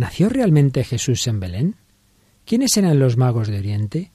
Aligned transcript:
¿Nació 0.00 0.30
realmente 0.30 0.82
Jesús 0.82 1.26
en 1.26 1.40
Belén? 1.40 1.76
¿Quiénes 2.46 2.74
eran 2.78 2.98
los 2.98 3.18
magos 3.18 3.48
de 3.48 3.58
Oriente? 3.58 4.12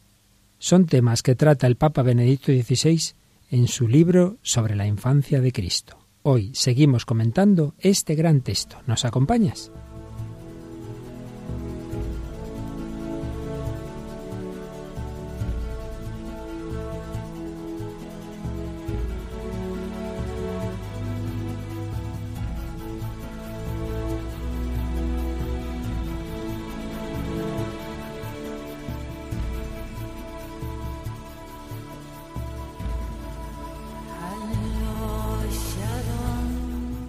Son 0.58 0.88
temas 0.88 1.22
que 1.22 1.36
trata 1.36 1.68
el 1.68 1.76
Papa 1.76 2.02
Benedicto 2.02 2.48
XVI 2.52 3.14
en 3.52 3.68
su 3.68 3.88
libro 3.88 4.40
sobre 4.42 4.76
la 4.76 4.88
infancia 4.88 5.42
de 5.42 5.52
Cristo. 5.52 6.00
Hoy 6.24 6.50
seguimos 6.56 7.06
comentando 7.06 7.76
este 7.78 8.16
gran 8.16 8.42
texto. 8.42 8.82
¿Nos 8.88 9.06
acompañas? 9.06 9.72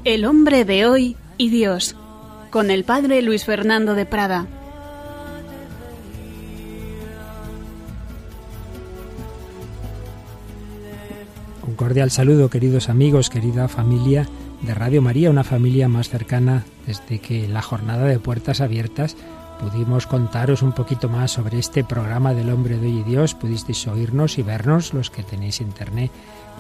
El 0.07 0.25
hombre 0.25 0.65
de 0.65 0.87
hoy 0.87 1.17
y 1.37 1.51
Dios, 1.51 1.97
con 2.51 2.71
el 2.71 2.85
padre 2.85 3.23
Luis 3.23 3.45
Fernando 3.45 3.97
de 3.97 4.07
Prada. 4.07 4.47
Un 11.67 11.75
cordial 11.75 12.13
saludo, 12.13 12.49
queridos 12.51 12.89
amigos, 12.89 13.31
querida 13.31 13.67
familia 13.67 14.29
de 14.63 14.75
Radio 14.75 15.03
María, 15.03 15.29
una 15.29 15.43
familia 15.43 15.89
más 15.89 16.09
cercana 16.09 16.65
desde 16.87 17.19
que 17.19 17.49
la 17.49 17.61
jornada 17.61 18.05
de 18.05 18.21
puertas 18.21 18.61
abiertas 18.61 19.17
pudimos 19.61 20.07
contaros 20.07 20.63
un 20.63 20.73
poquito 20.73 21.09
más 21.09 21.33
sobre 21.33 21.59
este 21.59 21.85
programa 21.85 22.35
del 22.35 22.51
hombre 22.51 22.79
de 22.79 22.87
hoy 22.87 22.99
y 22.99 23.03
Dios, 23.03 23.35
pudisteis 23.35 23.87
oírnos 23.87 24.39
y 24.39 24.43
vernos 24.43 24.95
los 24.95 25.11
que 25.11 25.23
tenéis 25.23 25.61
internet 25.61 26.11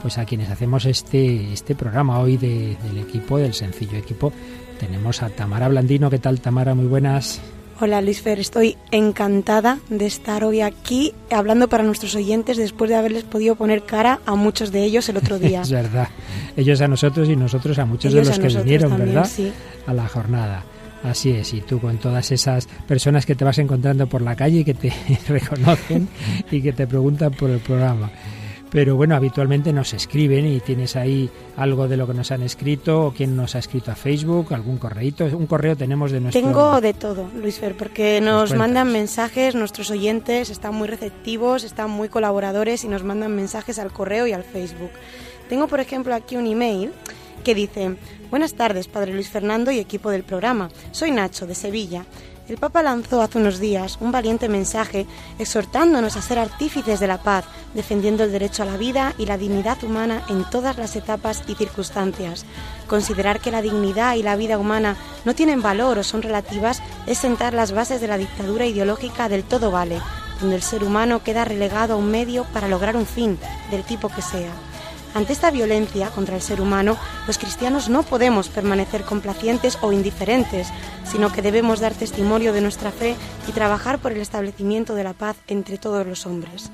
pues 0.02 0.19
a 0.19 0.25
quienes 0.25 0.50
hacemos 0.50 0.84
este, 0.84 1.52
este 1.52 1.74
programa 1.74 2.20
hoy 2.20 2.36
del 2.36 2.98
equipo, 2.98 3.39
del 3.39 3.55
sencillo 3.55 3.97
equipo, 3.97 4.33
tenemos 4.78 5.22
a 5.22 5.30
Tamara 5.30 5.69
Blandino. 5.69 6.11
¿Qué 6.11 6.19
tal, 6.19 6.41
Tamara? 6.41 6.74
Muy 6.74 6.86
buenas. 6.86 7.41
Hola 7.78 8.00
Luis 8.00 8.22
Fer, 8.22 8.41
estoy 8.41 8.78
encantada 8.91 9.80
de 9.91 10.06
estar 10.06 10.44
hoy 10.44 10.62
aquí 10.62 11.12
hablando 11.30 11.69
para 11.69 11.84
nuestros 11.84 12.14
oyentes 12.14 12.56
después 12.56 12.89
de 12.89 12.97
haberles 12.97 13.24
podido 13.24 13.55
poner 13.55 13.83
cara 13.83 14.20
a 14.24 14.34
muchos 14.34 14.72
de 14.72 14.83
ellos 14.83 15.06
el 15.11 15.19
otro 15.19 15.39
día. 15.41 15.61
es 15.61 15.70
verdad, 15.70 16.08
ellos 16.56 16.80
a 16.80 16.89
nosotros 16.89 17.28
y 17.28 17.36
nosotros 17.36 17.78
a 17.78 17.84
muchos 17.84 18.14
de 18.14 18.24
los 18.24 18.39
que 18.39 18.48
vinieron, 18.48 18.97
¿verdad? 18.97 19.28
A 19.86 19.92
la 19.92 20.08
jornada. 20.08 20.64
Así 21.06 21.30
es, 21.30 21.54
y 21.54 21.60
tú 21.60 21.80
con 21.80 21.98
todas 21.98 22.32
esas 22.32 22.66
personas 22.86 23.24
que 23.24 23.34
te 23.34 23.44
vas 23.44 23.58
encontrando 23.58 24.08
por 24.08 24.22
la 24.22 24.34
calle 24.34 24.60
y 24.60 24.64
que 24.64 24.74
te 24.74 24.92
reconocen 25.28 26.08
y 26.50 26.60
que 26.60 26.72
te 26.72 26.86
preguntan 26.86 27.32
por 27.32 27.48
el 27.50 27.60
programa 27.60 28.10
pero 28.76 28.96
bueno, 28.96 29.14
habitualmente 29.14 29.72
nos 29.72 29.94
escriben 29.94 30.46
y 30.46 30.60
tienes 30.60 30.96
ahí 30.96 31.30
algo 31.56 31.88
de 31.88 31.96
lo 31.96 32.06
que 32.06 32.14
nos 32.14 32.30
han 32.30 32.42
escrito 32.42 33.06
o 33.06 33.10
quién 33.12 33.36
nos 33.36 33.54
ha 33.54 33.58
escrito 33.58 33.90
a 33.90 33.94
Facebook, 33.94 34.52
algún 34.52 34.77
correíto. 34.77 35.24
Un 35.24 35.46
correo 35.46 35.77
tenemos 35.77 36.10
de 36.10 36.20
nuestro... 36.20 36.42
Tengo 36.42 36.80
de 36.80 36.92
todo, 36.92 37.30
Luis 37.40 37.58
Fer, 37.58 37.77
porque 37.77 38.20
nos 38.20 38.54
mandan 38.54 38.92
mensajes, 38.92 39.54
nuestros 39.54 39.90
oyentes 39.90 40.50
están 40.50 40.74
muy 40.74 40.88
receptivos, 40.88 41.64
están 41.64 41.90
muy 41.90 42.08
colaboradores 42.08 42.84
y 42.84 42.88
nos 42.88 43.02
mandan 43.02 43.34
mensajes 43.34 43.78
al 43.78 43.92
correo 43.92 44.27
y 44.27 44.32
al 44.32 44.44
Facebook. 44.44 44.90
Tengo, 45.48 45.68
por 45.68 45.80
ejemplo, 45.80 46.14
aquí 46.14 46.36
un 46.36 46.46
email 46.46 46.92
que 47.47 47.55
dice, 47.55 47.94
Buenas 48.28 48.55
tardes, 48.55 48.89
Padre 48.89 49.14
Luis 49.14 49.28
Fernando 49.28 49.70
y 49.70 49.78
equipo 49.78 50.11
del 50.11 50.25
programa. 50.25 50.69
Soy 50.91 51.12
Nacho, 51.12 51.47
de 51.47 51.55
Sevilla. 51.55 52.05
El 52.48 52.56
Papa 52.56 52.83
lanzó 52.83 53.22
hace 53.22 53.39
unos 53.39 53.61
días 53.61 53.98
un 54.00 54.11
valiente 54.11 54.48
mensaje 54.48 55.06
exhortándonos 55.39 56.17
a 56.17 56.22
ser 56.22 56.41
artífices 56.41 56.98
de 56.98 57.06
la 57.06 57.22
paz, 57.22 57.44
defendiendo 57.72 58.24
el 58.24 58.33
derecho 58.33 58.64
a 58.64 58.67
la 58.67 58.77
vida 58.77 59.14
y 59.17 59.27
la 59.27 59.39
dignidad 59.39 59.83
humana 59.84 60.24
en 60.29 60.42
todas 60.51 60.77
las 60.77 60.96
etapas 60.96 61.45
y 61.46 61.55
circunstancias. 61.55 62.45
Considerar 62.89 63.39
que 63.39 63.52
la 63.52 63.63
dignidad 63.63 64.17
y 64.17 64.24
la 64.24 64.34
vida 64.34 64.58
humana 64.58 64.96
no 65.24 65.36
tienen 65.36 65.63
valor 65.63 66.01
o 66.01 66.02
son 66.02 66.23
relativas 66.23 66.83
es 67.07 67.18
sentar 67.18 67.55
las 67.55 67.70
bases 67.70 68.01
de 68.01 68.08
la 68.08 68.18
dictadura 68.18 68.67
ideológica 68.67 69.28
del 69.28 69.45
todo 69.45 69.70
vale, 69.70 70.01
donde 70.40 70.57
el 70.57 70.63
ser 70.63 70.83
humano 70.83 71.23
queda 71.23 71.45
relegado 71.45 71.95
a 71.95 71.96
un 71.96 72.11
medio 72.11 72.45
para 72.52 72.67
lograr 72.67 72.96
un 72.96 73.07
fin, 73.07 73.39
del 73.70 73.84
tipo 73.84 74.08
que 74.08 74.23
sea. 74.23 74.51
Ante 75.16 75.32
esta 75.32 75.50
violencia 75.50 76.10
contra 76.10 76.36
el 76.36 76.42
ser 76.42 76.60
humano, 76.60 76.98
los 77.27 77.38
cristianos 77.38 77.88
no 77.88 78.02
podemos 78.02 78.50
permanecer 78.50 79.02
complacientes 79.02 79.78
o 79.80 79.90
indiferentes, 79.90 80.68
sino 81.10 81.32
que 81.32 81.40
debemos 81.40 81.80
dar 81.80 81.94
testimonio 81.94 82.52
de 82.52 82.60
nuestra 82.60 82.90
fe 82.90 83.16
y 83.48 83.52
trabajar 83.52 83.98
por 83.98 84.12
el 84.12 84.20
establecimiento 84.20 84.94
de 84.94 85.04
la 85.04 85.14
paz 85.14 85.38
entre 85.48 85.78
todos 85.78 86.06
los 86.06 86.27
hombres. 86.27 86.70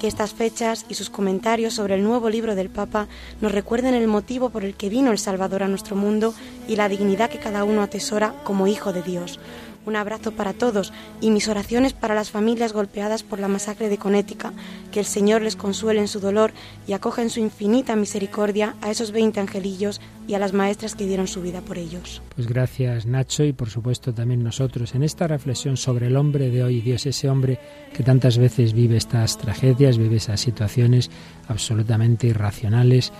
Que 0.00 0.08
estas 0.08 0.34
fechas 0.34 0.84
y 0.88 0.94
sus 0.94 1.10
comentarios 1.10 1.74
sobre 1.74 1.94
el 1.94 2.02
nuevo 2.02 2.28
libro 2.28 2.56
del 2.56 2.70
Papa 2.70 3.06
nos 3.40 3.52
recuerden 3.52 3.94
el 3.94 4.08
motivo 4.08 4.50
por 4.50 4.64
el 4.64 4.74
que 4.74 4.88
vino 4.88 5.12
el 5.12 5.18
Salvador 5.20 5.62
a 5.62 5.68
nuestro 5.68 5.94
mundo 5.94 6.34
y 6.66 6.74
la 6.74 6.88
dignidad 6.88 7.30
que 7.30 7.38
cada 7.38 7.62
uno 7.62 7.82
atesora 7.82 8.34
como 8.42 8.66
hijo 8.66 8.92
de 8.92 9.04
Dios 9.04 9.38
un 9.86 9.96
abrazo 9.96 10.32
para 10.32 10.52
todos 10.52 10.92
y 11.20 11.30
mis 11.30 11.48
oraciones 11.48 11.92
para 11.92 12.14
las 12.14 12.30
familias 12.30 12.72
golpeadas 12.72 13.22
por 13.22 13.38
la 13.38 13.48
masacre 13.48 13.88
de 13.88 13.98
Conética. 13.98 14.52
Que 14.92 15.00
el 15.00 15.06
Señor 15.06 15.42
les 15.42 15.56
consuele 15.56 16.00
en 16.00 16.08
su 16.08 16.20
dolor 16.20 16.52
y 16.86 16.92
acoja 16.92 17.22
en 17.22 17.30
su 17.30 17.40
infinita 17.40 17.96
misericordia 17.96 18.74
a 18.82 18.90
esos 18.90 19.12
20 19.12 19.40
angelillos 19.40 20.00
y 20.28 20.34
a 20.34 20.38
las 20.38 20.52
maestras 20.52 20.94
que 20.94 21.06
dieron 21.06 21.28
su 21.28 21.40
vida 21.40 21.60
por 21.60 21.78
ellos. 21.78 22.20
Pues 22.34 22.48
gracias 22.48 23.06
Nacho 23.06 23.44
y 23.44 23.52
por 23.52 23.70
supuesto 23.70 24.12
también 24.12 24.42
nosotros 24.42 24.94
en 24.94 25.02
esta 25.02 25.28
reflexión 25.28 25.76
sobre 25.76 26.08
el 26.08 26.16
hombre 26.16 26.50
de 26.50 26.64
hoy, 26.64 26.80
Dios, 26.80 27.06
ese 27.06 27.28
hombre 27.28 27.58
que 27.94 28.02
tantas 28.02 28.38
veces 28.38 28.72
vive 28.72 28.96
estas 28.96 29.38
tragedias, 29.38 29.98
vive 29.98 30.16
esas 30.16 30.40
situaciones 30.40 31.10
absolutamente 31.48 32.26
irracionales 32.26 33.12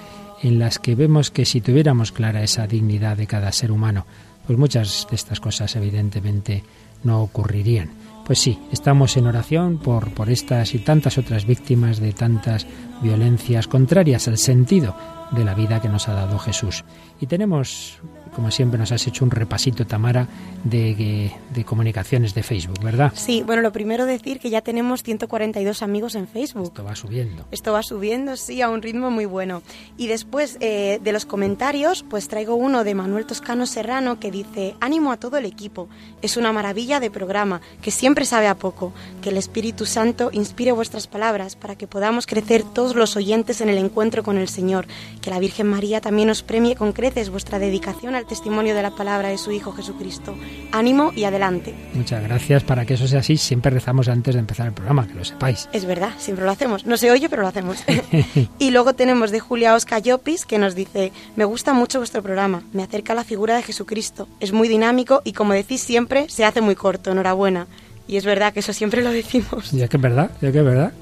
en 0.43 0.59
las 0.59 0.79
que 0.79 0.95
vemos 0.95 1.31
que 1.31 1.45
si 1.45 1.61
tuviéramos 1.61 2.13
clara 2.13 2.43
esa 2.43 2.67
dignidad 2.67 3.17
de 3.17 3.27
cada 3.27 3.53
ser 3.53 3.73
humano, 3.73 4.07
pues 4.47 4.59
muchas 4.59 5.07
de 5.11 5.17
estas 5.17 5.41
cosas 5.41 5.75
evidentemente 5.77 6.63
no 7.05 7.23
ocurrirían. 7.23 7.91
Pues 8.27 8.41
sí, 8.41 8.59
estamos 8.73 9.17
en 9.17 9.27
oración 9.27 9.79
por, 9.79 10.11
por 10.11 10.31
estas 10.31 10.75
y 10.75 10.81
tantas 10.81 11.17
otras 11.17 11.47
víctimas 11.47 12.01
de 12.01 12.13
tantas 12.13 12.67
violencias 13.01 13.69
contrarias 13.69 14.27
al 14.27 14.39
sentido 14.39 14.97
de 15.31 15.45
la 15.45 15.55
vida 15.55 15.81
que 15.81 15.89
nos 15.89 16.09
ha 16.09 16.15
dado 16.15 16.39
Jesús. 16.39 16.85
Y 17.21 17.27
tenemos 17.27 18.01
como 18.35 18.51
siempre 18.51 18.79
nos 18.79 18.93
has 18.93 19.07
hecho 19.07 19.25
un 19.25 19.31
repasito, 19.31 19.87
Tamara, 19.87 20.27
de, 20.65 21.33
de, 21.55 21.65
comunicaciones 21.65 22.35
de 22.35 22.43
Facebook, 22.43 22.83
¿verdad? 22.83 23.13
Sí, 23.15 23.43
bueno, 23.45 23.63
lo 23.63 23.73
primero 23.73 24.07
decir 24.07 24.39
que 24.39 24.51
ya 24.51 24.61
tenemos 24.61 25.03
142 25.03 25.83
amigos 25.83 26.15
en 26.15 26.29
Facebook. 26.29 26.67
Esto 26.67 26.85
va 26.85 26.97
subiendo. 26.97 27.45
Esto 27.51 27.73
va 27.73 27.83
subiendo, 27.83 28.37
sí, 28.37 28.63
a 28.63 28.69
un 28.69 28.83
ritmo 28.83 29.11
muy 29.11 29.25
bueno. 29.25 29.63
Y 29.97 30.07
después 30.09 30.59
eh, 30.61 31.01
de 31.03 31.13
los 31.13 31.25
comentarios, 31.25 32.05
pues 32.09 32.29
traigo 32.29 32.55
uno 32.55 32.85
de 32.85 32.95
Manuel 32.95 33.27
Toscano 33.27 33.67
Serrano 33.67 34.21
que 34.21 34.31
dice, 34.31 34.75
ánimo 34.81 35.13
a 35.13 35.17
todo 35.17 35.37
el 35.39 35.45
equipo, 35.45 35.89
es 36.23 36.37
una 36.37 36.53
maravilla 36.53 37.01
de 37.01 37.11
programa, 37.11 37.61
que 37.83 37.91
siempre 37.91 38.25
sabe 38.25 38.49
a 38.49 38.57
poco, 38.57 38.93
que 39.23 39.31
el 39.31 39.37
Espíritu 39.37 39.87
Santo 39.87 40.31
inspire 40.33 40.73
vuestras 40.73 41.07
palabras 41.07 41.57
para 41.57 41.77
que 41.77 41.87
podamos 41.87 42.27
crecer 42.27 42.65
todos 42.65 42.95
los 42.95 43.17
oyentes 43.17 43.61
en 43.61 43.69
el 43.69 43.79
encuentro 43.79 44.23
con 44.23 44.39
el 44.39 44.49
Señor, 44.49 44.87
que 45.21 45.31
la 45.31 45.39
Virgen 45.39 45.69
María 45.69 46.01
también 46.01 46.31
os 46.31 46.43
premie 46.43 46.77
con 46.77 46.93
creces 46.93 47.31
vuestra 47.31 47.59
dedicación 47.59 48.15
al 48.15 48.26
testimonio 48.27 48.75
de 48.75 48.83
la 48.83 48.91
palabra 48.91 49.29
de 49.29 49.39
su 49.39 49.53
Hijo 49.53 49.73
Jesucristo. 49.73 50.35
Ánimo 50.73 51.13
y 51.15 51.25
adelante. 51.25 51.75
Muchas 51.95 52.23
gracias. 52.23 52.65
Para 52.65 52.85
que 52.85 52.95
eso 52.95 53.07
sea 53.09 53.21
así, 53.21 53.37
siempre 53.37 53.71
rezamos 53.71 54.09
antes 54.09 54.35
de 54.35 54.41
empezar 54.41 54.67
el 54.67 54.73
programa, 54.73 55.07
que 55.07 55.15
lo 55.15 55.25
sepáis. 55.25 55.69
Es 55.73 55.85
verdad, 55.85 56.11
siempre 56.19 56.45
lo 56.45 56.51
hacemos. 56.51 56.87
No 56.87 56.97
se 56.97 57.11
oye, 57.11 57.29
pero 57.29 57.43
lo 57.43 57.49
hacemos. 57.49 57.85
y 58.59 58.71
luego 58.71 58.95
tenemos 58.95 59.31
de 59.31 59.41
Julia 59.41 59.75
Oscar 59.75 60.03
Llopis, 60.03 60.47
que 60.47 60.59
nos 60.59 60.75
dice, 60.75 61.13
me 61.37 61.45
gusta 61.45 61.73
mucho 61.73 61.99
vuestro 61.99 62.23
programa, 62.23 62.63
me 62.73 62.83
acerca 62.83 63.13
a 63.13 63.17
la 63.17 63.25
figura 63.25 63.57
de 63.57 63.63
Jesucristo. 63.63 64.29
Es 64.41 64.53
muy 64.53 64.69
dinámico 64.69 65.23
y 65.25 65.33
como 65.33 65.53
decís 65.53 65.81
siempre, 65.81 66.29
se 66.29 66.45
hace 66.45 66.61
muy 66.61 66.75
corto. 66.75 67.11
Enhorabuena. 67.11 67.67
Y 68.09 68.17
es 68.17 68.25
verdad 68.25 68.53
que 68.53 68.61
eso 68.61 68.73
siempre 68.73 69.03
lo 69.03 69.11
decimos. 69.11 69.71
Ya 69.73 69.89
que 69.89 69.97
es 69.97 70.03
verdad, 70.03 70.31
ya 70.41 70.53
que 70.53 70.59
es 70.59 70.65
verdad. 70.65 70.93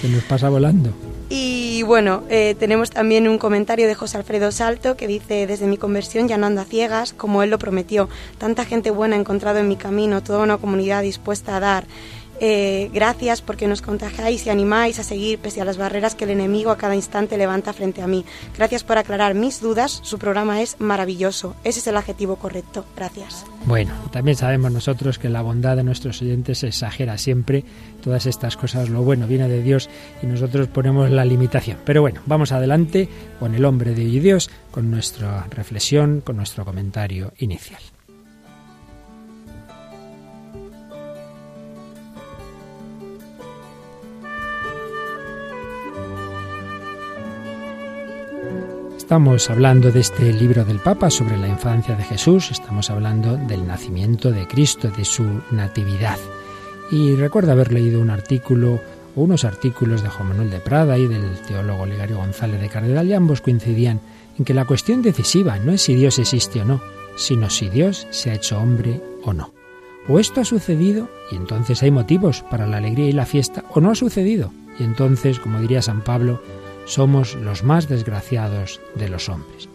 Se 0.00 0.08
nos 0.08 0.22
pasa 0.24 0.48
volando. 0.48 0.90
Y 1.34 1.82
bueno, 1.84 2.24
eh, 2.28 2.54
tenemos 2.58 2.90
también 2.90 3.26
un 3.26 3.38
comentario 3.38 3.86
de 3.86 3.94
José 3.94 4.18
Alfredo 4.18 4.52
Salto 4.52 4.98
que 4.98 5.06
dice, 5.06 5.46
desde 5.46 5.66
mi 5.66 5.78
conversión 5.78 6.28
ya 6.28 6.36
no 6.36 6.46
ando 6.46 6.60
a 6.60 6.64
ciegas, 6.64 7.14
como 7.14 7.42
él 7.42 7.48
lo 7.48 7.58
prometió. 7.58 8.10
Tanta 8.36 8.66
gente 8.66 8.90
buena 8.90 9.16
he 9.16 9.20
encontrado 9.20 9.58
en 9.58 9.68
mi 9.68 9.76
camino, 9.76 10.22
toda 10.22 10.42
una 10.42 10.58
comunidad 10.58 11.02
dispuesta 11.02 11.56
a 11.56 11.60
dar. 11.60 11.86
Eh, 12.44 12.90
gracias 12.92 13.40
porque 13.40 13.68
nos 13.68 13.82
contagiáis 13.82 14.44
y 14.46 14.50
animáis 14.50 14.98
a 14.98 15.04
seguir 15.04 15.38
pese 15.38 15.60
a 15.60 15.64
las 15.64 15.76
barreras 15.76 16.16
que 16.16 16.24
el 16.24 16.30
enemigo 16.30 16.72
a 16.72 16.76
cada 16.76 16.96
instante 16.96 17.38
levanta 17.38 17.72
frente 17.72 18.02
a 18.02 18.08
mí. 18.08 18.24
Gracias 18.56 18.82
por 18.82 18.98
aclarar 18.98 19.36
mis 19.36 19.60
dudas. 19.60 20.00
Su 20.02 20.18
programa 20.18 20.60
es 20.60 20.80
maravilloso. 20.80 21.54
Ese 21.62 21.78
es 21.78 21.86
el 21.86 21.96
adjetivo 21.96 22.34
correcto. 22.34 22.84
Gracias. 22.96 23.46
Bueno, 23.64 23.92
también 24.10 24.36
sabemos 24.36 24.72
nosotros 24.72 25.20
que 25.20 25.28
la 25.28 25.40
bondad 25.40 25.76
de 25.76 25.84
nuestros 25.84 26.20
oyentes 26.20 26.64
exagera 26.64 27.16
siempre 27.16 27.62
todas 28.02 28.26
estas 28.26 28.56
cosas. 28.56 28.88
Lo 28.88 29.02
bueno 29.02 29.28
viene 29.28 29.48
de 29.48 29.62
Dios 29.62 29.88
y 30.20 30.26
nosotros 30.26 30.66
ponemos 30.66 31.08
la 31.12 31.24
limitación. 31.24 31.78
Pero 31.84 32.00
bueno, 32.00 32.22
vamos 32.26 32.50
adelante 32.50 33.08
con 33.38 33.54
el 33.54 33.64
hombre 33.64 33.94
de 33.94 34.04
Dios, 34.04 34.50
con 34.72 34.90
nuestra 34.90 35.46
reflexión, 35.48 36.22
con 36.22 36.38
nuestro 36.38 36.64
comentario 36.64 37.32
inicial. 37.38 37.82
Estamos 49.12 49.50
hablando 49.50 49.92
de 49.92 50.00
este 50.00 50.32
libro 50.32 50.64
del 50.64 50.78
Papa 50.78 51.10
sobre 51.10 51.36
la 51.36 51.46
infancia 51.46 51.94
de 51.94 52.02
Jesús, 52.02 52.50
estamos 52.50 52.88
hablando 52.88 53.36
del 53.36 53.66
nacimiento 53.66 54.32
de 54.32 54.48
Cristo, 54.48 54.90
de 54.90 55.04
su 55.04 55.42
natividad. 55.50 56.16
Y 56.90 57.14
recuerdo 57.16 57.52
haber 57.52 57.74
leído 57.74 58.00
un 58.00 58.08
artículo 58.08 58.80
unos 59.14 59.44
artículos 59.44 60.02
de 60.02 60.08
Juan 60.08 60.30
Manuel 60.30 60.50
de 60.50 60.60
Prada 60.60 60.96
y 60.96 61.08
del 61.08 61.38
teólogo 61.46 61.84
Ligario 61.84 62.16
González 62.16 62.58
de 62.58 62.70
Cardenal 62.70 63.06
y 63.06 63.12
ambos 63.12 63.42
coincidían 63.42 64.00
en 64.38 64.46
que 64.46 64.54
la 64.54 64.64
cuestión 64.64 65.02
decisiva 65.02 65.58
no 65.58 65.72
es 65.72 65.82
si 65.82 65.94
Dios 65.94 66.18
existe 66.18 66.62
o 66.62 66.64
no, 66.64 66.80
sino 67.14 67.50
si 67.50 67.68
Dios 67.68 68.06
se 68.08 68.30
ha 68.30 68.34
hecho 68.36 68.58
hombre 68.58 69.02
o 69.24 69.34
no. 69.34 69.52
O 70.08 70.20
esto 70.20 70.40
ha 70.40 70.46
sucedido 70.46 71.10
y 71.30 71.36
entonces 71.36 71.82
hay 71.82 71.90
motivos 71.90 72.46
para 72.50 72.66
la 72.66 72.78
alegría 72.78 73.10
y 73.10 73.12
la 73.12 73.26
fiesta, 73.26 73.62
o 73.74 73.82
no 73.82 73.90
ha 73.90 73.94
sucedido 73.94 74.54
y 74.78 74.84
entonces, 74.84 75.38
como 75.38 75.60
diría 75.60 75.82
San 75.82 76.00
Pablo, 76.00 76.40
somos 76.84 77.34
los 77.34 77.62
más 77.62 77.88
desgraciados 77.88 78.80
de 78.94 79.08
los 79.08 79.28
hombres. 79.28 79.68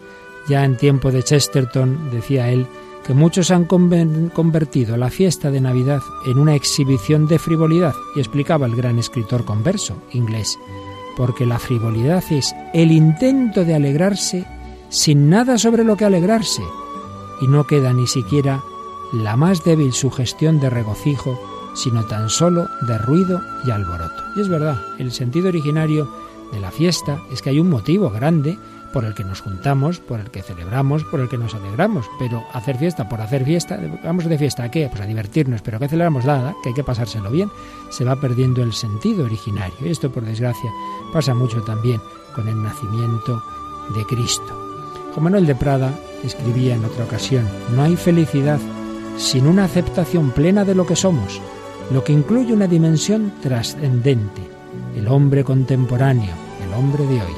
Ya 0.48 0.64
en 0.64 0.76
tiempo 0.76 1.10
de 1.10 1.22
Chesterton 1.22 2.10
decía 2.10 2.50
él 2.50 2.66
que 3.06 3.14
muchos 3.14 3.50
han 3.50 3.64
convertido 3.64 4.96
la 4.96 5.10
fiesta 5.10 5.50
de 5.50 5.60
Navidad 5.60 6.02
en 6.26 6.38
una 6.38 6.54
exhibición 6.54 7.26
de 7.26 7.38
frivolidad, 7.38 7.94
y 8.14 8.20
explicaba 8.20 8.66
el 8.66 8.76
gran 8.76 8.98
escritor 8.98 9.44
converso 9.44 9.96
inglés, 10.12 10.58
porque 11.16 11.46
la 11.46 11.58
frivolidad 11.58 12.22
es 12.30 12.54
el 12.74 12.92
intento 12.92 13.64
de 13.64 13.74
alegrarse 13.74 14.46
sin 14.90 15.30
nada 15.30 15.58
sobre 15.58 15.84
lo 15.84 15.96
que 15.96 16.04
alegrarse, 16.04 16.62
y 17.40 17.46
no 17.46 17.66
queda 17.66 17.92
ni 17.92 18.06
siquiera 18.06 18.62
la 19.12 19.36
más 19.36 19.64
débil 19.64 19.92
sugestión 19.92 20.60
de 20.60 20.68
regocijo, 20.68 21.38
sino 21.74 22.04
tan 22.04 22.28
solo 22.28 22.68
de 22.86 22.98
ruido 22.98 23.40
y 23.64 23.70
alboroto. 23.70 24.22
Y 24.36 24.40
es 24.40 24.48
verdad, 24.48 24.82
el 24.98 25.12
sentido 25.12 25.48
originario 25.48 26.08
de 26.52 26.60
la 26.60 26.70
fiesta 26.70 27.22
es 27.30 27.42
que 27.42 27.50
hay 27.50 27.60
un 27.60 27.70
motivo 27.70 28.10
grande 28.10 28.58
por 28.92 29.04
el 29.04 29.14
que 29.14 29.24
nos 29.24 29.40
juntamos, 29.40 30.00
por 30.00 30.20
el 30.20 30.30
que 30.30 30.42
celebramos, 30.42 31.04
por 31.04 31.20
el 31.20 31.28
que 31.28 31.38
nos 31.38 31.54
alegramos. 31.54 32.06
Pero 32.18 32.44
hacer 32.52 32.78
fiesta 32.78 33.08
por 33.08 33.20
hacer 33.20 33.44
fiesta, 33.44 33.78
vamos 34.02 34.24
de 34.24 34.38
fiesta 34.38 34.64
a 34.64 34.70
qué? 34.70 34.88
Pues 34.88 35.00
a 35.02 35.06
divertirnos, 35.06 35.62
pero 35.62 35.78
¿qué 35.78 35.88
celebramos? 35.88 36.24
Nada, 36.24 36.54
que 36.62 36.70
hay 36.70 36.74
que 36.74 36.84
pasárselo 36.84 37.30
bien. 37.30 37.50
Se 37.90 38.04
va 38.04 38.16
perdiendo 38.16 38.62
el 38.62 38.72
sentido 38.72 39.24
originario. 39.24 39.76
Esto, 39.84 40.10
por 40.10 40.24
desgracia, 40.24 40.70
pasa 41.12 41.34
mucho 41.34 41.62
también 41.62 42.00
con 42.34 42.48
el 42.48 42.62
nacimiento 42.62 43.42
de 43.94 44.04
Cristo. 44.06 44.64
Juan 45.12 45.24
Manuel 45.24 45.46
de 45.46 45.54
Prada 45.54 45.92
escribía 46.22 46.74
en 46.74 46.84
otra 46.84 47.04
ocasión, 47.04 47.48
no 47.74 47.82
hay 47.82 47.96
felicidad 47.96 48.60
sin 49.16 49.46
una 49.46 49.64
aceptación 49.64 50.30
plena 50.30 50.64
de 50.64 50.74
lo 50.74 50.86
que 50.86 50.96
somos, 50.96 51.40
lo 51.90 52.04
que 52.04 52.12
incluye 52.12 52.52
una 52.52 52.66
dimensión 52.66 53.32
trascendente 53.40 54.57
el 54.98 55.08
hombre 55.08 55.44
contemporáneo, 55.44 56.34
el 56.66 56.74
hombre 56.74 57.06
de 57.06 57.22
hoy, 57.22 57.32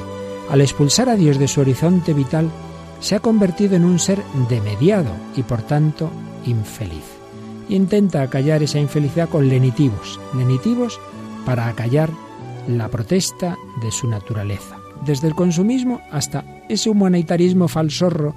al 0.49 0.61
expulsar 0.61 1.09
a 1.09 1.15
Dios 1.15 1.37
de 1.37 1.47
su 1.47 1.61
horizonte 1.61 2.13
vital, 2.13 2.49
se 2.99 3.15
ha 3.15 3.19
convertido 3.19 3.75
en 3.75 3.85
un 3.85 3.99
ser 3.99 4.21
demediado 4.49 5.11
y 5.35 5.43
por 5.43 5.61
tanto 5.61 6.11
infeliz. 6.45 7.05
Intenta 7.69 8.21
acallar 8.21 8.63
esa 8.63 8.79
infelicidad 8.79 9.29
con 9.29 9.47
lenitivos, 9.47 10.19
lenitivos 10.35 10.99
para 11.45 11.67
acallar 11.67 12.09
la 12.67 12.89
protesta 12.89 13.57
de 13.81 13.91
su 13.91 14.07
naturaleza. 14.07 14.77
Desde 15.05 15.27
el 15.27 15.35
consumismo 15.35 16.01
hasta 16.11 16.43
ese 16.67 16.89
humanitarismo 16.89 17.67
falsorro, 17.67 18.35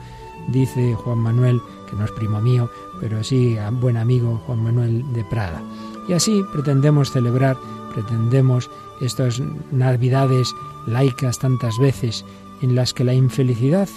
dice 0.48 0.94
Juan 0.94 1.18
Manuel, 1.18 1.60
que 1.90 1.96
no 1.96 2.04
es 2.04 2.12
primo 2.12 2.40
mío, 2.40 2.70
pero 3.00 3.24
sí 3.24 3.56
buen 3.80 3.96
amigo 3.96 4.40
Juan 4.46 4.62
Manuel 4.62 5.12
de 5.12 5.24
Prada. 5.24 5.62
Y 6.08 6.12
así 6.12 6.42
pretendemos 6.52 7.10
celebrar, 7.10 7.56
pretendemos 7.92 8.70
estas 9.00 9.40
navidades 9.70 10.54
laicas 10.86 11.38
tantas 11.38 11.78
veces 11.78 12.24
en 12.62 12.74
las 12.74 12.92
que 12.92 13.04
la 13.04 13.14
infelicidad 13.14 13.88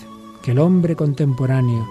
que 0.42 0.52
el 0.52 0.60
hombre 0.60 0.96
contemporáneo 0.96 1.86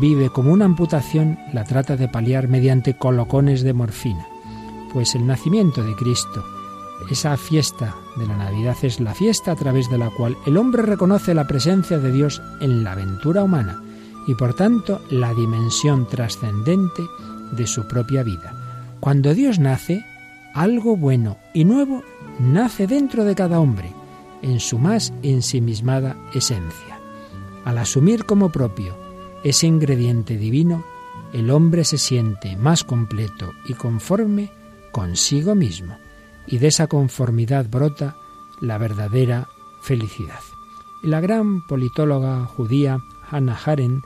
vive 0.00 0.30
como 0.30 0.52
una 0.52 0.64
amputación 0.64 1.38
la 1.52 1.64
trata 1.64 1.96
de 1.96 2.08
paliar 2.08 2.48
mediante 2.48 2.96
colocones 2.96 3.62
de 3.62 3.72
morfina. 3.72 4.26
Pues 4.92 5.14
el 5.14 5.26
nacimiento 5.26 5.82
de 5.82 5.94
Cristo, 5.94 6.44
esa 7.10 7.36
fiesta 7.36 7.94
de 8.16 8.26
la 8.26 8.36
Navidad 8.36 8.76
es 8.82 9.00
la 9.00 9.14
fiesta 9.14 9.52
a 9.52 9.56
través 9.56 9.88
de 9.88 9.98
la 9.98 10.10
cual 10.10 10.36
el 10.46 10.56
hombre 10.56 10.82
reconoce 10.82 11.34
la 11.34 11.46
presencia 11.46 11.98
de 11.98 12.12
Dios 12.12 12.42
en 12.60 12.84
la 12.84 12.92
aventura 12.92 13.44
humana 13.44 13.82
y 14.26 14.34
por 14.34 14.54
tanto 14.54 15.00
la 15.10 15.32
dimensión 15.32 16.06
trascendente 16.06 17.02
de 17.52 17.66
su 17.66 17.86
propia 17.86 18.22
vida. 18.22 18.54
Cuando 19.00 19.32
Dios 19.32 19.58
nace, 19.58 20.04
algo 20.54 20.96
bueno 20.96 21.38
y 21.54 21.64
nuevo 21.64 22.02
nace 22.38 22.86
dentro 22.86 23.24
de 23.24 23.34
cada 23.34 23.60
hombre, 23.60 23.92
en 24.42 24.60
su 24.60 24.78
más 24.78 25.12
ensimismada 25.22 26.16
esencia. 26.34 26.98
Al 27.64 27.78
asumir 27.78 28.24
como 28.24 28.50
propio 28.50 28.96
ese 29.44 29.66
ingrediente 29.66 30.36
divino, 30.36 30.84
el 31.32 31.50
hombre 31.50 31.84
se 31.84 31.98
siente 31.98 32.56
más 32.56 32.84
completo 32.84 33.52
y 33.66 33.74
conforme 33.74 34.50
consigo 34.92 35.54
mismo, 35.54 35.96
y 36.46 36.58
de 36.58 36.68
esa 36.68 36.86
conformidad 36.86 37.66
brota 37.68 38.16
la 38.60 38.78
verdadera 38.78 39.48
felicidad. 39.82 40.40
la 41.02 41.20
gran 41.20 41.64
politóloga 41.66 42.44
judía 42.46 42.98
Hannah 43.30 43.58
Arendt 43.64 44.04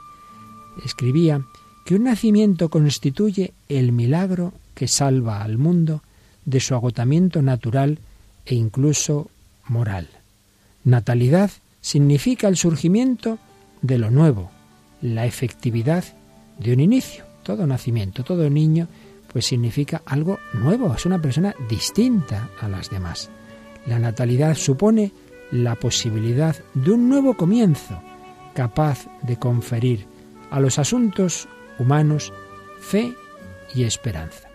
escribía 0.85 1.41
que 1.85 1.95
un 1.95 2.03
nacimiento 2.03 2.69
constituye 2.69 3.53
el 3.67 3.91
milagro 3.91 4.53
que 4.75 4.87
salva 4.87 5.41
al 5.41 5.57
mundo 5.57 6.03
de 6.45 6.59
su 6.59 6.75
agotamiento 6.75 7.41
natural 7.41 7.99
e 8.45 8.55
incluso 8.55 9.29
moral. 9.67 10.07
Natalidad 10.83 11.51
significa 11.81 12.47
el 12.47 12.57
surgimiento 12.57 13.39
de 13.81 13.97
lo 13.97 14.11
nuevo, 14.11 14.51
la 15.01 15.25
efectividad 15.25 16.03
de 16.59 16.73
un 16.73 16.79
inicio. 16.79 17.25
Todo 17.43 17.67
nacimiento, 17.67 18.23
todo 18.23 18.49
niño, 18.49 18.87
pues 19.31 19.45
significa 19.45 20.01
algo 20.05 20.39
nuevo, 20.53 20.93
es 20.93 21.05
una 21.05 21.21
persona 21.21 21.53
distinta 21.69 22.49
a 22.61 22.69
las 22.69 22.89
demás. 22.89 23.29
La 23.85 23.99
natalidad 23.99 24.55
supone 24.55 25.11
la 25.51 25.75
posibilidad 25.75 26.55
de 26.73 26.91
un 26.91 27.09
nuevo 27.09 27.35
comienzo, 27.35 28.01
capaz 28.53 29.07
de 29.23 29.37
conferir 29.37 30.05
a 30.51 30.59
los 30.59 30.79
asuntos 30.79 31.47
humanos 31.79 32.31
fe 32.79 33.13
y 33.73 33.83
esperanza. 33.83 34.49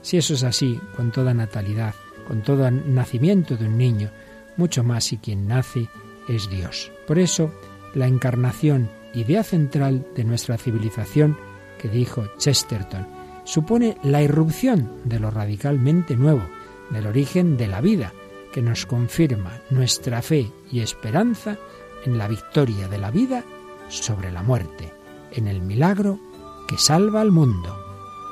Si 0.00 0.16
eso 0.16 0.34
es 0.34 0.42
así, 0.42 0.80
con 0.96 1.12
toda 1.12 1.32
natalidad, 1.32 1.94
con 2.32 2.40
todo 2.40 2.70
nacimiento 2.70 3.58
de 3.58 3.66
un 3.66 3.76
niño, 3.76 4.10
mucho 4.56 4.82
más 4.82 5.04
si 5.04 5.18
quien 5.18 5.46
nace 5.48 5.90
es 6.30 6.48
Dios. 6.48 6.90
Por 7.06 7.18
eso, 7.18 7.52
la 7.92 8.06
encarnación, 8.06 8.88
idea 9.12 9.44
central 9.44 10.06
de 10.16 10.24
nuestra 10.24 10.56
civilización, 10.56 11.36
que 11.78 11.90
dijo 11.90 12.24
Chesterton, 12.38 13.06
supone 13.44 13.98
la 14.02 14.22
irrupción 14.22 14.90
de 15.04 15.20
lo 15.20 15.30
radicalmente 15.30 16.16
nuevo, 16.16 16.40
del 16.88 17.06
origen 17.06 17.58
de 17.58 17.68
la 17.68 17.82
vida, 17.82 18.14
que 18.50 18.62
nos 18.62 18.86
confirma 18.86 19.60
nuestra 19.68 20.22
fe 20.22 20.50
y 20.70 20.80
esperanza 20.80 21.58
en 22.06 22.16
la 22.16 22.28
victoria 22.28 22.88
de 22.88 22.96
la 22.96 23.10
vida 23.10 23.44
sobre 23.88 24.32
la 24.32 24.42
muerte, 24.42 24.90
en 25.32 25.48
el 25.48 25.60
milagro 25.60 26.18
que 26.66 26.78
salva 26.78 27.20
al 27.20 27.30
mundo, 27.30 27.76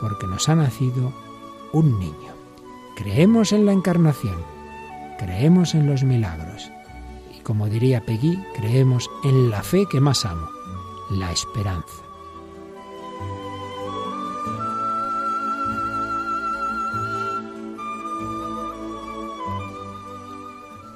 porque 0.01 0.27
nos 0.27 0.49
ha 0.49 0.55
nacido 0.55 1.13
un 1.75 1.99
niño. 1.99 2.30
Creemos 3.01 3.53
en 3.53 3.65
la 3.65 3.73
encarnación, 3.73 4.37
creemos 5.19 5.75
en 5.75 5.87
los 5.87 6.05
milagros 6.05 6.71
y 7.35 7.41
como 7.41 7.67
diría 7.67 8.05
Peggy, 8.05 8.39
creemos 8.55 9.09
en 9.25 9.49
la 9.51 9.63
fe 9.63 9.87
que 9.91 10.01
más 10.01 10.27
amo, 10.27 10.47
la 11.11 11.33
esperanza. 11.33 11.95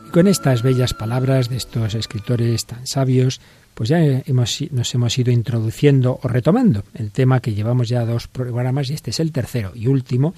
Y 0.07 0.11
con 0.11 0.29
estas 0.29 0.63
bellas 0.63 0.93
palabras 0.93 1.49
de 1.49 1.57
estos 1.57 1.95
escritores 1.95 2.67
tan 2.67 2.87
sabios, 2.87 3.41
pues 3.73 3.89
ya 3.89 3.99
hemos, 4.05 4.61
nos 4.73 4.95
hemos 4.95 5.19
ido 5.19 5.33
introduciendo 5.33 6.21
o 6.23 6.29
retomando 6.29 6.85
el 6.93 7.13
tema 7.13 7.41
que 7.41 7.55
llevamos 7.55 7.89
ya 7.89 8.05
dos 8.05 8.29
programas 8.29 8.91
y 8.91 8.95
este 8.95 9.11
es 9.11 9.21
el 9.21 9.33
tercero 9.33 9.73
y 9.75 9.87
último, 9.87 10.35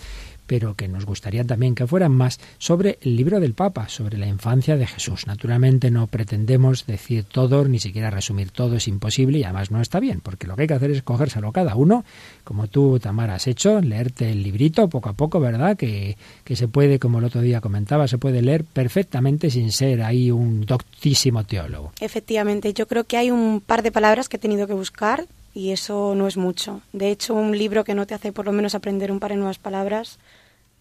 pero 0.47 0.75
que 0.75 0.89
nos 0.89 1.05
gustaría 1.05 1.45
también 1.45 1.75
que 1.75 1.87
fueran 1.87 2.13
más 2.13 2.41
sobre 2.59 2.99
el 3.03 3.17
libro 3.17 3.41
del 3.41 3.55
Papa, 3.55 3.89
sobre 3.89 4.19
la 4.19 4.27
infancia 4.27 4.77
de 4.77 4.87
Jesús. 4.87 5.27
Naturalmente 5.27 5.91
no 5.91 6.07
pretendemos 6.07 6.87
decir 6.87 7.25
todo, 7.25 7.67
ni 7.67 7.79
siquiera 7.79 8.11
resumir 8.11 8.51
todo, 8.51 8.77
es 8.77 8.89
imposible 8.89 9.39
y 9.39 9.45
además 9.45 9.71
no 9.71 9.81
está 9.81 10.01
bien, 10.01 10.21
porque 10.21 10.47
lo 10.47 10.57
que 10.57 10.63
hay 10.63 10.69
que 10.69 10.75
hacer 10.75 10.91
es 10.91 11.03
cogérselo 11.03 11.53
cada 11.53 11.75
uno, 11.77 12.05
como 12.45 12.69
tú, 12.69 12.99
Tamara, 12.99 13.35
has 13.35 13.47
hecho, 13.47 13.81
leerte 13.81 14.31
el 14.31 14.43
librito 14.43 14.89
poco 14.89 15.09
a 15.09 15.13
poco, 15.15 15.41
¿verdad? 15.41 15.77
Que, 15.77 16.17
que 16.45 16.57
se 16.57 16.69
puede, 16.69 16.99
como 16.99 17.19
el 17.19 17.25
otro 17.25 17.41
día 17.41 17.61
comentaba, 17.61 18.09
se 18.09 18.19
puede 18.19 18.43
leer 18.43 18.65
perfectamente 18.65 19.51
sin 19.51 19.73
ser 19.73 20.03
ahí 20.03 20.31
un 20.31 20.65
doctísimo 20.65 21.45
teólogo. 21.45 21.93
Efectivamente, 22.01 22.73
yo 22.73 22.87
creo 22.87 23.05
que 23.05 23.17
hay 23.17 23.31
un 23.31 23.63
par 23.65 23.83
de 23.83 23.93
palabras 23.93 24.29
que 24.29 24.37
he 24.37 24.41
tenido 24.41 24.67
que 24.67 24.75
buscar 24.75 25.27
y 25.57 25.71
eso 25.71 26.15
no 26.15 26.27
es 26.27 26.37
mucho. 26.37 26.83
De 26.93 27.11
hecho, 27.11 27.33
un 27.33 27.57
libro 27.57 27.83
que 27.83 27.95
no 27.95 28.07
te 28.07 28.13
hace 28.13 28.31
por 28.31 28.45
lo 28.45 28.53
menos 28.53 28.75
aprender 28.75 29.11
un 29.11 29.21
par 29.21 29.31
de 29.31 29.39
nuevas 29.39 29.59
palabras 29.59 30.19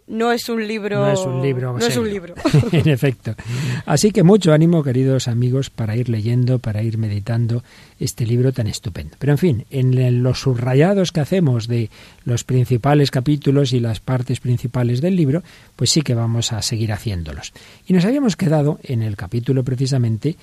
no 0.05 0.33
es 0.33 0.49
un 0.49 0.67
libro. 0.67 0.99
No 0.99 1.11
es 1.11 1.19
un 1.21 1.41
libro. 1.41 1.79
No 1.79 1.85
es 1.85 1.95
un 1.95 2.09
libro. 2.09 2.35
en 2.73 2.89
efecto. 2.89 3.35
Así 3.85 4.11
que 4.11 4.21
mucho 4.21 4.51
ánimo, 4.51 4.83
queridos 4.83 5.29
amigos, 5.29 5.69
para 5.69 5.95
ir 5.95 6.09
leyendo, 6.09 6.59
para 6.59 6.83
ir 6.83 6.97
meditando 6.97 7.63
este 8.01 8.25
libro 8.25 8.51
tan 8.51 8.67
estupendo. 8.67 9.15
Pero 9.17 9.31
en 9.31 9.37
fin, 9.37 9.65
en 9.71 10.21
los 10.21 10.41
subrayados 10.41 11.13
que 11.13 11.21
hacemos 11.21 11.69
de 11.69 11.89
los 12.25 12.43
principales 12.43 13.11
capítulos 13.11 13.71
y 13.71 13.79
las 13.79 14.01
partes 14.01 14.41
principales 14.41 14.99
del 14.99 15.15
libro, 15.15 15.41
pues 15.77 15.89
sí 15.89 16.01
que 16.01 16.15
vamos 16.15 16.51
a 16.51 16.61
seguir 16.61 16.91
haciéndolos. 16.91 17.53
Y 17.87 17.93
nos 17.93 18.03
habíamos 18.03 18.35
quedado 18.35 18.79
en 18.83 19.03
el 19.03 19.15
capítulo 19.15 19.63
precisamente 19.63 20.35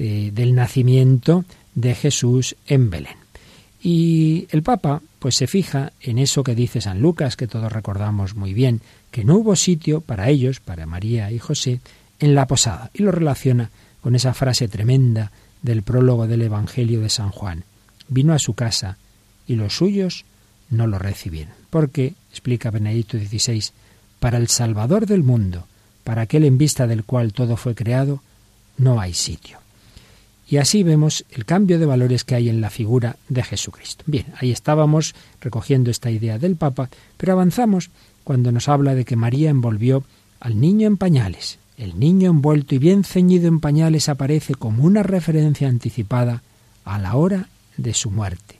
eh, 0.00 0.30
del 0.34 0.56
nacimiento 0.56 1.44
de 1.76 1.94
Jesús 1.94 2.56
en 2.66 2.90
Belén. 2.90 3.25
Y 3.82 4.46
el 4.50 4.62
Papa 4.62 5.02
pues 5.18 5.36
se 5.36 5.46
fija 5.46 5.92
en 6.00 6.18
eso 6.18 6.44
que 6.44 6.54
dice 6.54 6.80
San 6.80 7.00
Lucas, 7.00 7.36
que 7.36 7.46
todos 7.46 7.72
recordamos 7.72 8.34
muy 8.34 8.54
bien, 8.54 8.80
que 9.10 9.24
no 9.24 9.36
hubo 9.36 9.56
sitio 9.56 10.00
para 10.00 10.28
ellos, 10.28 10.60
para 10.60 10.86
María 10.86 11.30
y 11.30 11.38
José, 11.38 11.80
en 12.18 12.34
la 12.34 12.46
posada, 12.46 12.90
y 12.94 13.02
lo 13.02 13.12
relaciona 13.12 13.70
con 14.00 14.14
esa 14.14 14.34
frase 14.34 14.68
tremenda 14.68 15.32
del 15.62 15.82
prólogo 15.82 16.26
del 16.26 16.42
Evangelio 16.42 17.00
de 17.00 17.10
San 17.10 17.30
Juan. 17.30 17.64
Vino 18.08 18.32
a 18.32 18.38
su 18.38 18.54
casa 18.54 18.98
y 19.46 19.56
los 19.56 19.76
suyos 19.76 20.24
no 20.70 20.86
lo 20.86 20.98
recibieron. 20.98 21.54
Porque, 21.70 22.14
explica 22.30 22.70
Benedicto 22.70 23.18
XVI, 23.18 23.64
para 24.20 24.38
el 24.38 24.48
Salvador 24.48 25.06
del 25.06 25.22
mundo, 25.22 25.66
para 26.04 26.22
aquel 26.22 26.44
en 26.44 26.58
vista 26.58 26.86
del 26.86 27.04
cual 27.04 27.32
todo 27.32 27.56
fue 27.56 27.74
creado, 27.74 28.22
no 28.78 29.00
hay 29.00 29.12
sitio. 29.12 29.58
Y 30.48 30.58
así 30.58 30.82
vemos 30.82 31.24
el 31.30 31.44
cambio 31.44 31.78
de 31.78 31.86
valores 31.86 32.24
que 32.24 32.36
hay 32.36 32.48
en 32.48 32.60
la 32.60 32.70
figura 32.70 33.16
de 33.28 33.42
Jesucristo. 33.42 34.04
Bien, 34.06 34.26
ahí 34.38 34.52
estábamos 34.52 35.14
recogiendo 35.40 35.90
esta 35.90 36.10
idea 36.10 36.38
del 36.38 36.56
Papa, 36.56 36.88
pero 37.16 37.32
avanzamos 37.32 37.90
cuando 38.22 38.52
nos 38.52 38.68
habla 38.68 38.94
de 38.94 39.04
que 39.04 39.16
María 39.16 39.50
envolvió 39.50 40.04
al 40.40 40.60
niño 40.60 40.86
en 40.86 40.96
pañales. 40.96 41.58
El 41.76 41.98
niño 41.98 42.30
envuelto 42.30 42.74
y 42.74 42.78
bien 42.78 43.04
ceñido 43.04 43.48
en 43.48 43.60
pañales 43.60 44.08
aparece 44.08 44.54
como 44.54 44.84
una 44.84 45.02
referencia 45.02 45.68
anticipada 45.68 46.42
a 46.84 46.98
la 46.98 47.16
hora 47.16 47.48
de 47.76 47.92
su 47.92 48.10
muerte. 48.10 48.56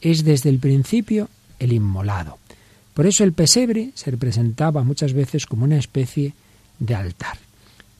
Es 0.00 0.24
desde 0.24 0.50
el 0.50 0.58
principio 0.58 1.28
el 1.58 1.72
inmolado. 1.72 2.38
Por 2.92 3.06
eso 3.06 3.24
el 3.24 3.32
pesebre 3.32 3.92
se 3.94 4.10
representaba 4.10 4.82
muchas 4.82 5.12
veces 5.12 5.46
como 5.46 5.64
una 5.64 5.78
especie 5.78 6.34
de 6.78 6.94
altar. 6.94 7.38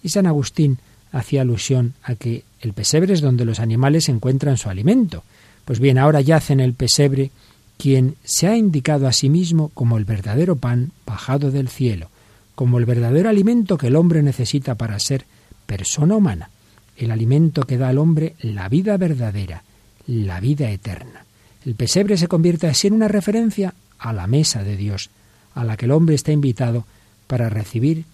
Y 0.02 0.08
San 0.08 0.26
Agustín 0.26 0.78
hacía 1.12 1.42
alusión 1.42 1.94
a 2.02 2.14
que 2.14 2.44
el 2.60 2.72
pesebre 2.72 3.14
es 3.14 3.20
donde 3.20 3.44
los 3.44 3.60
animales 3.60 4.08
encuentran 4.08 4.56
su 4.56 4.68
alimento. 4.68 5.24
Pues 5.64 5.80
bien, 5.80 5.98
ahora 5.98 6.20
yace 6.20 6.52
en 6.52 6.60
el 6.60 6.74
pesebre 6.74 7.30
quien 7.78 8.16
se 8.24 8.46
ha 8.46 8.56
indicado 8.56 9.06
a 9.06 9.12
sí 9.12 9.30
mismo 9.30 9.70
como 9.72 9.96
el 9.96 10.04
verdadero 10.04 10.56
pan 10.56 10.92
bajado 11.06 11.50
del 11.50 11.68
cielo, 11.68 12.10
como 12.54 12.78
el 12.78 12.84
verdadero 12.84 13.28
alimento 13.28 13.78
que 13.78 13.86
el 13.86 13.96
hombre 13.96 14.22
necesita 14.22 14.74
para 14.74 14.98
ser 14.98 15.24
persona 15.66 16.16
humana, 16.16 16.50
el 16.96 17.10
alimento 17.10 17.62
que 17.62 17.78
da 17.78 17.88
al 17.88 17.98
hombre 17.98 18.34
la 18.40 18.68
vida 18.68 18.96
verdadera, 18.98 19.62
la 20.06 20.40
vida 20.40 20.70
eterna. 20.70 21.24
El 21.64 21.74
pesebre 21.74 22.16
se 22.16 22.28
convierte 22.28 22.66
así 22.66 22.88
en 22.88 22.94
una 22.94 23.08
referencia 23.08 23.74
a 23.98 24.12
la 24.12 24.26
mesa 24.26 24.62
de 24.62 24.76
Dios, 24.76 25.10
a 25.54 25.64
la 25.64 25.76
que 25.76 25.86
el 25.86 25.92
hombre 25.92 26.14
está 26.14 26.32
invitado 26.32 26.84
para 27.26 27.48
recibir 27.48 28.04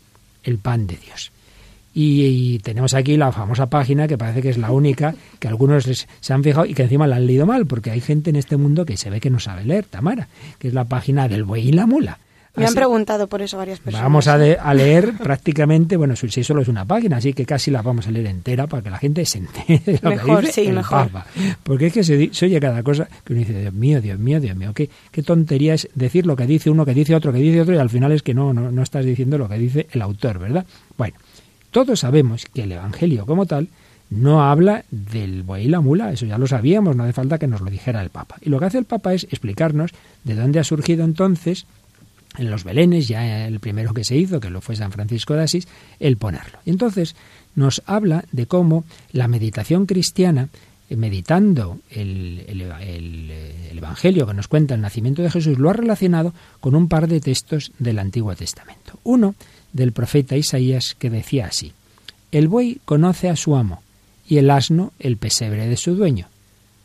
el 0.45 0.59
pan 0.59 0.87
de 0.87 0.97
Dios. 0.97 1.33
Y, 1.99 2.59
tenemos 2.59 2.93
aquí 2.93 3.17
la 3.17 3.33
famosa 3.33 3.71
página 3.71 4.07
que 4.07 4.19
parece 4.19 4.43
que 4.43 4.51
es 4.51 4.59
la 4.59 4.71
única 4.71 5.15
que 5.39 5.49
algunos 5.49 5.85
se 6.21 6.33
han 6.35 6.45
fijado 6.45 6.67
y 6.67 6.75
que 6.75 6.83
encima 6.83 7.07
la 7.07 7.17
han 7.17 7.27
leído 7.27 7.47
mal, 7.47 7.67
porque 7.67 7.91
hay 7.91 8.03
gente 8.03 8.29
en 8.29 8.37
este 8.37 8.59
mundo 8.59 8.85
que 8.85 8.99
se 8.99 9.09
ve 9.09 9.19
que 9.19 9.31
no 9.31 9.41
sabe 9.41 9.65
leer, 9.65 9.87
Tamara, 9.87 10.29
que 10.59 10.69
es 10.69 10.75
la 10.75 10.85
página 10.85 11.27
del 11.27 11.45
buey 11.45 11.69
y 11.69 11.73
la 11.73 11.87
mula. 11.87 12.19
Me 12.55 12.67
han 12.67 12.75
preguntado 12.75 13.29
por 13.29 13.41
eso 13.41 13.57
varias 13.57 13.81
personas. 13.81 14.03
Vamos 14.03 14.29
a, 14.29 14.37
leer 14.75 15.15
prácticamente, 15.17 15.97
bueno, 15.97 16.17
si 16.17 16.45
solo 16.45 16.61
es 16.61 16.69
una 16.69 16.85
página, 16.85 17.17
así 17.17 17.33
que 17.33 17.47
casi 17.47 17.71
la 17.71 17.81
vamos 17.81 18.07
a 18.07 18.11
leer 18.11 18.27
entera 18.27 18.67
para 18.67 18.83
que 18.83 18.91
la 18.91 18.99
gente 18.99 19.25
se 19.25 19.39
entere 19.39 19.99
lo 20.03 20.11
mejor, 20.11 20.41
que 20.41 20.47
dice 20.49 20.65
sí, 20.65 20.73
mejor. 20.73 21.11
Porque 21.63 21.87
es 21.87 21.93
que 21.95 22.05
se, 22.05 22.47
oye 22.47 22.61
cada 22.61 22.83
cosa 22.83 23.09
que 23.25 23.33
uno 23.33 23.41
dice, 23.41 23.59
Dios 23.59 23.73
mío, 23.73 24.03
Dios 24.03 24.19
mío, 24.19 24.39
Dios 24.39 24.57
mío, 24.57 24.73
qué, 24.75 24.91
qué 25.11 25.23
tontería 25.23 25.73
es 25.73 25.89
decir 25.95 26.27
lo 26.27 26.37
que 26.37 26.47
dice 26.47 26.69
uno, 26.69 26.85
que 26.85 26.93
dice 26.93 27.15
otro, 27.15 27.33
que 27.33 27.39
dice 27.39 27.63
otro, 27.63 27.75
y 27.75 27.79
al 27.79 27.91
final 27.91 28.13
es 28.13 28.23
que 28.23 28.35
no, 28.35 28.53
no, 28.53 28.71
no 28.71 28.83
estás 28.83 29.07
diciendo 29.07 29.39
lo 29.39 29.49
que 29.49 29.57
dice 29.57 29.87
el 29.93 30.03
autor, 30.03 30.39
¿verdad? 30.39 30.67
Bueno, 30.99 31.17
todos 31.77 32.01
sabemos 32.01 32.47
que 32.47 32.63
el 32.63 32.73
Evangelio 32.73 33.27
como 33.27 33.45
tal 33.45 33.69
no 34.09 34.43
habla 34.43 34.87
del 34.91 35.43
buey 35.43 35.67
y 35.67 35.69
la 35.69 35.83
mula, 35.83 36.11
eso 36.11 36.25
ya 36.25 36.39
lo 36.39 36.47
sabíamos, 36.47 36.97
no 36.97 37.03
hace 37.03 37.13
falta 37.13 37.37
que 37.37 37.47
nos 37.47 37.61
lo 37.61 37.71
dijera 37.71 38.01
el 38.01 38.09
Papa. 38.09 38.37
Y 38.41 38.49
lo 38.49 38.59
que 38.59 38.65
hace 38.65 38.79
el 38.79 38.87
Papa 38.87 39.13
es 39.13 39.25
explicarnos 39.25 39.91
de 40.25 40.37
dónde 40.37 40.59
ha 40.59 40.65
surgido 40.65 41.05
entonces 41.05 41.67
en 42.39 42.51
los 42.51 42.65
belenes, 42.65 43.09
ya 43.09 43.47
el 43.47 43.61
primero 43.61 43.93
que 43.93 44.05
se 44.05 44.17
hizo, 44.17 44.41
que 44.41 44.49
lo 44.49 44.63
fue 44.63 44.75
San 44.75 44.91
Francisco 44.91 45.35
de 45.35 45.43
Asís, 45.43 45.69
el 46.01 46.17
ponerlo. 46.17 46.61
Y 46.65 46.71
entonces 46.71 47.15
nos 47.55 47.83
habla 47.85 48.25
de 48.33 48.47
cómo 48.47 48.87
la 49.13 49.29
meditación 49.29 49.85
cristiana, 49.85 50.49
eh, 50.89 50.97
meditando 50.97 51.81
el, 51.91 52.43
el, 52.49 53.77
Evangelio 53.77 54.27
que 54.27 54.33
nos 54.33 54.49
cuenta 54.49 54.75
el 54.75 54.81
nacimiento 54.81 55.21
de 55.21 55.31
Jesús, 55.31 55.59
lo 55.59 55.69
ha 55.69 55.75
relacionado 55.75 56.33
con 56.61 56.75
un 56.75 56.89
par 56.89 57.07
de 57.07 57.21
textos 57.21 57.73
del 57.79 57.99
Antiguo 57.99 58.35
Testamento. 58.35 58.99
Uno 59.05 59.35
del 59.77 59.93
profeta 59.93 60.37
Isaías 60.37 60.97
que 60.99 61.11
decía 61.11 61.47
así, 61.47 61.73
El 62.33 62.49
buey 62.49 62.81
conoce 62.85 63.29
a 63.29 63.37
su 63.37 63.57
amo 63.57 63.83
y 64.29 64.39
el 64.39 64.51
asno 64.51 64.93
el 64.99 65.17
pesebre 65.17 65.69
de 65.69 65.77
su 65.77 65.95
dueño. 65.95 66.29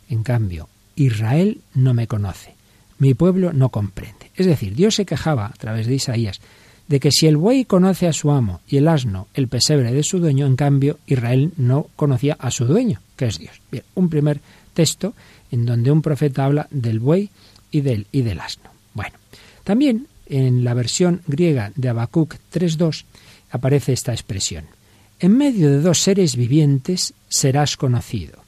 En 0.09 0.23
cambio, 0.23 0.67
Israel 0.95 1.61
no 1.73 1.93
me 1.93 2.07
conoce, 2.07 2.53
mi 2.99 3.13
pueblo 3.13 3.53
no 3.53 3.69
comprende. 3.69 4.29
Es 4.35 4.45
decir, 4.45 4.75
Dios 4.75 4.95
se 4.95 5.05
quejaba 5.05 5.47
a 5.47 5.53
través 5.53 5.87
de 5.87 5.95
Isaías 5.95 6.39
de 6.87 6.99
que 6.99 7.11
si 7.11 7.25
el 7.25 7.37
buey 7.37 7.63
conoce 7.63 8.07
a 8.07 8.13
su 8.13 8.31
amo 8.31 8.59
y 8.67 8.75
el 8.75 8.89
asno 8.89 9.27
el 9.33 9.47
pesebre 9.47 9.93
de 9.93 10.03
su 10.03 10.19
dueño, 10.19 10.45
en 10.45 10.57
cambio 10.57 10.99
Israel 11.07 11.53
no 11.55 11.87
conocía 11.95 12.35
a 12.37 12.51
su 12.51 12.65
dueño, 12.65 12.99
que 13.15 13.27
es 13.27 13.39
Dios. 13.39 13.61
Bien, 13.71 13.85
un 13.95 14.09
primer 14.09 14.41
texto 14.73 15.13
en 15.51 15.65
donde 15.65 15.89
un 15.89 16.01
profeta 16.01 16.43
habla 16.43 16.67
del 16.69 16.99
buey 16.99 17.29
y 17.71 17.79
del, 17.79 18.07
y 18.11 18.23
del 18.23 18.41
asno. 18.41 18.69
Bueno, 18.93 19.15
también 19.63 20.07
en 20.31 20.63
la 20.63 20.73
versión 20.73 21.21
griega 21.27 21.71
de 21.75 21.89
Habacuc 21.89 22.35
3.2 22.53 23.03
aparece 23.51 23.93
esta 23.93 24.13
expresión. 24.13 24.63
En 25.19 25.37
medio 25.37 25.69
de 25.69 25.81
dos 25.81 25.99
seres 25.99 26.35
vivientes 26.35 27.13
serás 27.29 27.77
conocido. 27.77 28.39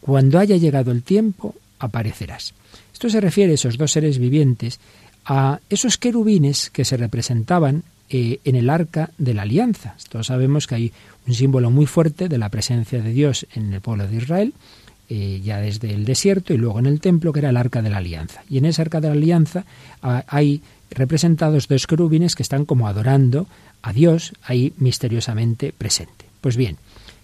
Cuando 0.00 0.38
haya 0.38 0.56
llegado 0.56 0.90
el 0.90 1.02
tiempo, 1.02 1.54
aparecerás. 1.78 2.54
Esto 2.92 3.10
se 3.10 3.20
refiere, 3.20 3.52
esos 3.52 3.76
dos 3.76 3.92
seres 3.92 4.18
vivientes, 4.18 4.80
a 5.26 5.60
esos 5.68 5.98
querubines 5.98 6.70
que 6.70 6.84
se 6.84 6.96
representaban 6.96 7.82
eh, 8.08 8.40
en 8.44 8.56
el 8.56 8.70
arca 8.70 9.10
de 9.18 9.34
la 9.34 9.42
alianza. 9.42 9.94
Todos 10.08 10.28
sabemos 10.28 10.66
que 10.66 10.76
hay 10.76 10.92
un 11.26 11.34
símbolo 11.34 11.70
muy 11.70 11.86
fuerte 11.86 12.28
de 12.28 12.38
la 12.38 12.48
presencia 12.48 13.02
de 13.02 13.12
Dios 13.12 13.46
en 13.54 13.74
el 13.74 13.80
pueblo 13.82 14.08
de 14.08 14.16
Israel, 14.16 14.54
eh, 15.08 15.40
ya 15.44 15.58
desde 15.58 15.92
el 15.92 16.04
desierto 16.04 16.54
y 16.54 16.56
luego 16.56 16.78
en 16.78 16.86
el 16.86 17.00
templo, 17.00 17.32
que 17.32 17.40
era 17.40 17.50
el 17.50 17.56
arca 17.56 17.82
de 17.82 17.90
la 17.90 17.98
alianza. 17.98 18.42
Y 18.48 18.58
en 18.58 18.64
esa 18.64 18.82
arca 18.82 19.00
de 19.00 19.08
la 19.08 19.14
alianza 19.14 19.64
ah, 20.02 20.24
hay 20.28 20.62
representados 20.90 21.68
dos 21.68 21.86
querubines 21.86 22.34
que 22.34 22.42
están 22.42 22.64
como 22.64 22.88
adorando 22.88 23.46
a 23.82 23.92
Dios 23.92 24.32
ahí 24.42 24.72
misteriosamente 24.78 25.72
presente. 25.76 26.26
Pues 26.40 26.56
bien, 26.56 26.76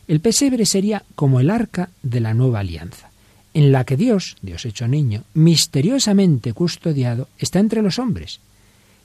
el 0.09 0.21
pesebre 0.21 0.67
sería 0.67 1.05
como 1.15 1.41
el 1.41 1.51
arca 1.51 1.91
de 2.03 2.21
la 2.21 2.35
nueva 2.35 2.61
alianza, 2.61 3.11
en 3.55 3.73
la 3.73 3.85
que 3.85 3.97
Dios, 3.97 4.37
Dios 4.43 4.65
hecho 4.65 4.89
niño, 4.89 5.25
misteriosamente 5.35 6.53
custodiado, 6.53 7.29
está 7.39 7.61
entre 7.61 7.83
los 7.83 7.99
hombres, 7.99 8.41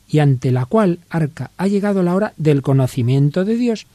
y 0.10 0.20
ante 0.20 0.52
la 0.52 0.66
cual 0.66 1.00
arca 1.10 1.52
ha 1.58 1.68
llegado 1.68 2.02
la 2.04 2.16
hora 2.16 2.34
del 2.38 2.62
conocimiento 2.62 3.46
de 3.46 3.56
Dios 3.56 3.86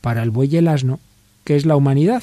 para 0.00 0.22
el 0.22 0.30
buey 0.30 0.48
y 0.52 0.56
el 0.56 0.68
asno, 0.68 1.00
que 1.44 1.56
es 1.56 1.66
la 1.66 1.76
humanidad, 1.76 2.22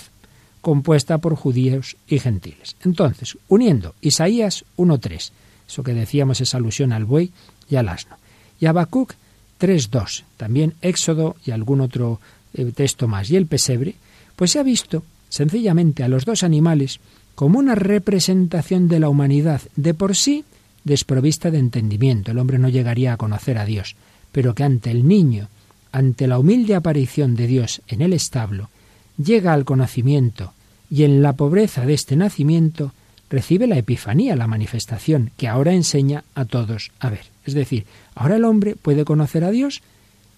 compuesta 0.62 1.20
por 1.20 1.36
judíos 1.36 1.96
y 2.08 2.20
gentiles. 2.20 2.76
Entonces, 2.84 3.38
uniendo 3.48 3.94
Isaías 4.02 4.66
1.3, 4.78 5.32
eso 5.68 5.84
que 5.84 5.94
decíamos 5.94 6.42
es 6.42 6.56
alusión 6.56 6.92
al 6.92 7.06
buey 7.06 7.32
y 7.70 7.76
al 7.76 7.90
asno. 7.90 8.18
Y 8.60 8.66
Habacuc 8.66 9.14
3.2, 9.60 10.24
también 10.38 10.74
Éxodo 10.82 11.36
y 11.46 11.52
algún 11.52 11.82
otro 11.82 12.20
eh, 12.54 12.72
texto 12.76 13.08
más, 13.08 13.30
y 13.30 13.36
el 13.36 13.48
pesebre, 13.48 13.96
pues 14.36 14.52
se 14.52 14.60
ha 14.60 14.64
visto 14.64 15.04
sencillamente 15.30 16.04
a 16.04 16.08
los 16.08 16.26
dos 16.26 16.44
animales 16.44 17.00
como 17.36 17.60
una 17.60 17.76
representación 17.76 18.88
de 18.88 19.00
la 19.00 19.10
humanidad 19.10 19.62
de 19.76 19.94
por 19.94 20.16
sí 20.16 20.46
desprovista 20.84 21.52
de 21.52 21.60
entendimiento. 21.60 22.32
El 22.32 22.40
hombre 22.40 22.60
no 22.60 22.70
llegaría 22.70 23.14
a 23.14 23.18
conocer 23.18 23.58
a 23.58 23.66
Dios, 23.66 23.96
pero 24.32 24.54
que 24.54 24.64
ante 24.64 24.92
el 24.92 25.08
niño, 25.08 25.50
ante 25.92 26.28
la 26.28 26.40
humilde 26.40 26.76
aparición 26.76 27.36
de 27.36 27.48
Dios 27.48 27.82
en 27.88 28.02
el 28.02 28.14
establo, 28.14 28.70
llega 29.18 29.54
al 29.54 29.66
conocimiento 29.66 30.54
y 30.90 31.04
en 31.04 31.22
la 31.22 31.34
pobreza 31.34 31.86
de 31.86 31.94
este 31.94 32.16
nacimiento 32.16 32.94
recibe 33.36 33.68
la 33.68 33.78
epifanía, 33.78 34.38
la 34.38 34.48
manifestación, 34.48 35.32
que 35.36 35.50
ahora 35.50 35.74
enseña 35.74 36.24
a 36.36 36.46
todos 36.46 36.92
a 37.02 37.10
ver. 37.10 37.26
Es 37.46 37.54
decir, 37.54 37.86
ahora 38.16 38.38
el 38.38 38.46
hombre 38.46 38.78
puede 38.78 39.04
conocer 39.04 39.44
a 39.44 39.52
Dios 39.52 39.82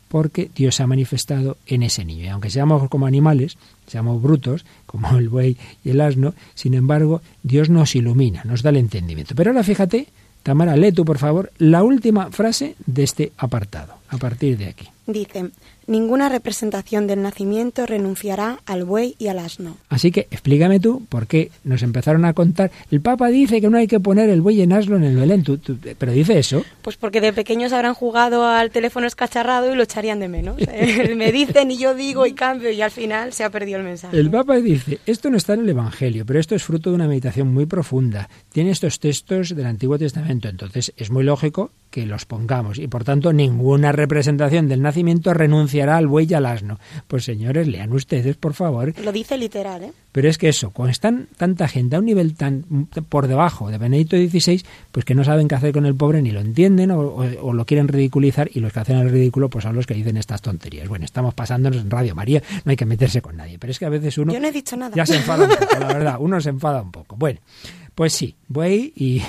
porque 0.07 0.49
Dios 0.55 0.75
se 0.75 0.81
ha 0.81 0.87
manifestado 0.87 1.57
en 1.67 1.83
ese 1.83 2.03
niño. 2.05 2.23
Y 2.23 2.27
aunque 2.29 2.49
seamos 2.49 2.89
como 2.89 3.05
animales, 3.05 3.57
seamos 3.85 4.19
brutos, 4.19 4.65
como 4.87 5.15
el 5.15 5.29
buey 5.29 5.57
y 5.85 5.91
el 5.91 6.01
asno, 6.01 6.33
sin 6.55 6.73
embargo, 6.73 7.21
Dios 7.43 7.69
nos 7.69 7.95
ilumina, 7.95 8.41
nos 8.45 8.63
da 8.63 8.71
el 8.71 8.77
entendimiento. 8.77 9.35
Pero 9.35 9.51
ahora 9.51 9.63
fíjate, 9.63 10.07
Tamara, 10.41 10.75
lee 10.75 10.91
tú, 10.91 11.05
por 11.05 11.19
favor, 11.19 11.51
la 11.59 11.83
última 11.83 12.31
frase 12.31 12.75
de 12.83 13.03
este 13.03 13.31
apartado, 13.37 13.93
a 14.09 14.17
partir 14.17 14.57
de 14.57 14.69
aquí. 14.69 14.87
Dice, 15.05 15.51
ninguna 15.87 16.29
representación 16.29 17.07
del 17.07 17.21
nacimiento 17.21 17.85
renunciará 17.85 18.59
al 18.65 18.83
buey 18.83 19.15
y 19.17 19.27
al 19.27 19.39
asno. 19.39 19.77
Así 19.89 20.11
que 20.11 20.27
explícame 20.31 20.79
tú 20.79 21.05
por 21.09 21.27
qué 21.27 21.51
nos 21.63 21.81
empezaron 21.81 22.25
a 22.25 22.33
contar. 22.33 22.71
El 22.91 23.01
Papa 23.01 23.27
dice 23.29 23.61
que 23.61 23.69
no 23.69 23.77
hay 23.77 23.87
que 23.87 23.99
poner 23.99 24.29
el 24.29 24.41
buey 24.41 24.61
en 24.61 24.73
asno 24.73 24.97
en 24.97 25.03
el 25.03 25.15
Belén, 25.15 25.43
pero 25.97 26.11
dice 26.11 26.37
eso. 26.37 26.63
Pues 26.81 26.97
porque 26.97 27.21
de 27.21 27.33
pequeños 27.33 27.73
habrán 27.73 27.93
jugado 27.93 28.45
al 28.45 28.69
teléfono 28.71 29.07
escacharrado 29.07 29.71
y 29.71 29.75
lo 29.75 29.83
echarían 29.83 30.19
de 30.19 30.27
menos. 30.27 30.57
Eh, 30.79 31.15
me 31.15 31.31
dicen 31.31 31.71
y 31.71 31.77
yo 31.77 31.95
digo 31.95 32.27
y 32.27 32.33
cambio 32.33 32.69
y 32.69 32.81
al 32.81 32.91
final 32.91 33.33
se 33.33 33.43
ha 33.43 33.49
perdido 33.49 33.79
el 33.79 33.85
mensaje. 33.85 34.15
El 34.15 34.29
Papa 34.29 34.57
dice, 34.57 34.99
esto 35.07 35.29
no 35.31 35.37
está 35.37 35.53
en 35.53 35.61
el 35.61 35.69
Evangelio, 35.69 36.23
pero 36.25 36.39
esto 36.39 36.53
es 36.53 36.63
fruto 36.63 36.89
de 36.89 36.95
una 36.95 37.07
meditación 37.07 37.51
muy 37.51 37.65
profunda. 37.65 38.29
Tiene 38.51 38.71
estos 38.71 38.99
textos 38.99 39.55
del 39.55 39.65
Antiguo 39.65 39.97
Testamento, 39.97 40.49
entonces 40.49 40.93
es 40.97 41.09
muy 41.09 41.23
lógico 41.23 41.71
que 41.89 42.05
los 42.05 42.25
pongamos 42.25 42.77
y 42.77 42.87
por 42.87 43.03
tanto 43.03 43.33
ninguna 43.33 43.91
representación 43.91 44.67
del 44.67 44.81
nacimiento 44.81 45.33
renunciará 45.77 45.97
al 45.97 46.07
buey 46.07 46.27
y 46.29 46.33
al 46.33 46.45
asno. 46.45 46.79
Pues 47.07 47.23
señores, 47.23 47.67
lean 47.67 47.93
ustedes, 47.93 48.35
por 48.35 48.53
favor. 48.53 48.93
Lo 49.03 49.11
dice 49.11 49.37
literal, 49.37 49.83
¿eh? 49.83 49.91
Pero 50.11 50.29
es 50.29 50.37
que 50.39 50.49
eso, 50.49 50.71
cuando 50.71 50.91
están 50.91 51.27
tanta 51.37 51.67
gente 51.67 51.95
a 51.95 51.99
un 51.99 52.05
nivel 52.05 52.33
tan 52.33 52.63
por 53.07 53.27
debajo 53.27 53.69
de 53.69 53.77
Benedicto 53.77 54.17
XVI, 54.17 54.63
pues 54.91 55.05
que 55.05 55.13
no 55.13 55.23
saben 55.23 55.47
qué 55.47 55.53
hacer 55.53 55.71
con 55.71 55.85
el 55.85 55.93
pobre, 55.93 56.23
ni 56.23 56.31
lo 56.31 56.39
entienden 56.39 56.89
o, 56.89 57.53
lo 57.53 57.65
quieren 57.65 57.87
ridiculizar 57.87 58.49
y 58.51 58.59
los 58.59 58.73
que 58.73 58.79
hacen 58.79 58.97
el 58.97 59.11
ridículo 59.11 59.49
pues 59.49 59.63
son 59.63 59.75
los 59.75 59.85
que 59.85 59.93
dicen 59.93 60.17
estas 60.17 60.41
tonterías. 60.41 60.87
Bueno, 60.87 61.05
estamos 61.05 61.35
pasándonos 61.35 61.81
en 61.81 61.91
Radio 61.91 62.15
María, 62.15 62.41
no 62.65 62.71
hay 62.71 62.75
que 62.75 62.85
meterse 62.85 63.21
con 63.21 63.37
nadie, 63.37 63.59
pero 63.59 63.69
es 63.69 63.77
que 63.77 63.85
a 63.85 63.89
veces 63.89 64.17
uno... 64.17 64.33
Yo 64.33 64.39
no 64.39 64.47
he 64.47 64.51
dicho 64.51 64.75
nada. 64.75 64.95
Ya 64.95 65.05
se 65.05 65.17
enfada 65.17 65.43
un 65.43 65.51
poco, 65.51 65.79
la 65.79 65.87
verdad, 65.93 66.15
uno 66.19 66.41
se 66.41 66.49
enfada 66.49 66.81
un 66.81 66.91
poco. 66.91 67.15
Bueno, 67.15 67.39
pues 67.97 68.13
sí, 68.13 68.35
voy 68.47 68.93
y, 68.95 69.23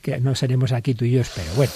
que 0.00 0.18
no 0.20 0.34
seremos 0.34 0.72
aquí 0.72 0.94
tú 0.94 1.04
y 1.04 1.10
yo, 1.10 1.20
espero. 1.20 1.48
Bueno, 1.54 1.70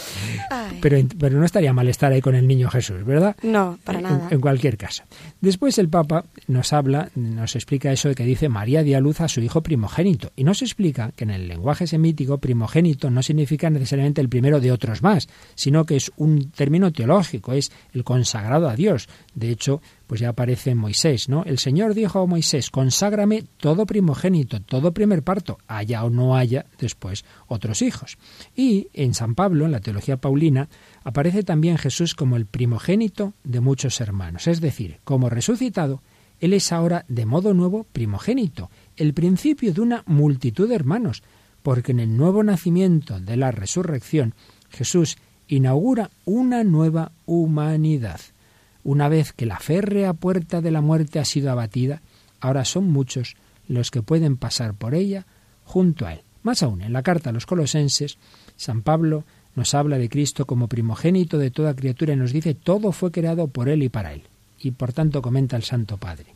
pero, 0.81 0.97
pero 1.19 1.39
no 1.39 1.45
estaría 1.45 1.75
mal 1.75 1.87
estar 1.87 2.11
ahí 2.13 2.23
con 2.23 2.35
el 2.35 2.49
niño 2.49 2.71
Jesús, 2.71 3.05
¿verdad? 3.05 3.37
No, 3.43 3.79
para 3.85 4.01
nada. 4.01 4.29
En, 4.31 4.41
cualquier 4.41 4.79
caso. 4.79 5.03
Después 5.43 5.77
el 5.77 5.91
Papa 5.91 6.25
nos 6.49 6.73
habla, 6.73 7.11
nos 7.15 7.57
explica 7.57 7.93
eso 7.93 8.09
de 8.09 8.15
que 8.15 8.25
dice 8.25 8.49
María 8.49 8.83
dio 8.83 8.97
a 8.97 9.01
luz 9.01 9.21
a 9.21 9.29
su 9.29 9.43
hijo 9.43 9.63
primogénito. 9.63 10.33
Y 10.35 10.45
nos 10.45 10.63
explica 10.63 11.13
que 11.15 11.25
en 11.25 11.31
el 11.31 11.47
lenguaje 11.47 11.87
semítico 11.87 12.39
primogénito 12.39 13.11
no 13.11 13.23
significa 13.23 13.69
necesariamente 13.69 14.23
el 14.23 14.31
primero 14.31 14.61
de 14.61 14.73
otros 14.73 15.03
más, 15.03 15.29
sino 15.55 15.85
que 15.85 15.97
es 15.97 16.11
un 16.17 16.51
término 16.53 16.91
teológico, 16.91 17.53
es 17.53 17.71
el 17.93 18.03
consagrado 18.03 18.71
a 18.71 18.77
Dios. 18.77 19.11
De 19.35 19.51
hecho, 19.51 19.83
pues 20.07 20.21
ya 20.21 20.31
aparece 20.31 20.75
Moisés, 20.75 21.29
¿no? 21.29 21.45
El 21.45 21.59
Señor 21.59 21.95
dijo 21.95 22.21
a 22.21 22.27
Moisés, 22.27 22.71
conságrame 22.71 23.45
todo 23.59 23.87
primogénito, 23.87 24.61
todo 24.61 24.93
primer 24.93 25.23
parto, 25.23 25.59
haya 25.67 26.05
o 26.05 26.11
no 26.11 26.37
haya 26.37 26.67
después 26.79 27.25
otros 27.47 27.83
hijos. 27.83 28.19
Y 28.55 28.89
en 28.93 29.15
San 29.15 29.35
Pablo, 29.35 29.65
en 29.65 29.73
la 29.73 29.81
teología 29.81 30.17
paulina, 30.17 30.69
aparece 31.03 31.43
también 31.43 31.79
Jesús 31.79 32.15
como 32.15 32.37
el 32.37 32.47
primogénito 32.47 33.33
de 33.45 33.61
muchos 33.61 34.01
hermanos, 34.01 34.47
es 34.47 34.61
decir, 34.61 34.99
como 35.05 35.31
resucitado, 35.31 36.03
Él 36.41 36.53
es 36.53 36.73
ahora 36.73 37.05
de 37.09 37.27
modo 37.27 37.55
nuevo 37.55 37.87
primogénito, 37.93 38.71
el 38.97 39.15
principio 39.15 39.73
de 39.73 39.81
una 39.81 40.03
multitud 40.07 40.69
de 40.69 40.75
hermanos, 40.75 41.23
porque 41.63 41.93
en 41.93 42.01
el 42.01 42.17
nuevo 42.17 42.43
nacimiento 42.43 43.21
de 43.21 43.37
la 43.37 43.51
resurrección, 43.51 44.35
Jesús 44.69 45.17
inaugura 45.49 46.11
una 46.25 46.65
nueva 46.65 47.13
humanidad. 47.27 48.21
Una 48.85 49.09
vez 49.09 49.33
que 49.33 49.47
la 49.47 49.59
férrea 49.59 50.13
puerta 50.13 50.61
de 50.61 50.71
la 50.71 50.83
muerte 50.83 51.19
ha 51.19 51.25
sido 51.25 51.51
abatida, 51.51 52.03
ahora 52.39 52.65
son 52.65 52.91
muchos 52.91 53.35
los 53.67 53.91
que 53.91 54.03
pueden 54.03 54.37
pasar 54.37 54.75
por 54.75 54.95
ella 54.95 55.27
junto 55.65 56.07
a 56.07 56.13
él. 56.13 56.21
Más 56.43 56.63
aún, 56.63 56.83
en 56.83 56.93
la 56.93 57.03
carta 57.03 57.31
a 57.31 57.33
los 57.33 57.47
colosenses, 57.47 58.19
San 58.57 58.83
Pablo 58.83 59.25
nos 59.57 59.73
habla 59.75 59.99
de 59.99 60.11
Cristo 60.11 60.47
como 60.47 60.69
primogénito 60.69 61.39
de 61.39 61.51
toda 61.51 61.75
criatura 61.75 62.13
y 62.13 62.17
nos 62.17 62.33
dice 62.33 62.55
todo 62.55 62.93
fue 62.93 63.11
creado 63.11 63.49
por 63.49 63.71
él 63.71 63.83
y 63.83 63.89
para 63.89 64.13
él. 64.13 64.23
Y 64.61 64.73
por 64.73 64.93
tanto 64.93 65.23
comenta 65.23 65.57
el 65.57 65.63
Santo 65.63 65.97
Padre. 65.97 66.27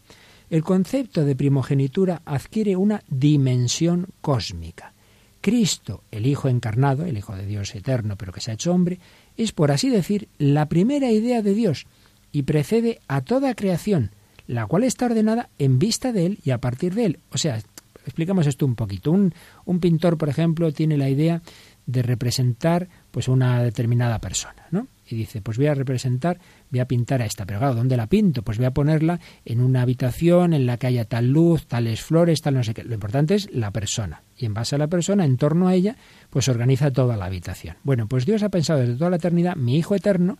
El 0.48 0.64
concepto 0.64 1.26
de 1.26 1.36
primogenitura 1.36 2.22
adquiere 2.24 2.76
una 2.76 3.02
dimensión 3.08 4.06
cósmica. 4.22 4.94
Cristo, 5.42 6.02
el 6.10 6.26
Hijo 6.26 6.48
encarnado, 6.48 7.04
el 7.04 7.18
Hijo 7.18 7.36
de 7.36 7.46
Dios 7.46 7.74
eterno, 7.74 8.16
pero 8.16 8.32
que 8.32 8.40
se 8.40 8.50
ha 8.50 8.54
hecho 8.54 8.72
hombre, 8.72 8.98
es, 9.36 9.52
por 9.52 9.70
así 9.70 9.90
decir, 9.90 10.28
la 10.38 10.66
primera 10.66 11.10
idea 11.10 11.42
de 11.42 11.54
Dios, 11.54 11.86
y 12.32 12.42
precede 12.42 13.00
a 13.08 13.20
toda 13.20 13.54
creación, 13.54 14.10
la 14.46 14.66
cual 14.66 14.84
está 14.84 15.06
ordenada 15.06 15.50
en 15.58 15.78
vista 15.78 16.12
de 16.12 16.26
él 16.26 16.38
y 16.44 16.50
a 16.50 16.58
partir 16.58 16.94
de 16.94 17.04
él. 17.06 17.18
O 17.30 17.38
sea, 17.38 17.60
explicamos 18.04 18.46
esto 18.46 18.66
un 18.66 18.74
poquito. 18.74 19.10
Un, 19.10 19.34
un 19.64 19.80
pintor, 19.80 20.18
por 20.18 20.28
ejemplo, 20.28 20.72
tiene 20.72 20.96
la 20.96 21.08
idea 21.08 21.42
de 21.88 22.02
representar 22.02 22.88
pues 23.10 23.28
una 23.28 23.62
determinada 23.62 24.18
persona, 24.20 24.66
¿no? 24.70 24.88
Y 25.08 25.16
dice, 25.16 25.40
pues 25.40 25.56
voy 25.56 25.68
a 25.68 25.74
representar, 25.74 26.38
voy 26.70 26.80
a 26.80 26.86
pintar 26.86 27.22
a 27.22 27.24
esta, 27.24 27.46
pero 27.46 27.60
claro, 27.60 27.74
¿dónde 27.74 27.96
la 27.96 28.08
pinto? 28.08 28.42
Pues 28.42 28.58
voy 28.58 28.66
a 28.66 28.72
ponerla 28.72 29.20
en 29.46 29.62
una 29.62 29.80
habitación 29.80 30.52
en 30.52 30.66
la 30.66 30.76
que 30.76 30.86
haya 30.86 31.06
tal 31.06 31.28
luz, 31.28 31.66
tales 31.66 32.02
flores, 32.02 32.42
tal 32.42 32.54
no 32.54 32.62
sé 32.62 32.74
qué. 32.74 32.84
Lo 32.84 32.92
importante 32.92 33.34
es 33.34 33.50
la 33.54 33.70
persona. 33.70 34.22
Y 34.36 34.44
en 34.44 34.52
base 34.52 34.74
a 34.74 34.78
la 34.78 34.88
persona, 34.88 35.24
en 35.24 35.38
torno 35.38 35.66
a 35.66 35.74
ella, 35.74 35.96
pues 36.28 36.48
organiza 36.48 36.90
toda 36.90 37.16
la 37.16 37.24
habitación. 37.24 37.76
Bueno, 37.84 38.06
pues 38.06 38.26
Dios 38.26 38.42
ha 38.42 38.50
pensado 38.50 38.80
desde 38.80 38.96
toda 38.96 39.08
la 39.08 39.16
eternidad, 39.16 39.56
mi 39.56 39.78
Hijo 39.78 39.94
eterno, 39.94 40.36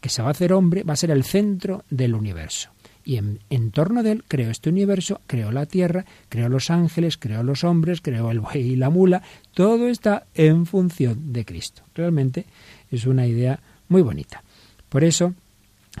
que 0.00 0.08
se 0.08 0.22
va 0.22 0.28
a 0.28 0.32
hacer 0.32 0.52
hombre, 0.52 0.82
va 0.82 0.94
a 0.94 0.96
ser 0.96 1.10
el 1.10 1.24
centro 1.24 1.84
del 1.90 2.14
universo. 2.14 2.70
Y 3.04 3.16
en, 3.16 3.70
torno 3.72 4.02
de 4.02 4.12
él 4.12 4.24
creó 4.28 4.50
este 4.50 4.70
universo, 4.70 5.20
creó 5.26 5.50
la 5.50 5.66
tierra, 5.66 6.04
creó 6.28 6.48
los 6.48 6.70
ángeles, 6.70 7.16
creó 7.16 7.42
los 7.42 7.64
hombres, 7.64 8.00
creó 8.00 8.30
el 8.30 8.40
buey 8.40 8.60
y 8.60 8.76
la 8.76 8.90
mula. 8.90 9.22
Todo 9.54 9.88
está 9.88 10.26
en 10.34 10.66
función 10.66 11.32
de 11.32 11.44
Cristo. 11.44 11.82
Realmente 11.94 12.46
es 12.90 13.06
una 13.06 13.26
idea 13.26 13.58
muy 13.88 14.02
bonita. 14.02 14.44
Por 14.88 15.02
eso 15.02 15.34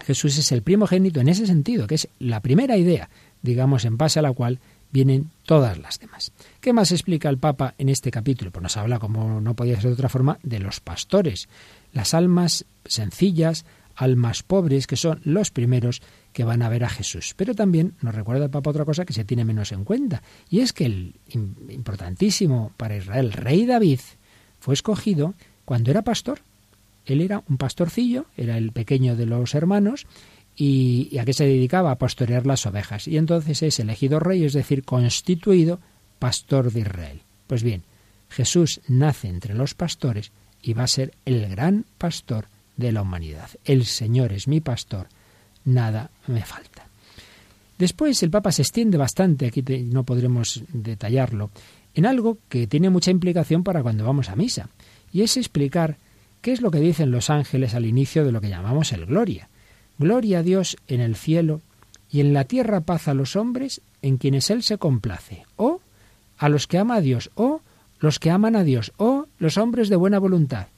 Jesús 0.04 0.38
es 0.38 0.52
el 0.52 0.62
primogénito 0.62 1.20
en 1.20 1.28
ese 1.28 1.46
sentido, 1.46 1.88
que 1.88 1.96
es 1.96 2.08
la 2.20 2.40
primera 2.40 2.76
idea, 2.76 3.08
digamos, 3.42 3.84
en 3.84 3.96
base 3.96 4.20
a 4.20 4.22
la 4.22 4.32
cual 4.32 4.60
vienen 4.92 5.30
todas 5.44 5.78
las 5.78 5.98
demás. 5.98 6.30
¿Qué 6.60 6.72
más 6.72 6.92
explica 6.92 7.28
el 7.28 7.38
Papa 7.38 7.74
en 7.78 7.88
este 7.88 8.10
capítulo? 8.10 8.50
Pues 8.50 8.62
nos 8.62 8.76
habla, 8.76 8.98
como 8.98 9.40
no 9.40 9.54
podía 9.54 9.76
ser 9.76 9.86
de 9.86 9.94
otra 9.94 10.08
forma, 10.08 10.38
de 10.42 10.60
los 10.60 10.80
pastores 10.80 11.48
las 11.92 12.14
almas 12.14 12.64
sencillas, 12.84 13.64
almas 13.94 14.42
pobres, 14.42 14.86
que 14.86 14.96
son 14.96 15.20
los 15.24 15.50
primeros 15.50 16.02
que 16.32 16.44
van 16.44 16.62
a 16.62 16.68
ver 16.68 16.84
a 16.84 16.88
Jesús. 16.88 17.34
Pero 17.36 17.54
también 17.54 17.94
nos 18.00 18.14
recuerda 18.14 18.44
el 18.44 18.50
Papa 18.50 18.70
otra 18.70 18.84
cosa 18.84 19.04
que 19.04 19.12
se 19.12 19.24
tiene 19.24 19.44
menos 19.44 19.72
en 19.72 19.84
cuenta, 19.84 20.22
y 20.48 20.60
es 20.60 20.72
que 20.72 20.86
el 20.86 21.14
importantísimo 21.68 22.72
para 22.76 22.96
Israel, 22.96 23.32
rey 23.32 23.66
David, 23.66 24.00
fue 24.60 24.74
escogido 24.74 25.34
cuando 25.64 25.90
era 25.90 26.02
pastor. 26.02 26.40
Él 27.04 27.20
era 27.20 27.42
un 27.48 27.56
pastorcillo, 27.56 28.26
era 28.36 28.56
el 28.56 28.70
pequeño 28.72 29.16
de 29.16 29.26
los 29.26 29.54
hermanos, 29.54 30.06
y, 30.54 31.08
y 31.10 31.18
a 31.18 31.24
qué 31.24 31.32
se 31.32 31.46
dedicaba 31.46 31.90
a 31.90 31.98
pastorear 31.98 32.46
las 32.46 32.66
ovejas. 32.66 33.08
Y 33.08 33.16
entonces 33.16 33.62
es 33.62 33.80
elegido 33.80 34.20
rey, 34.20 34.44
es 34.44 34.52
decir, 34.52 34.84
constituido 34.84 35.80
pastor 36.18 36.70
de 36.70 36.80
Israel. 36.80 37.22
Pues 37.46 37.62
bien, 37.62 37.82
Jesús 38.28 38.80
nace 38.86 39.28
entre 39.28 39.54
los 39.54 39.74
pastores 39.74 40.30
y 40.62 40.72
va 40.72 40.84
a 40.84 40.88
ser 40.88 41.12
el 41.24 41.48
gran 41.48 41.84
pastor 41.98 42.46
de 42.76 42.92
la 42.92 43.02
humanidad. 43.02 43.50
El 43.64 43.84
Señor 43.84 44.32
es 44.32 44.48
mi 44.48 44.60
pastor, 44.60 45.08
nada 45.64 46.10
me 46.26 46.42
falta. 46.42 46.86
Después 47.78 48.22
el 48.22 48.30
Papa 48.30 48.52
se 48.52 48.62
extiende 48.62 48.96
bastante, 48.96 49.46
aquí 49.46 49.62
no 49.62 50.04
podremos 50.04 50.62
detallarlo, 50.72 51.50
en 51.94 52.06
algo 52.06 52.38
que 52.48 52.66
tiene 52.66 52.90
mucha 52.90 53.10
implicación 53.10 53.64
para 53.64 53.82
cuando 53.82 54.04
vamos 54.04 54.28
a 54.28 54.36
misa, 54.36 54.68
y 55.12 55.22
es 55.22 55.36
explicar 55.36 55.96
qué 56.40 56.52
es 56.52 56.60
lo 56.60 56.70
que 56.70 56.80
dicen 56.80 57.10
los 57.10 57.28
ángeles 57.28 57.74
al 57.74 57.86
inicio 57.86 58.24
de 58.24 58.32
lo 58.32 58.40
que 58.40 58.48
llamamos 58.48 58.92
el 58.92 59.06
gloria. 59.06 59.48
Gloria 59.98 60.38
a 60.38 60.42
Dios 60.42 60.76
en 60.88 61.00
el 61.00 61.16
cielo 61.16 61.60
y 62.10 62.20
en 62.20 62.32
la 62.32 62.44
tierra 62.44 62.80
paz 62.80 63.08
a 63.08 63.14
los 63.14 63.36
hombres 63.36 63.80
en 64.00 64.16
quienes 64.16 64.50
Él 64.50 64.62
se 64.62 64.78
complace, 64.78 65.44
o 65.56 65.80
a 66.38 66.48
los 66.48 66.66
que 66.66 66.78
ama 66.78 66.96
a 66.96 67.00
Dios, 67.00 67.30
o 67.34 67.60
los 68.00 68.18
que 68.18 68.30
aman 68.30 68.56
a 68.56 68.64
Dios 68.64 68.92
o 68.96 69.21
los 69.42 69.58
hombres 69.58 69.88
de 69.88 69.96
buena 69.96 70.20
voluntad. 70.20 70.68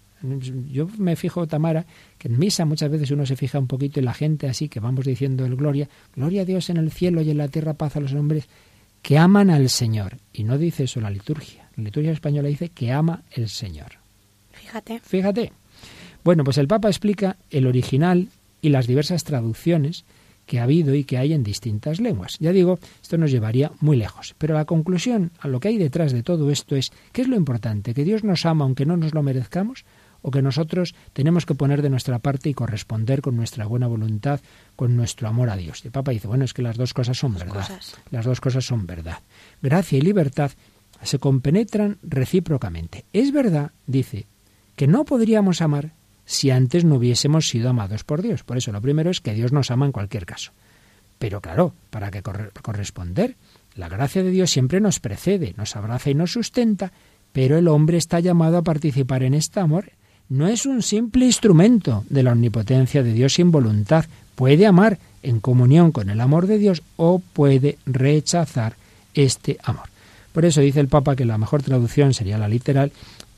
Yo 0.71 0.89
me 0.97 1.17
fijo, 1.17 1.47
Tamara, 1.47 1.85
que 2.17 2.29
en 2.29 2.39
misa 2.39 2.65
muchas 2.65 2.91
veces 2.91 3.11
uno 3.11 3.27
se 3.27 3.37
fija 3.37 3.59
un 3.59 3.67
poquito 3.67 4.01
en 4.01 4.07
la 4.07 4.15
gente 4.15 4.49
así, 4.49 4.71
que 4.71 4.81
vamos 4.81 5.05
diciendo 5.05 5.45
el 5.45 5.55
gloria, 5.55 5.87
gloria 6.17 6.43
a 6.43 6.45
Dios 6.47 6.71
en 6.71 6.79
el 6.79 6.91
cielo 6.91 7.21
y 7.21 7.31
en 7.31 7.37
la 7.37 7.49
tierra 7.49 7.75
paz 7.75 7.97
a 7.97 8.01
los 8.01 8.15
hombres 8.15 8.49
que 9.03 9.19
aman 9.19 9.51
al 9.51 9.69
Señor. 9.69 10.17
Y 10.33 10.45
no 10.45 10.57
dice 10.57 10.85
eso 10.85 10.99
la 11.03 11.11
liturgia. 11.11 11.69
La 11.77 11.85
liturgia 11.85 12.13
española 12.13 12.49
dice 12.49 12.71
que 12.71 12.91
ama 12.91 13.23
el 13.33 13.51
Señor. 13.51 13.99
Fíjate. 14.53 15.01
Fíjate. 15.01 15.53
Bueno, 16.25 16.43
pues 16.43 16.57
el 16.57 16.67
Papa 16.67 16.89
explica 16.89 17.37
el 17.51 17.67
original 17.67 18.29
y 18.63 18.71
las 18.71 18.87
diversas 18.87 19.25
traducciones 19.25 20.07
que 20.47 20.61
ha 20.61 20.65
habido 20.65 20.95
y 20.95 21.05
que 21.05 21.19
hay 21.19 21.33
en 21.33 21.43
distintas 21.43 22.01
lenguas. 22.01 22.37
Ya 22.41 22.53
digo, 22.53 22.79
esto 23.03 23.19
nos 23.19 23.31
llevaría 23.31 23.73
muy 23.81 23.97
lejos, 23.97 24.35
pero 24.39 24.55
la 24.55 24.65
conclusión 24.65 25.31
a 25.39 25.49
lo 25.49 25.61
que 25.61 25.69
hay 25.69 25.79
detrás 25.79 26.13
de 26.13 26.23
todo 26.23 26.51
esto 26.51 26.77
es 26.77 26.93
¿qué 27.13 27.23
es 27.23 27.29
lo 27.29 27.37
importante? 27.37 27.95
¿Que 27.95 28.05
Dios 28.05 28.25
nos 28.25 28.47
ama 28.47 28.65
aunque 28.65 28.87
no 28.87 28.97
nos 28.97 29.15
lo 29.15 29.23
merezcamos? 29.23 29.85
¿O 30.27 30.31
que 30.31 30.41
nosotros 30.41 30.95
tenemos 31.13 31.45
que 31.45 31.55
poner 31.55 31.83
de 31.83 31.91
nuestra 31.91 32.19
parte 32.19 32.49
y 32.49 32.55
corresponder 32.55 33.21
con 33.21 33.37
nuestra 33.37 33.67
buena 33.67 33.89
voluntad, 33.89 34.41
con 34.75 34.97
nuestro 34.97 35.29
amor 35.29 35.51
a 35.51 35.57
Dios? 35.57 35.85
Y 35.85 35.89
el 35.89 35.93
Papa 35.93 36.13
dice, 36.13 36.29
bueno, 36.29 36.47
es 36.47 36.55
que 36.55 36.63
las 36.63 36.79
dos 36.79 36.95
cosas 36.95 37.19
son 37.19 37.35
verdad. 37.35 37.69
Las 38.11 38.25
dos 38.25 38.41
cosas 38.41 38.65
son 38.65 38.87
verdad. 38.87 39.19
Gracia 39.61 39.99
y 39.99 40.01
libertad 40.01 40.51
se 41.03 41.19
compenetran 41.19 41.99
recíprocamente. 42.03 43.05
Es 43.13 43.33
verdad, 43.33 43.73
dice, 43.87 44.25
que 44.77 44.87
no 44.87 45.05
podríamos 45.05 45.61
amar 45.61 45.93
si 46.27 46.51
antes 46.51 46.85
no 46.85 46.97
hubiésemos 46.97 47.49
sido 47.49 47.71
amados 47.71 48.05
por 48.05 48.23
Dios. 48.23 48.43
Por 48.43 48.57
eso 48.57 48.73
lo 48.73 48.81
primero 48.81 49.11
es 49.11 49.21
que 49.21 49.35
Dios 49.35 49.53
nos 49.53 49.71
ama 49.71 49.87
en 49.87 49.93
cualquier 49.93 50.27
caso. 50.27 50.53
Pero 51.19 51.41
claro, 51.41 51.75
para 51.91 52.11
que 52.11 52.23
corresponder, 52.23 53.37
la 53.77 53.89
gracia 53.89 54.23
de 54.23 54.31
Dios 54.31 54.51
siempre 54.51 54.81
nos 54.81 55.01
precede, 55.01 55.55
nos 55.57 55.77
abraza 55.77 56.11
y 56.11 56.15
nos 56.15 56.33
sustenta, 56.33 56.93
pero 57.33 57.59
el 57.59 57.69
hombre 57.69 57.99
está 57.99 58.21
llamado 58.21 58.59
a 58.59 58.63
participar 58.63 59.23
en 59.23 59.35
este 59.35 59.61
amor. 59.61 59.91
No 60.29 60.49
es 60.49 60.67
un 60.67 60.83
simple 60.83 61.27
instrumento 61.27 62.05
de 62.09 62.23
la 62.23 62.33
omnipotencia 62.33 63.03
de 63.03 63.13
Dios 63.13 63.35
sin 63.35 63.51
voluntad. 63.51 64.07
Puede 64.35 64.67
amar 64.67 64.99
en 65.23 65.41
comunión 65.41 65.93
con 65.93 66.11
el 66.11 66.21
amor 66.21 66.47
de 66.47 66.59
Dios 66.59 66.83
o 66.97 67.19
puede 67.19 67.79
rechazar 67.87 68.77
este 69.15 69.59
amor. 69.63 69.89
Por 70.33 70.45
eso 70.45 70.61
dice 70.61 70.81
el 70.81 70.89
Papa 70.89 71.17
que 71.17 71.25
la 71.25 71.39
mejor 71.39 71.63
traducción 71.63 72.15
sería 72.15 72.39
la 72.39 72.49
literal 72.49 72.93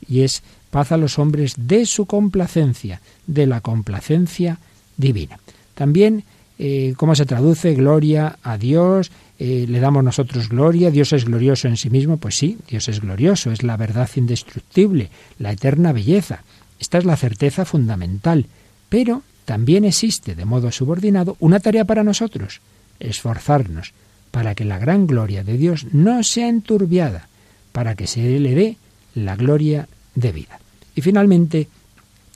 y 0.09 0.23
es 0.23 0.43
paz 0.77 0.93
a 0.93 0.99
los 0.99 1.19
hombres 1.19 1.55
de 1.57 1.87
su 1.87 2.05
complacencia, 2.05 3.01
de 3.27 3.47
la 3.47 3.63
complacencia 3.63 4.59
divina. 4.99 5.39
También, 5.75 6.25
eh, 6.59 6.93
¿cómo 6.99 7.15
se 7.15 7.25
traduce? 7.25 7.73
Gloria 7.73 8.37
a 8.43 8.59
Dios, 8.59 9.11
eh, 9.39 9.65
le 9.67 9.81
damos 9.81 10.05
nosotros 10.05 10.51
gloria, 10.51 10.91
Dios 10.91 11.15
es 11.15 11.25
glorioso 11.25 11.67
en 11.67 11.79
sí 11.79 11.89
mismo, 11.89 12.19
pues 12.19 12.37
sí, 12.37 12.59
Dios 12.69 12.91
es 12.91 13.01
glorioso, 13.01 13.51
es 13.53 13.63
la 13.63 13.79
verdad 13.79 14.11
indestructible, 14.17 15.09
la 15.39 15.53
eterna 15.53 15.95
belleza. 15.95 16.43
Esta 16.79 16.99
es 16.99 17.07
la 17.07 17.17
certeza 17.17 17.65
fundamental, 17.65 18.45
pero 18.91 19.23
también 19.47 19.87
existe 19.87 20.35
de 20.35 20.45
modo 20.45 20.71
subordinado 20.73 21.39
una 21.41 21.59
tarea 21.59 21.87
para 21.87 22.05
nosotros, 22.05 22.61
esforzarnos 23.01 23.95
para 24.31 24.55
que 24.55 24.67
la 24.67 24.79
gran 24.79 25.07
gloria 25.07 25.43
de 25.43 25.57
Dios 25.57 25.87
no 25.93 26.23
sea 26.23 26.51
enturbiada, 26.51 27.31
para 27.73 27.95
que 27.95 28.07
se 28.07 28.39
le 28.39 28.55
dé 28.55 28.77
la 29.15 29.37
gloria 29.37 29.89
de 30.15 30.33
vida. 30.33 30.61
Y 30.97 31.03
finalmente 31.03 31.69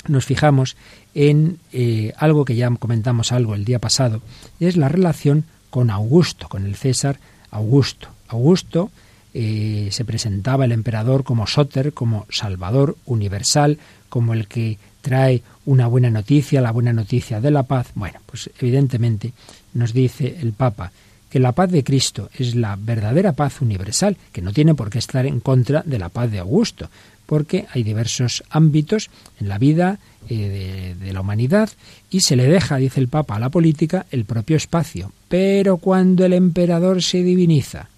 nos 0.06 0.24
fijamos 0.24 0.76
en 1.14 1.58
eh, 1.72 2.12
algo 2.16 2.44
que 2.44 2.54
ya 2.54 2.70
comentamos 2.70 3.32
algo 3.32 3.56
el 3.56 3.64
día 3.64 3.80
pasado, 3.80 4.22
y 4.60 4.66
es 4.66 4.76
la 4.76 4.88
relación 4.88 5.44
con 5.70 5.90
Augusto, 5.90 6.48
con 6.48 6.64
el 6.64 6.76
César 6.76 7.18
Augusto. 7.50 8.08
Augusto 8.28 8.90
eh, 9.34 9.88
se 9.90 10.04
presentaba 10.04 10.64
el 10.64 10.72
emperador 10.72 11.24
como 11.24 11.46
Soter, 11.46 11.92
como 11.92 12.26
Salvador 12.30 12.96
universal, 13.06 13.78
como 14.08 14.34
el 14.34 14.46
que 14.46 14.78
trae 15.00 15.42
una 15.66 15.86
buena 15.86 16.10
noticia, 16.10 16.60
la 16.60 16.72
buena 16.72 16.92
noticia 16.92 17.40
de 17.40 17.50
la 17.50 17.62
paz. 17.64 17.88
Bueno, 17.94 18.20
pues 18.26 18.50
evidentemente 18.58 19.32
nos 19.74 19.92
dice 19.92 20.38
el 20.40 20.52
Papa 20.52 20.92
que 21.30 21.38
la 21.38 21.52
paz 21.52 21.70
de 21.70 21.84
Cristo 21.84 22.28
es 22.36 22.56
la 22.56 22.76
verdadera 22.76 23.32
paz 23.32 23.60
universal, 23.60 24.16
que 24.32 24.42
no 24.42 24.52
tiene 24.52 24.74
por 24.74 24.90
qué 24.90 24.98
estar 24.98 25.24
en 25.26 25.38
contra 25.38 25.82
de 25.86 25.98
la 25.98 26.08
paz 26.08 26.30
de 26.30 26.40
Augusto, 26.40 26.90
porque 27.30 27.66
hay 27.70 27.84
diversos 27.84 28.42
ámbitos 28.50 29.08
en 29.38 29.48
la 29.48 29.56
vida 29.56 30.00
eh, 30.28 30.96
de, 30.98 31.12
la 31.12 31.20
humanidad 31.20 31.70
y 32.10 32.22
se 32.22 32.34
le 32.34 32.48
deja, 32.48 32.78
dice 32.78 32.98
el 32.98 33.06
Papa, 33.06 33.36
a 33.36 33.38
la 33.38 33.50
política 33.50 34.04
el 34.10 34.24
propio 34.24 34.56
espacio. 34.56 35.12
Pero 35.28 35.76
cuando 35.76 36.24
el 36.24 36.32
emperador 36.32 37.04
se 37.04 37.22
diviniza 37.22 37.88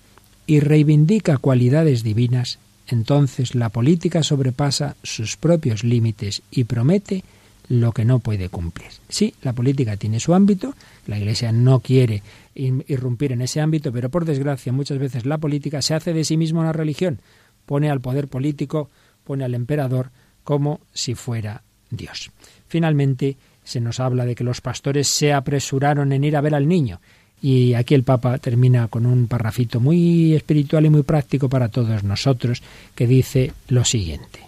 y 0.46 0.60
reivindica 0.60 1.38
cualidades 1.38 2.02
divinas, 2.02 2.58
entonces 2.86 3.54
la 3.54 3.70
política 3.70 4.22
sobrepasa 4.22 4.96
sus 5.02 5.38
propios 5.38 5.82
límites 5.82 6.42
y 6.50 6.64
promete 6.64 7.24
lo 7.70 7.92
que 7.92 8.04
no 8.04 8.18
puede 8.18 8.50
cumplir. 8.50 8.90
Sí, 9.08 9.32
la 9.40 9.54
política 9.54 9.96
tiene 9.96 10.20
su 10.20 10.34
ámbito, 10.34 10.74
la 11.06 11.16
Iglesia 11.16 11.52
no 11.52 11.80
quiere 11.80 12.22
irrumpir 12.54 13.32
en 13.32 13.40
ese 13.40 13.62
ámbito, 13.62 13.92
pero 13.92 14.10
por 14.10 14.26
desgracia 14.26 14.74
muchas 14.74 14.98
veces 14.98 15.24
la 15.24 15.38
política 15.38 15.80
se 15.80 15.94
hace 15.94 16.12
de 16.12 16.24
sí 16.24 16.36
misma 16.36 16.60
una 16.60 16.74
religión, 16.74 17.18
pone 17.64 17.88
al 17.88 18.02
poder 18.02 18.28
político 18.28 18.90
pone 19.32 19.46
al 19.46 19.54
emperador 19.54 20.10
como 20.44 20.80
si 20.92 21.14
fuera 21.14 21.62
Dios. 21.88 22.30
Finalmente, 22.68 23.38
se 23.64 23.80
nos 23.80 23.98
habla 23.98 24.26
de 24.26 24.34
que 24.34 24.44
los 24.44 24.60
pastores 24.60 25.08
se 25.08 25.32
apresuraron 25.32 26.12
en 26.12 26.24
ir 26.24 26.36
a 26.36 26.42
ver 26.42 26.54
al 26.54 26.68
niño. 26.68 27.00
Y 27.40 27.72
aquí 27.72 27.94
el 27.94 28.04
Papa 28.04 28.36
termina 28.36 28.88
con 28.88 29.06
un 29.06 29.28
parrafito 29.28 29.80
muy 29.80 30.34
espiritual 30.34 30.84
y 30.84 30.90
muy 30.90 31.02
práctico 31.02 31.48
para 31.48 31.70
todos 31.70 32.04
nosotros, 32.04 32.62
que 32.94 33.06
dice 33.06 33.54
lo 33.68 33.86
siguiente. 33.86 34.40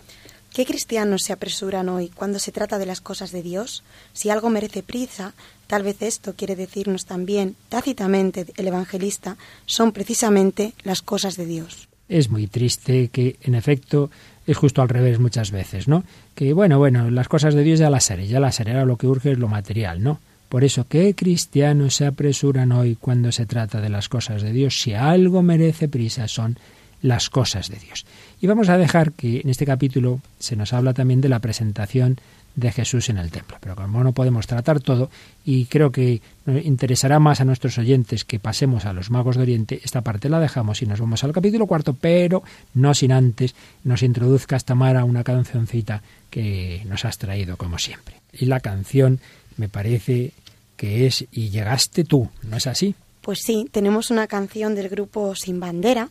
¿Qué 0.52 0.66
cristianos 0.66 1.22
se 1.22 1.32
apresuran 1.32 1.88
hoy 1.88 2.10
cuando 2.10 2.38
se 2.38 2.52
trata 2.52 2.76
de 2.78 2.84
las 2.84 3.00
cosas 3.00 3.32
de 3.32 3.42
Dios? 3.42 3.84
Si 4.12 4.28
algo 4.28 4.50
merece 4.50 4.82
prisa, 4.82 5.32
tal 5.66 5.82
vez 5.82 6.02
esto 6.02 6.34
quiere 6.36 6.56
decirnos 6.56 7.06
también, 7.06 7.56
tácitamente, 7.70 8.44
el 8.58 8.68
evangelista, 8.68 9.38
son 9.64 9.92
precisamente 9.92 10.74
las 10.82 11.00
cosas 11.00 11.38
de 11.38 11.46
Dios. 11.46 11.88
Es 12.06 12.28
muy 12.28 12.46
triste 12.48 13.08
que, 13.08 13.36
en 13.40 13.54
efecto, 13.54 14.10
es 14.46 14.56
justo 14.56 14.82
al 14.82 14.88
revés 14.88 15.18
muchas 15.18 15.50
veces, 15.50 15.88
¿no? 15.88 16.04
Que 16.34 16.52
bueno, 16.52 16.78
bueno, 16.78 17.10
las 17.10 17.28
cosas 17.28 17.54
de 17.54 17.62
Dios 17.62 17.78
ya 17.78 17.90
las 17.90 18.10
haré, 18.10 18.26
ya 18.26 18.40
las 18.40 18.60
haré, 18.60 18.72
ahora 18.72 18.84
lo 18.84 18.96
que 18.96 19.06
urge 19.06 19.32
es 19.32 19.38
lo 19.38 19.48
material, 19.48 20.02
¿no? 20.02 20.20
Por 20.48 20.62
eso, 20.62 20.86
¿qué 20.88 21.14
cristianos 21.14 21.96
se 21.96 22.06
apresuran 22.06 22.70
hoy 22.72 22.96
cuando 22.96 23.32
se 23.32 23.46
trata 23.46 23.80
de 23.80 23.88
las 23.88 24.08
cosas 24.08 24.42
de 24.42 24.52
Dios? 24.52 24.80
Si 24.80 24.94
algo 24.94 25.42
merece 25.42 25.88
prisa 25.88 26.28
son 26.28 26.58
las 27.02 27.28
cosas 27.28 27.68
de 27.68 27.76
Dios. 27.76 28.06
Y 28.40 28.46
vamos 28.46 28.68
a 28.68 28.78
dejar 28.78 29.12
que 29.12 29.40
en 29.40 29.48
este 29.48 29.66
capítulo 29.66 30.20
se 30.38 30.56
nos 30.56 30.72
habla 30.72 30.94
también 30.94 31.20
de 31.20 31.28
la 31.28 31.40
presentación 31.40 32.18
de 32.56 32.72
Jesús 32.72 33.08
en 33.08 33.18
el 33.18 33.30
templo. 33.30 33.56
Pero 33.60 33.76
como 33.76 34.02
no 34.04 34.12
podemos 34.12 34.46
tratar 34.46 34.80
todo, 34.80 35.10
y 35.44 35.66
creo 35.66 35.90
que 35.90 36.20
interesará 36.62 37.18
más 37.18 37.40
a 37.40 37.44
nuestros 37.44 37.78
oyentes 37.78 38.24
que 38.24 38.38
pasemos 38.38 38.84
a 38.84 38.92
los 38.92 39.10
magos 39.10 39.36
de 39.36 39.42
Oriente, 39.42 39.80
esta 39.82 40.02
parte 40.02 40.28
la 40.28 40.40
dejamos 40.40 40.82
y 40.82 40.86
nos 40.86 41.00
vamos 41.00 41.24
al 41.24 41.32
capítulo 41.32 41.66
cuarto, 41.66 41.94
pero 41.94 42.42
no 42.74 42.94
sin 42.94 43.12
antes 43.12 43.54
nos 43.82 44.02
introduzca 44.02 44.56
esta 44.56 44.74
Mara 44.74 45.04
una 45.04 45.24
cancioncita 45.24 46.02
que 46.30 46.82
nos 46.86 47.04
has 47.04 47.18
traído 47.18 47.56
como 47.56 47.78
siempre. 47.78 48.16
Y 48.32 48.46
la 48.46 48.60
canción 48.60 49.20
me 49.56 49.68
parece 49.68 50.32
que 50.76 51.06
es 51.06 51.26
Y 51.30 51.50
llegaste 51.50 52.04
tú, 52.04 52.28
¿no 52.42 52.56
es 52.56 52.66
así? 52.66 52.94
Pues 53.24 53.38
sí, 53.42 53.66
tenemos 53.72 54.10
una 54.10 54.26
canción 54.26 54.74
del 54.74 54.90
grupo 54.90 55.34
Sin 55.34 55.58
Bandera, 55.58 56.10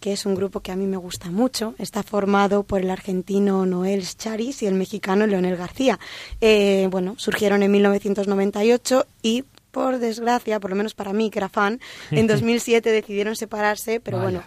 que 0.00 0.14
es 0.14 0.24
un 0.24 0.34
grupo 0.34 0.60
que 0.60 0.72
a 0.72 0.76
mí 0.76 0.86
me 0.86 0.96
gusta 0.96 1.30
mucho. 1.30 1.74
Está 1.76 2.02
formado 2.02 2.62
por 2.62 2.80
el 2.80 2.88
argentino 2.88 3.66
Noel 3.66 4.02
Charis 4.02 4.62
y 4.62 4.66
el 4.66 4.72
mexicano 4.72 5.26
Leonel 5.26 5.58
García. 5.58 6.00
Eh, 6.40 6.88
bueno, 6.90 7.16
surgieron 7.18 7.62
en 7.62 7.70
1998 7.70 9.06
y 9.20 9.44
por 9.72 9.98
desgracia, 9.98 10.58
por 10.58 10.70
lo 10.70 10.76
menos 10.76 10.94
para 10.94 11.12
mí, 11.12 11.28
que 11.28 11.40
era 11.40 11.50
fan, 11.50 11.80
en 12.10 12.26
2007 12.28 12.90
decidieron 12.90 13.36
separarse, 13.36 14.00
pero 14.00 14.20
bueno. 14.20 14.42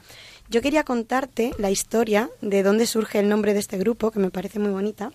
Yo 0.50 0.64
quería 0.64 0.84
contarte 0.84 1.52
la 1.60 1.70
historia 1.70 2.32
de 2.42 2.64
dónde 2.64 2.88
surge 2.88 3.20
el 3.20 3.30
nombre 3.30 3.54
de 3.54 3.60
este 3.60 3.78
grupo, 3.78 4.10
que 4.10 4.18
me 4.18 4.32
parece 4.32 4.58
muy 4.58 4.72
bonita 4.72 5.12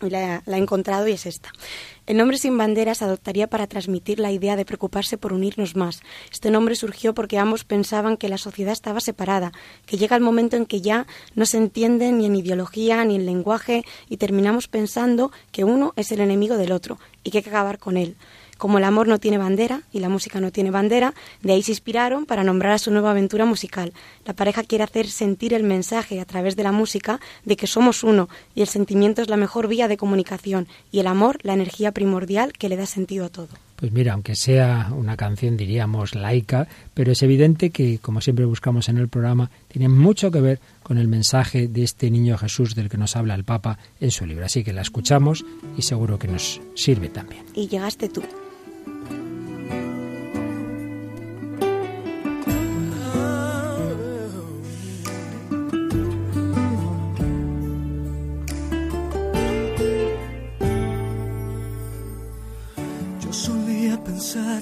la, 0.00 0.42
he 0.46 0.56
encontrado 0.56 1.08
y 1.08 1.12
es 1.12 1.26
esta. 1.26 1.52
El 2.06 2.16
nombre 2.16 2.38
Sin 2.38 2.56
Banderas 2.56 3.02
adoptaría 3.02 3.48
para 3.48 3.66
transmitir 3.66 4.20
la 4.20 4.30
idea 4.30 4.56
de 4.56 4.64
preocuparse 4.64 5.18
por 5.18 5.32
unirnos 5.32 5.74
más. 5.74 6.02
Este 6.30 6.50
nombre 6.50 6.76
surgió 6.76 7.14
porque 7.14 7.38
ambos 7.38 7.64
pensaban 7.64 8.16
que 8.16 8.28
la 8.28 8.38
sociedad 8.38 8.72
estaba 8.72 9.00
separada, 9.00 9.52
que 9.86 9.96
llega 9.96 10.16
el 10.16 10.22
momento 10.22 10.56
en 10.56 10.66
que 10.66 10.80
ya 10.80 11.06
no 11.34 11.46
se 11.46 11.56
entiende 11.58 12.12
ni 12.12 12.26
en 12.26 12.36
ideología 12.36 13.04
ni 13.04 13.16
en 13.16 13.26
lenguaje 13.26 13.84
y 14.08 14.18
terminamos 14.18 14.68
pensando 14.68 15.32
que 15.50 15.64
uno 15.64 15.92
es 15.96 16.12
el 16.12 16.20
enemigo 16.20 16.56
del 16.56 16.72
otro 16.72 16.98
y 17.24 17.30
que 17.30 17.38
hay 17.38 17.44
que 17.44 17.50
acabar 17.50 17.78
con 17.78 17.96
él. 17.96 18.16
Como 18.58 18.78
el 18.78 18.84
amor 18.84 19.08
no 19.08 19.18
tiene 19.18 19.38
bandera 19.38 19.82
y 19.92 20.00
la 20.00 20.08
música 20.08 20.40
no 20.40 20.50
tiene 20.50 20.70
bandera, 20.70 21.14
de 21.42 21.52
ahí 21.52 21.62
se 21.62 21.72
inspiraron 21.72 22.26
para 22.26 22.44
nombrar 22.44 22.72
a 22.72 22.78
su 22.78 22.90
nueva 22.90 23.10
aventura 23.10 23.44
musical. 23.44 23.92
La 24.24 24.32
pareja 24.32 24.62
quiere 24.62 24.84
hacer 24.84 25.08
sentir 25.08 25.52
el 25.52 25.62
mensaje 25.62 26.20
a 26.20 26.24
través 26.24 26.56
de 26.56 26.62
la 26.62 26.72
música 26.72 27.20
de 27.44 27.56
que 27.56 27.66
somos 27.66 28.02
uno 28.02 28.28
y 28.54 28.62
el 28.62 28.68
sentimiento 28.68 29.22
es 29.22 29.28
la 29.28 29.36
mejor 29.36 29.68
vía 29.68 29.88
de 29.88 29.96
comunicación 29.96 30.68
y 30.90 31.00
el 31.00 31.06
amor 31.06 31.38
la 31.42 31.54
energía 31.54 31.92
primordial 31.92 32.52
que 32.52 32.68
le 32.68 32.76
da 32.76 32.86
sentido 32.86 33.26
a 33.26 33.28
todo. 33.28 33.48
Pues 33.76 33.92
mira, 33.92 34.14
aunque 34.14 34.36
sea 34.36 34.90
una 34.96 35.18
canción, 35.18 35.58
diríamos, 35.58 36.14
laica, 36.14 36.66
pero 36.94 37.12
es 37.12 37.22
evidente 37.22 37.68
que, 37.68 37.98
como 37.98 38.22
siempre 38.22 38.46
buscamos 38.46 38.88
en 38.88 38.96
el 38.96 39.08
programa, 39.08 39.50
tiene 39.68 39.90
mucho 39.90 40.30
que 40.30 40.40
ver 40.40 40.60
con 40.82 40.96
el 40.96 41.08
mensaje 41.08 41.68
de 41.68 41.82
este 41.82 42.10
niño 42.10 42.38
Jesús 42.38 42.74
del 42.74 42.88
que 42.88 42.96
nos 42.96 43.16
habla 43.16 43.34
el 43.34 43.44
Papa 43.44 43.78
en 44.00 44.10
su 44.10 44.24
libro. 44.24 44.46
Así 44.46 44.64
que 44.64 44.72
la 44.72 44.80
escuchamos 44.80 45.44
y 45.76 45.82
seguro 45.82 46.18
que 46.18 46.28
nos 46.28 46.58
sirve 46.74 47.10
también. 47.10 47.44
Y 47.54 47.68
llegaste 47.68 48.08
tú. 48.08 48.22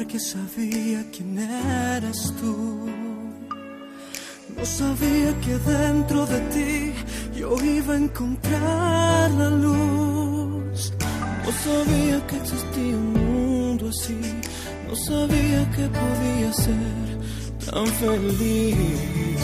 Que 0.08 0.18
sabía 0.18 1.04
quién 1.12 1.38
eras 1.38 2.34
tú. 2.40 2.88
No 4.56 4.64
sabía 4.66 5.32
que 5.42 5.56
dentro 5.58 6.26
de 6.26 6.40
ti 6.54 6.92
yo 7.38 7.56
iba 7.62 7.94
a 7.94 7.98
encontrar 7.98 9.30
la 9.30 9.50
luz. 9.50 10.92
No 11.44 11.52
sabía 11.66 12.26
que 12.26 12.36
existía 12.36 12.96
un 12.96 13.12
mundo 13.12 13.88
así. 13.90 14.18
No 14.88 14.96
sabía 14.96 15.70
que 15.70 15.88
podía 15.88 16.52
ser 16.52 17.18
tan 17.64 17.86
feliz. 17.86 19.40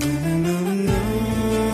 No, 0.00 0.38
no, 0.38 0.74
no. 0.88 1.65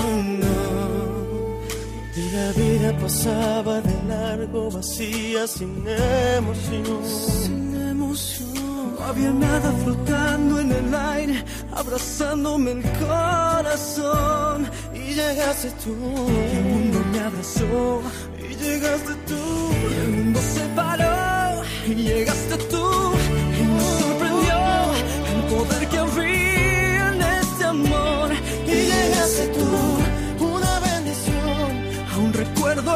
Vida 2.53 2.97
pasaba 2.99 3.81
de 3.81 3.95
largo, 4.09 4.71
vacía, 4.71 5.47
sin 5.47 5.87
emoción. 5.87 7.01
Sin 7.05 7.89
emoción. 7.89 8.97
No 8.99 9.05
había 9.05 9.31
nada 9.31 9.73
flotando 9.85 10.61
en 10.61 10.73
el 10.73 10.95
aire, 10.95 11.45
abrazándome 11.75 12.73
el 12.73 12.83
corazón. 13.05 14.71
Y 14.95 15.15
llegaste 15.15 15.71
tú, 15.85 15.95
y 16.29 16.57
el 16.57 16.65
mundo 16.65 16.99
me 17.13 17.21
abrazó. 17.21 18.03
Y 18.39 18.55
llegaste 18.55 19.15
tú, 19.27 19.43
y 19.91 19.95
el 20.05 20.09
mundo 20.11 20.41
se 20.55 20.65
paró. 20.77 21.63
Y 21.87 21.95
llegaste 21.95 22.57
tú, 22.71 23.13
y 23.59 23.63
me 23.63 23.81
sorprendió 23.99 24.59
el 25.33 25.43
poder 25.53 25.89
que 25.89 25.99
había 25.99 26.52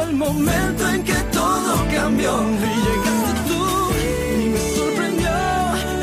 el 0.09 0.15
momento 0.15 0.87
en 0.89 1.03
que 1.03 1.13
todo 1.31 1.73
cambió. 1.93 2.31
Y 2.41 2.75
llegaste 2.85 3.33
tú, 3.49 3.63
y 4.03 4.49
me 4.53 4.59
sorprendió 4.75 5.35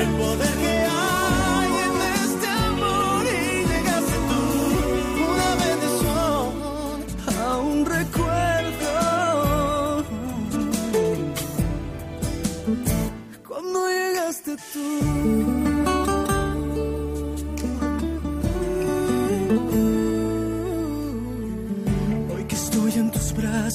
el 0.03 0.09
poder 0.21 0.55
que 0.62 0.77
hay 1.09 1.71
en 1.87 1.97
este 2.23 2.47
amor. 2.69 3.23
Y 3.25 3.67
llegaste 3.71 4.17
tú, 4.31 4.40
una 5.33 5.51
bendición. 5.64 6.47
Aún 7.49 7.79
recuerdo 7.97 8.95
cuando 13.49 13.79
llegaste 13.88 14.53
tú. 14.73 15.43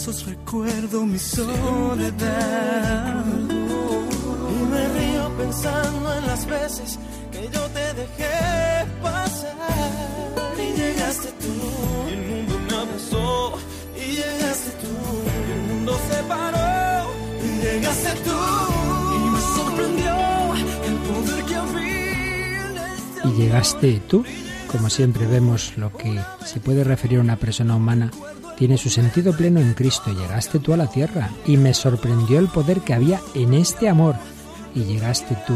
Brazos 0.09 0.25
recuerdo 0.25 1.05
mi 1.05 1.19
soledad. 1.19 2.05
Y 4.49 4.63
me 4.71 4.87
río 4.87 5.37
pensando 5.37 6.15
en 6.15 6.27
las 6.27 6.45
veces 6.45 6.99
que 7.31 7.49
yo 7.53 7.61
te 7.67 7.93
dejé 7.93 8.85
pasar. 9.01 9.53
Y 10.57 10.77
llegaste 10.79 11.29
tú, 11.39 11.53
y 12.09 12.13
el 12.13 12.27
mundo 12.27 12.59
me 12.67 12.75
abrazó. 12.75 13.57
Y 13.95 14.15
llegaste 14.15 14.71
tú, 14.81 14.93
y 15.47 15.51
el 15.51 15.61
mundo 15.73 15.99
se 16.09 16.23
paró. 16.23 17.11
Y 17.43 17.47
llegaste 17.61 18.11
tú, 18.23 18.37
y 19.15 19.29
me 19.29 19.41
sorprendió 19.57 20.15
el 20.87 20.95
poder 21.07 21.45
que 21.45 21.55
había 21.55 22.85
este 22.97 23.27
Y 23.27 23.31
llegaste 23.33 24.01
tú. 24.07 24.25
Como 24.71 24.89
siempre 24.89 25.25
vemos 25.25 25.77
lo 25.77 25.91
que 25.91 26.21
se 26.45 26.59
puede 26.59 26.83
referir 26.83 27.17
a 27.17 27.21
una 27.21 27.37
persona 27.37 27.75
humana 27.75 28.11
tiene 28.59 28.77
su 28.77 28.89
sentido 28.89 29.31
pleno 29.31 29.61
en 29.61 29.73
Cristo. 29.73 30.11
Llegaste 30.11 30.59
tú 30.59 30.73
a 30.73 30.77
la 30.77 30.87
tierra 30.87 31.29
y 31.47 31.55
me 31.55 31.73
sorprendió 31.73 32.39
el 32.39 32.49
poder 32.49 32.81
que 32.81 32.93
había 32.93 33.21
en 33.33 33.53
este 33.53 33.87
amor. 33.87 34.15
Y 34.75 34.83
llegaste 34.83 35.37
tú 35.47 35.55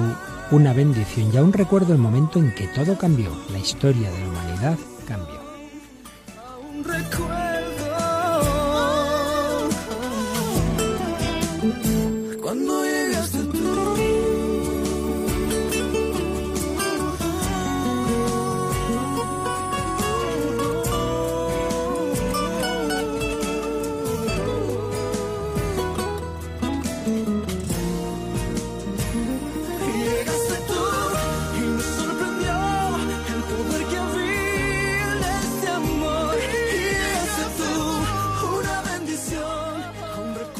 una 0.51 0.71
bendición. 0.71 1.29
Y 1.33 1.37
aún 1.37 1.51
recuerdo 1.51 1.91
el 1.91 1.99
momento 1.99 2.39
en 2.39 2.55
que 2.55 2.67
todo 2.69 2.97
cambió. 2.97 3.29
La 3.51 3.59
historia 3.59 4.09
de 4.09 4.19
la 4.19 4.29
humanidad 4.29 4.77
cambió. 5.05 5.43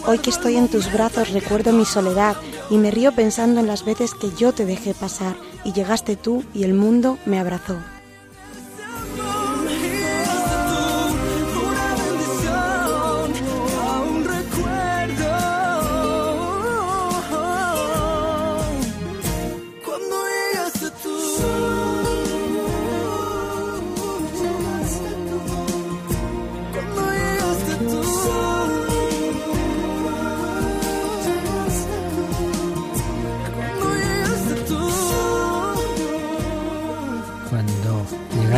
Hoy 0.06 0.20
que 0.20 0.32
estoy 0.32 0.58
en 0.58 0.68
tus 0.68 0.92
brazos 0.92 1.32
recuerdo 1.32 1.72
mi 1.72 1.86
soledad 1.86 2.36
y 2.70 2.78
me 2.78 2.92
río 2.92 3.14
pensando 3.14 3.62
en 3.62 3.68
las 3.68 3.86
veces 3.86 4.14
que 4.14 4.32
yo 4.32 4.52
te 4.52 4.66
dejé 4.66 4.94
pasar 4.94 5.38
y 5.64 5.72
llegaste 5.72 6.18
tú 6.18 6.44
y 6.54 6.64
el 6.64 6.74
mundo 6.74 7.18
me 7.26 7.40
abrazó. 7.40 7.78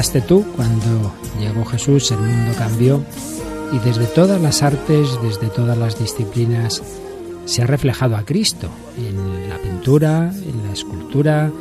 Llegaste 0.05 0.27
tú, 0.27 0.45
cuando 0.55 1.15
llegó 1.39 1.65
Jesús, 1.65 2.11
el 2.11 2.19
mundo 2.19 2.51
cambió 2.55 3.03
y 3.73 3.79
desde 3.79 4.05
todas 4.05 4.39
las 4.39 4.61
artes, 4.61 5.09
desde 5.23 5.47
todas 5.47 5.75
las 5.75 5.97
disciplinas, 5.97 6.83
se 7.45 7.63
ha 7.63 7.65
reflejado 7.65 8.15
a 8.15 8.23
Cristo 8.23 8.69
en 8.99 9.49
la 9.49 9.57
pintura, 9.57 10.31
en 10.31 10.63
la 10.63 10.73
escultura, 10.73 11.51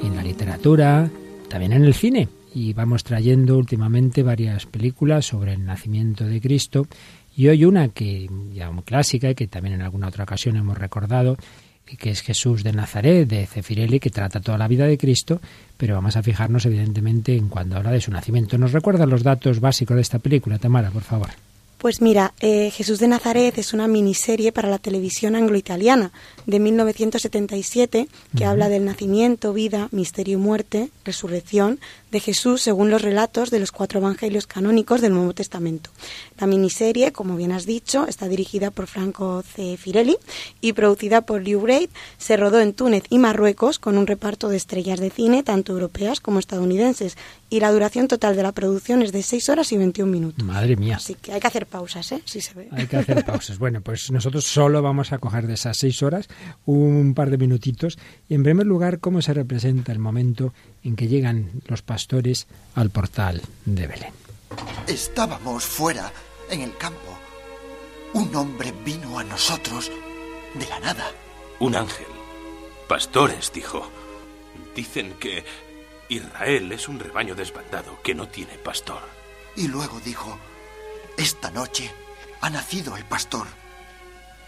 en 0.00 0.14
la 0.14 0.22
literatura, 0.22 1.10
también 1.48 1.72
en 1.72 1.84
el 1.84 1.94
cine. 1.94 2.28
Y 2.54 2.72
vamos 2.72 3.02
trayendo 3.02 3.58
últimamente 3.58 4.22
varias 4.22 4.66
películas 4.66 5.26
sobre 5.26 5.54
el 5.54 5.64
nacimiento 5.64 6.24
de 6.24 6.40
Cristo 6.40 6.86
y 7.36 7.48
hoy 7.48 7.64
una 7.64 7.88
que 7.88 8.30
ya 8.54 8.70
muy 8.70 8.84
clásica 8.84 9.30
y 9.30 9.34
que 9.34 9.48
también 9.48 9.74
en 9.74 9.82
alguna 9.82 10.06
otra 10.06 10.22
ocasión 10.22 10.54
hemos 10.54 10.78
recordado, 10.78 11.36
que 11.96 12.10
es 12.10 12.22
Jesús 12.22 12.62
de 12.64 12.72
Nazaret, 12.72 13.28
de 13.28 13.46
Cefirelli, 13.46 14.00
que 14.00 14.10
trata 14.10 14.40
toda 14.40 14.58
la 14.58 14.68
vida 14.68 14.86
de 14.86 14.98
Cristo, 14.98 15.40
pero 15.76 15.94
vamos 15.94 16.16
a 16.16 16.22
fijarnos 16.22 16.66
evidentemente 16.66 17.34
en 17.36 17.48
cuando 17.48 17.76
habla 17.76 17.92
de 17.92 18.00
su 18.00 18.10
nacimiento. 18.10 18.58
¿Nos 18.58 18.72
recuerda 18.72 19.06
los 19.06 19.22
datos 19.22 19.60
básicos 19.60 19.94
de 19.94 20.02
esta 20.02 20.18
película, 20.18 20.58
Tamara, 20.58 20.90
por 20.90 21.02
favor? 21.02 21.30
Pues 21.78 22.00
mira, 22.00 22.34
eh, 22.40 22.72
Jesús 22.72 22.98
de 22.98 23.06
Nazaret 23.06 23.56
es 23.56 23.72
una 23.72 23.86
miniserie 23.86 24.50
para 24.50 24.68
la 24.68 24.78
televisión 24.78 25.36
anglo-italiana 25.36 26.10
de 26.44 26.58
1977 26.58 28.08
que 28.36 28.44
habla 28.44 28.68
del 28.68 28.84
nacimiento, 28.84 29.52
vida, 29.52 29.88
misterio 29.92 30.38
y 30.38 30.40
muerte, 30.40 30.90
resurrección 31.04 31.78
de 32.10 32.20
Jesús 32.20 32.62
según 32.62 32.90
los 32.90 33.02
relatos 33.02 33.50
de 33.50 33.60
los 33.60 33.72
cuatro 33.72 34.00
evangelios 34.00 34.46
canónicos 34.46 35.00
del 35.00 35.14
Nuevo 35.14 35.34
Testamento. 35.34 35.90
La 36.38 36.46
miniserie, 36.46 37.12
como 37.12 37.36
bien 37.36 37.52
has 37.52 37.66
dicho, 37.66 38.06
está 38.06 38.28
dirigida 38.28 38.70
por 38.70 38.86
Franco 38.86 39.42
Cefirelli 39.42 40.16
y 40.60 40.72
producida 40.72 41.22
por 41.22 41.42
Liu 41.42 41.60
Braid. 41.60 41.90
Se 42.16 42.36
rodó 42.36 42.60
en 42.60 42.72
Túnez 42.72 43.04
y 43.10 43.18
Marruecos 43.18 43.78
con 43.78 43.98
un 43.98 44.06
reparto 44.06 44.48
de 44.48 44.56
estrellas 44.56 45.00
de 45.00 45.10
cine, 45.10 45.42
tanto 45.42 45.72
europeas 45.72 46.20
como 46.20 46.38
estadounidenses. 46.38 47.16
Y 47.50 47.60
la 47.60 47.72
duración 47.72 48.08
total 48.08 48.36
de 48.36 48.42
la 48.42 48.52
producción 48.52 49.02
es 49.02 49.10
de 49.12 49.22
6 49.22 49.48
horas 49.48 49.72
y 49.72 49.78
21 49.78 50.10
minutos. 50.10 50.44
Madre 50.44 50.76
mía. 50.76 50.96
Así 50.96 51.14
que 51.14 51.32
hay 51.32 51.40
que 51.40 51.46
hacer 51.46 51.66
pausas, 51.66 52.12
¿eh? 52.12 52.22
Si 52.24 52.40
se 52.40 52.54
ve. 52.54 52.68
Hay 52.72 52.86
que 52.86 52.96
hacer 52.96 53.24
pausas. 53.24 53.58
Bueno, 53.68 53.80
pues 53.80 54.10
nosotros 54.10 54.44
solo 54.44 54.82
vamos 54.82 55.12
a 55.12 55.18
coger 55.18 55.46
de 55.46 55.54
esas 55.54 55.76
seis 55.76 56.02
horas 56.02 56.28
un 56.64 57.14
par 57.14 57.30
de 57.30 57.38
minutitos. 57.38 57.98
Y 58.28 58.34
en 58.34 58.42
primer 58.42 58.66
lugar, 58.66 59.00
¿cómo 59.00 59.20
se 59.20 59.34
representa 59.34 59.90
el 59.90 59.98
momento 59.98 60.52
en 60.84 60.96
que 60.96 61.08
llegan 61.08 61.50
los 61.66 61.82
pastores 61.98 62.46
al 62.76 62.90
portal 62.90 63.42
de 63.64 63.88
Belén? 63.88 64.12
Estábamos 64.86 65.64
fuera, 65.64 66.12
en 66.48 66.60
el 66.60 66.76
campo. 66.76 67.18
Un 68.12 68.32
hombre 68.36 68.72
vino 68.84 69.18
a 69.18 69.24
nosotros 69.24 69.90
de 70.54 70.66
la 70.68 70.78
nada. 70.78 71.10
Un 71.58 71.74
ángel. 71.74 72.06
Pastores, 72.86 73.52
dijo. 73.52 73.90
Dicen 74.76 75.14
que 75.14 75.44
Israel 76.08 76.70
es 76.70 76.86
un 76.86 77.00
rebaño 77.00 77.34
desbandado 77.34 78.00
que 78.00 78.14
no 78.14 78.28
tiene 78.28 78.54
pastor. 78.58 79.02
Y 79.56 79.66
luego 79.66 79.98
dijo, 79.98 80.38
esta 81.16 81.50
noche 81.50 81.90
ha 82.40 82.48
nacido 82.48 82.96
el 82.96 83.06
pastor. 83.06 83.48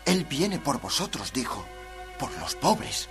Él 0.06 0.24
viene 0.24 0.60
por 0.60 0.80
vosotros, 0.80 1.32
dijo, 1.32 1.66
por 2.16 2.30
los 2.38 2.54
pobres. 2.54 3.08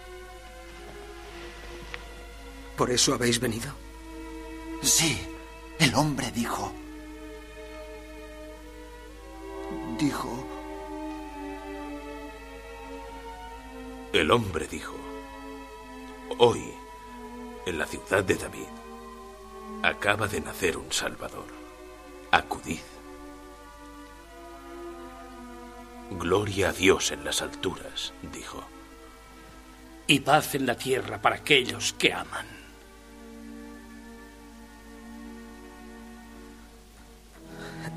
¿Por 2.77 2.89
eso 2.89 3.13
habéis 3.13 3.41
venido? 3.41 3.78
Sí, 4.81 5.19
el 5.79 5.93
hombre 5.95 6.31
dijo. 6.31 6.71
Dijo, 9.97 10.49
El 14.11 14.31
hombre 14.31 14.67
dijo, 14.67 14.95
hoy, 16.39 16.73
en 17.67 17.77
la 17.77 17.85
ciudad 17.85 18.23
de 18.23 18.33
David, 18.33 18.67
acaba 19.83 20.27
de 20.27 20.41
nacer 20.41 20.77
un 20.77 20.91
Salvador. 20.91 21.45
Acudid. 22.31 22.79
Gloria 26.09 26.69
a 26.69 26.73
Dios 26.73 27.11
en 27.11 27.23
las 27.23 27.43
alturas, 27.43 28.13
dijo. 28.33 28.63
Y 30.07 30.21
paz 30.21 30.55
en 30.55 30.65
la 30.65 30.75
tierra 30.75 31.21
para 31.21 31.35
aquellos 31.35 31.93
que 31.93 32.11
aman. 32.11 32.58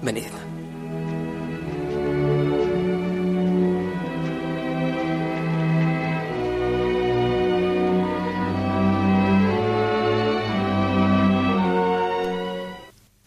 Venid. 0.03 0.25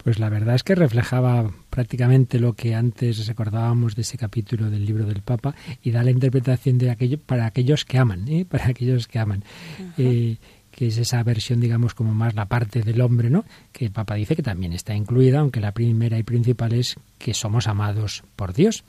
Pues 0.04 0.20
la 0.20 0.28
verdad 0.28 0.54
es 0.54 0.62
que 0.62 0.76
reflejaba 0.76 1.50
prácticamente 1.68 2.38
lo 2.38 2.52
que 2.52 2.76
antes 2.76 3.26
recordábamos 3.26 3.96
de 3.96 4.02
ese 4.02 4.16
capítulo 4.16 4.70
del 4.70 4.86
libro 4.86 5.04
del 5.04 5.20
Papa 5.22 5.56
y 5.82 5.90
da 5.90 6.04
la 6.04 6.12
interpretación 6.12 6.78
de 6.78 6.90
aquello 6.90 7.18
para 7.18 7.46
aquellos 7.46 7.84
que 7.84 7.98
aman, 7.98 8.28
¿eh? 8.28 8.44
para 8.48 8.68
aquellos 8.68 9.08
que 9.08 9.18
aman. 9.18 9.42
Eh, 9.98 10.36
que 10.76 10.88
es 10.88 10.98
esa 10.98 11.22
versión, 11.22 11.58
digamos, 11.58 11.94
como 11.94 12.12
más 12.12 12.34
la 12.34 12.44
parte 12.44 12.82
del 12.82 13.00
hombre, 13.00 13.30
¿no? 13.30 13.46
Que 13.72 13.86
el 13.86 13.92
Papa 13.92 14.14
dice 14.14 14.36
que 14.36 14.42
también 14.42 14.74
está 14.74 14.94
incluida, 14.94 15.40
aunque 15.40 15.60
la 15.60 15.72
primera 15.72 16.18
y 16.18 16.22
principal 16.22 16.74
es 16.74 16.96
que 17.18 17.32
somos 17.32 17.66
amados 17.66 18.22
por 18.36 18.52
Dios. 18.52 18.84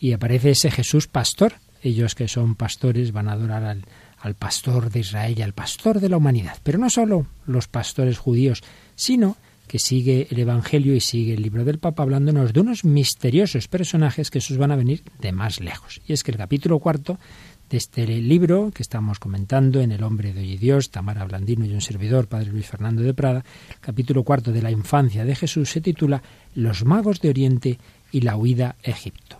Y 0.00 0.12
aparece 0.12 0.50
ese 0.50 0.70
Jesús 0.70 1.06
pastor. 1.06 1.52
Ellos 1.82 2.14
que 2.14 2.26
son 2.26 2.54
pastores 2.54 3.12
van 3.12 3.28
a 3.28 3.32
adorar 3.32 3.64
al, 3.64 3.84
al 4.18 4.34
pastor 4.34 4.90
de 4.90 5.00
Israel 5.00 5.42
al 5.42 5.52
pastor 5.52 6.00
de 6.00 6.08
la 6.08 6.16
humanidad. 6.16 6.56
Pero 6.62 6.78
no 6.78 6.88
solo 6.88 7.26
los 7.46 7.68
pastores 7.68 8.16
judíos, 8.16 8.62
sino 8.94 9.36
que 9.68 9.78
sigue 9.78 10.28
el 10.30 10.38
Evangelio 10.38 10.94
y 10.94 11.00
sigue 11.00 11.34
el 11.34 11.42
libro 11.42 11.64
del 11.64 11.78
Papa 11.78 12.02
hablándonos 12.02 12.54
de 12.54 12.60
unos 12.60 12.84
misteriosos 12.84 13.68
personajes 13.68 14.30
que 14.30 14.38
esos 14.38 14.56
van 14.56 14.70
a 14.70 14.76
venir 14.76 15.02
de 15.20 15.32
más 15.32 15.60
lejos. 15.60 16.00
Y 16.06 16.14
es 16.14 16.22
que 16.22 16.30
el 16.30 16.38
capítulo 16.38 16.78
cuarto 16.78 17.18
de 17.70 17.76
este 17.76 18.06
libro 18.06 18.70
que 18.72 18.82
estamos 18.82 19.18
comentando 19.18 19.80
en 19.80 19.90
El 19.90 20.04
hombre 20.04 20.32
de 20.32 20.40
hoy 20.40 20.52
y 20.52 20.56
Dios, 20.56 20.90
Tamara 20.90 21.24
Blandino 21.24 21.64
y 21.64 21.72
un 21.72 21.80
servidor, 21.80 22.28
Padre 22.28 22.52
Luis 22.52 22.66
Fernando 22.66 23.02
de 23.02 23.14
Prada, 23.14 23.44
capítulo 23.80 24.22
cuarto 24.22 24.52
de 24.52 24.62
la 24.62 24.70
infancia 24.70 25.24
de 25.24 25.34
Jesús 25.34 25.70
se 25.70 25.80
titula 25.80 26.22
Los 26.54 26.84
magos 26.84 27.20
de 27.20 27.30
Oriente 27.30 27.78
y 28.12 28.20
la 28.20 28.36
huida 28.36 28.76
a 28.84 28.90
Egipto. 28.90 29.38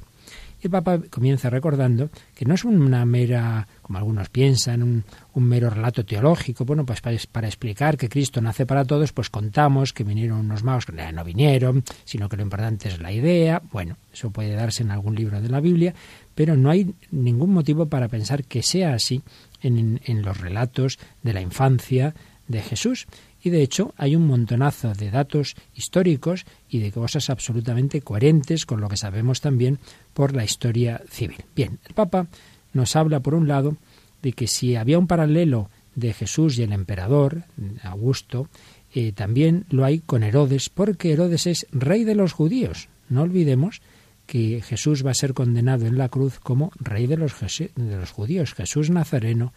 El 0.63 0.71
Papa 0.71 0.99
comienza 1.11 1.49
recordando 1.49 2.11
que 2.35 2.45
no 2.45 2.55
es 2.55 2.65
una 2.65 3.05
mera, 3.05 3.69
como 3.83 3.99
algunos 3.99 4.31
piensan, 4.31 4.83
un, 4.83 5.05
mero 5.37 5.71
relato 5.71 6.05
teológico. 6.05 6.65
Bueno, 6.65 6.85
pues 6.85 7.01
para, 7.01 7.47
explicar 7.47 7.97
que 7.97 8.09
Cristo 8.09 8.41
nace 8.41 8.67
para 8.67 8.85
todos, 8.85 9.13
pues 9.13 9.31
contamos 9.31 9.93
que 9.93 10.03
vinieron 10.03 10.39
unos 10.39 10.65
magos 10.65 10.87
que 10.87 10.93
no 10.93 11.25
vinieron, 11.25 11.85
sino 12.05 12.29
que 12.29 12.37
lo 12.37 12.43
importante 12.43 12.89
es 12.89 13.01
la 13.01 13.13
idea. 13.13 13.63
Bueno, 13.71 13.97
eso 14.13 14.31
puede 14.31 14.55
darse 14.55 14.83
en 14.83 14.91
algún 14.91 15.15
libro 15.15 15.41
de 15.41 15.51
la 15.51 15.61
Biblia, 15.61 15.95
pero 16.37 16.57
no 16.57 16.71
hay 16.71 16.95
ningún 17.11 17.53
motivo 17.53 17.87
para 17.87 18.09
pensar 18.09 18.45
que 18.45 18.63
sea 18.63 18.93
así 18.93 19.23
en, 19.63 20.23
los 20.23 20.39
relatos 20.39 20.99
de 21.23 21.33
la 21.33 21.41
infancia 21.41 22.15
de 22.47 22.63
Jesús. 22.63 23.07
Y 23.43 23.51
de 23.51 23.63
hecho 23.63 23.95
hay 23.97 24.15
un 24.15 24.27
montonazo 24.27 24.93
de 24.93 25.11
datos 25.11 25.57
históricos 25.75 26.45
y 26.69 26.79
de 26.79 26.93
cosas 26.93 27.31
absolutamente 27.31 28.03
coherentes 28.03 28.67
con 28.67 28.81
lo 28.81 28.89
que 28.89 28.99
sabemos 28.99 29.41
también 29.41 29.79
por 30.13 30.37
la 30.37 30.45
historia 30.45 31.03
civil. 31.09 31.43
Bien, 31.57 31.79
el 31.89 31.95
Papa 31.95 32.29
nos 32.75 32.95
habla, 32.97 33.21
por 33.21 33.35
un 33.35 33.49
lado, 33.49 33.77
de 34.23 34.33
que 34.33 34.47
si 34.47 34.77
había 34.77 34.99
un 34.99 35.07
paralelo 35.07 35.71
de 35.95 36.13
Jesús 36.13 36.59
y 36.59 36.65
el 36.65 36.73
emperador, 36.73 37.45
Augusto, 37.83 38.51
eh, 38.95 39.13
también 39.13 39.65
lo 39.71 39.87
hay 39.87 40.01
con 40.01 40.23
Herodes, 40.23 40.69
porque 40.69 41.13
Herodes 41.13 41.47
es 41.47 41.67
rey 41.73 42.05
de 42.05 42.15
los 42.15 42.35
judíos. 42.35 42.89
No 43.09 43.23
olvidemos 43.23 43.81
que 44.27 44.61
Jesús 44.63 45.07
va 45.07 45.13
a 45.13 45.15
ser 45.15 45.35
condenado 45.35 45.87
en 45.87 45.99
la 45.99 46.09
cruz 46.09 46.39
como 46.41 46.73
rey 46.79 47.07
de 47.07 47.17
los, 47.17 47.35
de 47.41 47.97
los 47.97 48.11
judíos, 48.11 48.55
Jesús 48.55 48.91
Nazareno, 48.91 49.53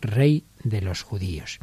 rey 0.00 0.44
de 0.62 0.82
los 0.82 1.02
judíos. 1.02 1.58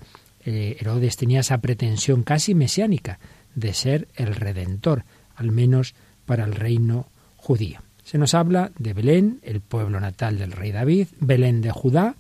Eh, 0.45 0.77
Herodes 0.79 1.17
tenía 1.17 1.41
esa 1.41 1.59
pretensión 1.59 2.23
casi 2.23 2.55
mesiánica 2.55 3.19
de 3.55 3.73
ser 3.73 4.07
el 4.15 4.35
redentor, 4.35 5.03
al 5.35 5.51
menos 5.51 5.93
para 6.25 6.45
el 6.45 6.53
reino 6.53 7.07
judío. 7.35 7.81
Se 8.03 8.17
nos 8.17 8.33
habla 8.33 8.71
de 8.77 8.93
Belén, 8.93 9.39
el 9.43 9.61
pueblo 9.61 9.99
natal 9.99 10.37
del 10.37 10.51
rey 10.51 10.71
David, 10.71 11.07
Belén 11.19 11.61
de 11.61 11.71
Judá, 11.71 12.15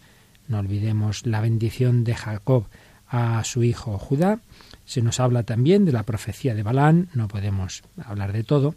no 0.47 0.59
olvidemos 0.59 1.25
la 1.25 1.41
bendición 1.41 2.03
de 2.03 2.15
Jacob 2.15 2.65
a 3.07 3.43
su 3.43 3.63
hijo 3.63 3.97
Judá, 3.97 4.39
se 4.85 5.01
nos 5.01 5.19
habla 5.19 5.43
también 5.43 5.85
de 5.85 5.91
la 5.91 6.03
profecía 6.03 6.55
de 6.55 6.63
Balán, 6.63 7.09
no 7.13 7.27
podemos 7.27 7.83
hablar 8.03 8.33
de 8.33 8.43
todo, 8.43 8.75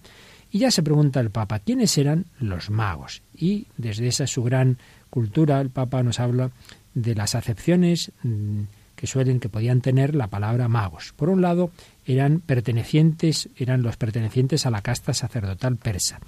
y 0.51 0.59
ya 0.59 0.71
se 0.71 0.83
pregunta 0.83 1.21
el 1.21 1.31
Papa, 1.31 1.61
¿quiénes 1.61 1.97
eran 1.99 2.27
los 2.39 2.71
magos? 2.71 3.23
Y 3.37 3.67
desde 3.77 4.09
esa 4.09 4.27
su 4.27 4.43
gran 4.43 4.79
cultura, 5.09 5.61
el 5.61 5.71
Papa 5.71 6.03
nos 6.03 6.21
habla 6.21 6.51
de 6.95 7.15
las 7.15 7.35
acepciones 7.35 8.13
mm, 8.23 8.63
que 8.97 9.07
suelen, 9.07 9.41
que 9.41 9.49
podían 9.49 9.81
tener 9.81 10.15
la 10.15 10.27
palabra 10.27 10.69
magos. 10.69 11.15
Por 11.17 11.29
un 11.31 11.41
lado, 11.41 11.71
eran 12.05 12.41
pertenecientes, 12.41 13.49
eran 13.57 13.83
los 13.83 13.97
pertenecientes 13.97 14.67
a 14.67 14.71
la 14.71 14.83
casta 14.83 15.15
sacerdotal 15.15 15.77
persa. 15.77 16.21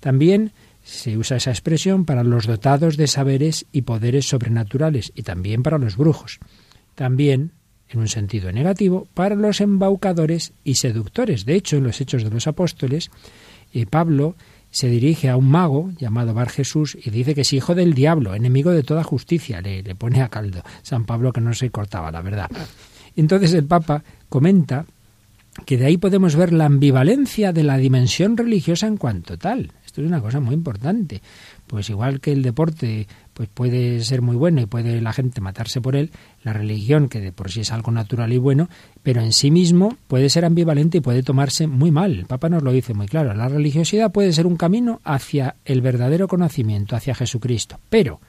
También 0.00 0.52
se 0.82 1.18
usa 1.18 1.36
esa 1.36 1.50
expresión 1.50 2.04
para 2.04 2.24
los 2.24 2.46
dotados 2.46 2.96
de 2.96 3.08
saberes 3.08 3.66
y 3.72 3.82
poderes 3.82 4.28
sobrenaturales 4.28 5.12
y 5.14 5.22
también 5.22 5.62
para 5.62 5.78
los 5.78 5.96
brujos. 5.96 6.38
También, 6.94 7.52
en 7.88 8.00
un 8.00 8.08
sentido 8.08 8.50
negativo, 8.52 9.08
para 9.12 9.34
los 9.34 9.60
embaucadores 9.60 10.52
y 10.64 10.76
seductores. 10.76 11.44
De 11.44 11.54
hecho, 11.56 11.76
en 11.76 11.84
los 11.84 12.00
Hechos 12.00 12.24
de 12.24 12.30
los 12.30 12.46
Apóstoles, 12.46 13.10
Pablo 13.84 14.34
se 14.70 14.88
dirige 14.88 15.28
a 15.28 15.36
un 15.36 15.50
mago 15.50 15.90
llamado 15.98 16.34
Bar 16.34 16.48
Jesús 16.48 16.96
y 17.02 17.10
dice 17.10 17.34
que 17.34 17.42
es 17.42 17.52
hijo 17.52 17.74
del 17.74 17.94
diablo, 17.94 18.34
enemigo 18.34 18.72
de 18.72 18.82
toda 18.82 19.04
justicia, 19.04 19.60
le, 19.60 19.82
le 19.82 19.94
pone 19.94 20.22
a 20.22 20.28
caldo. 20.28 20.62
San 20.82 21.04
Pablo 21.04 21.32
que 21.32 21.40
no 21.40 21.52
se 21.54 21.70
cortaba, 21.70 22.10
la 22.10 22.22
verdad. 22.22 22.50
Entonces 23.16 23.52
el 23.54 23.64
Papa 23.64 24.04
comenta 24.28 24.86
que 25.64 25.78
de 25.78 25.86
ahí 25.86 25.96
podemos 25.96 26.36
ver 26.36 26.52
la 26.52 26.66
ambivalencia 26.66 27.52
de 27.52 27.62
la 27.62 27.78
dimensión 27.78 28.36
religiosa 28.36 28.86
en 28.86 28.98
cuanto 28.98 29.38
tal. 29.38 29.72
Esto 29.84 30.02
es 30.02 30.06
una 30.06 30.20
cosa 30.20 30.40
muy 30.40 30.54
importante. 30.54 31.22
Pues 31.66 31.88
igual 31.88 32.20
que 32.20 32.32
el 32.32 32.42
deporte 32.42 33.08
pues 33.36 33.50
puede 33.52 34.00
ser 34.00 34.22
muy 34.22 34.34
bueno 34.34 34.62
y 34.62 34.66
puede 34.66 35.02
la 35.02 35.12
gente 35.12 35.42
matarse 35.42 35.82
por 35.82 35.94
él, 35.94 36.10
la 36.42 36.54
religión, 36.54 37.10
que 37.10 37.20
de 37.20 37.32
por 37.32 37.52
sí 37.52 37.60
es 37.60 37.70
algo 37.70 37.92
natural 37.92 38.32
y 38.32 38.38
bueno, 38.38 38.70
pero 39.02 39.20
en 39.20 39.34
sí 39.34 39.50
mismo 39.50 39.98
puede 40.08 40.30
ser 40.30 40.46
ambivalente 40.46 40.98
y 40.98 41.00
puede 41.02 41.22
tomarse 41.22 41.66
muy 41.66 41.90
mal. 41.90 42.14
El 42.14 42.24
Papa 42.24 42.48
nos 42.48 42.62
lo 42.62 42.72
dice 42.72 42.94
muy 42.94 43.06
claro. 43.08 43.34
La 43.34 43.48
religiosidad 43.48 44.10
puede 44.10 44.32
ser 44.32 44.46
un 44.46 44.56
camino 44.56 45.02
hacia 45.04 45.56
el 45.66 45.82
verdadero 45.82 46.28
conocimiento, 46.28 46.96
hacia 46.96 47.14
Jesucristo. 47.14 47.78
Pero 47.90 48.20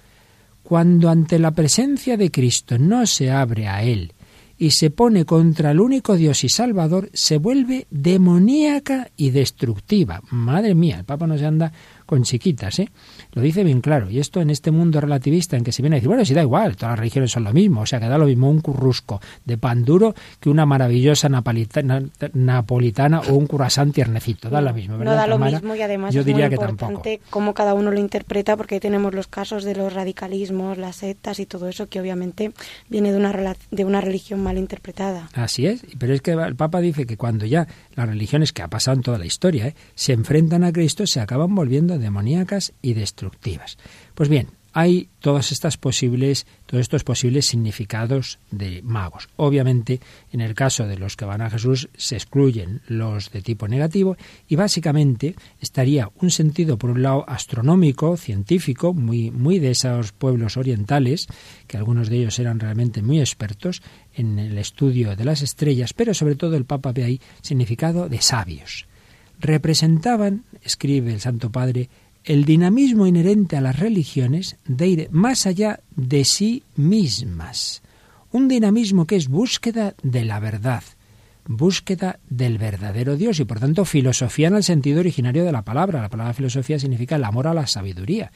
cuando 0.62 1.10
ante 1.10 1.40
la 1.40 1.52
presencia 1.52 2.18
de 2.18 2.30
Cristo 2.30 2.78
no 2.78 3.06
se 3.06 3.32
abre 3.32 3.70
a 3.70 3.84
Él 3.84 4.12
y 4.58 4.72
se 4.72 4.90
pone 4.90 5.24
contra 5.24 5.72
el 5.72 5.80
único 5.80 6.18
Dios 6.18 6.44
y 6.44 6.50
Salvador, 6.50 7.10
se 7.14 7.38
vuelve 7.38 7.88
demoníaca 7.92 9.10
y 9.16 9.30
destructiva. 9.30 10.22
Madre 10.32 10.76
mía, 10.76 10.98
el 10.98 11.06
Papa 11.06 11.28
no 11.28 11.38
se 11.38 11.46
anda 11.46 11.72
con 12.08 12.24
chiquitas, 12.24 12.80
¿eh? 12.80 12.90
Lo 13.34 13.42
dice 13.44 13.64
bien 13.64 13.82
claro. 13.82 14.10
Y 14.10 14.20
esto 14.20 14.42
en 14.42 14.50
este 14.50 14.72
mundo 14.72 15.00
relativista 15.00 15.58
en 15.58 15.64
que 15.64 15.72
se 15.72 15.84
viene 15.84 15.98
a 15.98 15.98
decir, 15.98 16.08
bueno, 16.08 16.26
si 16.26 16.34
da 16.34 16.42
igual, 16.42 16.76
todas 16.76 16.94
las 16.94 17.00
religiones 17.00 17.32
son 17.32 17.44
lo 17.44 17.54
mismo, 17.54 17.82
o 17.82 17.86
sea, 17.86 18.00
que 18.00 18.08
da 18.08 18.18
lo 18.18 18.26
mismo 18.26 18.50
un 18.50 18.62
currusco 18.62 19.22
de 19.46 19.58
pan 19.58 19.84
duro 19.84 20.16
que 20.40 20.50
una 20.50 20.66
maravillosa 20.66 21.30
napolitana, 21.30 22.02
o 23.30 23.34
un 23.34 23.46
curasán 23.46 23.92
tiernecito, 23.92 24.50
da 24.50 24.62
lo 24.62 24.74
mismo, 24.74 24.98
¿verdad? 24.98 25.14
No 25.14 25.18
da 25.18 25.28
lo 25.28 25.38
mismo 25.38 25.76
y 25.76 25.82
además 25.82 26.14
Yo 26.14 26.22
es 26.22 26.26
diría 26.26 26.48
muy 26.48 26.56
importante 26.56 27.20
cómo 27.30 27.54
cada 27.54 27.74
uno 27.74 27.92
lo 27.92 28.00
interpreta 28.00 28.56
porque 28.56 28.80
tenemos 28.80 29.14
los 29.14 29.28
casos 29.28 29.64
de 29.66 29.76
los 29.76 29.94
radicalismos, 29.94 30.78
las 30.78 30.96
sectas 30.96 31.40
y 31.40 31.46
todo 31.46 31.68
eso 31.68 31.88
que 31.88 32.00
obviamente 32.00 32.54
viene 32.90 33.12
de 33.12 33.18
una, 33.18 33.56
de 33.70 33.86
una 33.86 34.02
religión 34.02 34.42
mal 34.42 34.58
interpretada. 34.58 35.30
Así 35.34 35.68
es, 35.68 35.86
pero 36.00 36.14
es 36.14 36.22
que 36.22 36.32
el 36.32 36.56
Papa 36.56 36.80
dice 36.80 37.06
que 37.06 37.18
cuando 37.18 37.46
ya 37.46 37.68
las 37.96 38.08
religiones, 38.08 38.54
que 38.54 38.62
ha 38.62 38.70
pasado 38.70 38.96
en 38.96 39.04
toda 39.04 39.18
la 39.18 39.26
historia, 39.26 39.68
¿eh? 39.68 39.76
se 39.96 40.14
enfrentan 40.14 40.64
a 40.64 40.72
Cristo, 40.72 41.06
se 41.06 41.20
acaban 41.20 41.54
volviendo 41.54 41.97
demoníacas 41.98 42.74
y 42.82 42.94
destructivas. 42.94 43.78
Pues 44.16 44.30
bien, 44.30 44.50
hay 44.80 45.10
todas 45.22 45.52
estas 45.52 45.76
posibles, 45.76 46.46
todos 46.68 46.82
estos 46.82 47.04
posibles 47.04 47.48
significados 47.48 48.38
de 48.52 48.84
magos. 48.84 49.28
Obviamente, 49.36 50.00
en 50.32 50.40
el 50.40 50.54
caso 50.54 50.86
de 50.86 51.00
los 51.00 51.16
que 51.16 51.26
van 51.26 51.42
a 51.42 51.50
Jesús 51.50 51.90
se 51.98 52.16
excluyen 52.16 52.82
los 52.88 53.32
de 53.32 53.42
tipo 53.42 53.68
negativo 53.68 54.18
y 54.48 54.56
básicamente 54.56 55.34
estaría 55.60 56.12
un 56.22 56.30
sentido 56.30 56.78
por 56.78 56.92
un 56.92 57.02
lado 57.02 57.26
astronómico, 57.28 58.18
científico, 58.18 58.94
muy 58.94 59.32
muy 59.32 59.58
de 59.58 59.72
esos 59.72 60.12
pueblos 60.12 60.58
orientales, 60.58 61.26
que 61.66 61.78
algunos 61.78 62.08
de 62.10 62.18
ellos 62.18 62.38
eran 62.38 62.60
realmente 62.60 63.02
muy 63.02 63.20
expertos 63.20 63.82
en 64.14 64.38
el 64.38 64.60
estudio 64.60 65.16
de 65.16 65.26
las 65.26 65.42
estrellas, 65.42 65.94
pero 65.94 66.14
sobre 66.14 66.36
todo 66.36 66.56
el 66.56 66.66
Papa 66.66 66.92
ve 66.92 67.04
ahí 67.04 67.22
significado 67.42 68.10
de 68.10 68.22
sabios. 68.22 68.86
Representaban, 69.40 70.44
escribe 70.64 71.14
el 71.14 71.22
Santo 71.22 71.52
Padre, 71.52 71.90
el 72.24 72.44
dinamismo 72.44 73.08
inherente 73.08 73.56
a 73.56 73.62
las 73.62 73.80
religiones 73.80 74.58
de 74.66 74.88
ir 74.88 75.08
más 75.12 75.46
allá 75.46 75.80
de 75.96 76.26
sí 76.26 76.64
mismas. 76.76 77.82
Un 78.32 78.48
dinamismo 78.48 79.06
que 79.06 79.16
es 79.16 79.30
búsqueda 79.30 79.96
de 80.04 80.26
la 80.26 80.40
verdad, 80.40 80.84
búsqueda 81.46 82.20
del 82.30 82.58
verdadero 82.58 83.16
Dios 83.16 83.40
y 83.40 83.46
por 83.46 83.60
tanto 83.60 83.86
filosofía 83.86 84.50
en 84.50 84.56
el 84.56 84.64
sentido 84.64 85.00
originario 85.00 85.46
de 85.46 85.52
la 85.52 85.62
palabra. 85.62 86.02
La 86.02 86.10
palabra 86.10 86.34
filosofía 86.34 86.80
significa 86.80 87.16
el 87.16 87.24
amor 87.24 87.48
a 87.48 87.54
la 87.54 87.68
sabiduría. 87.68 88.32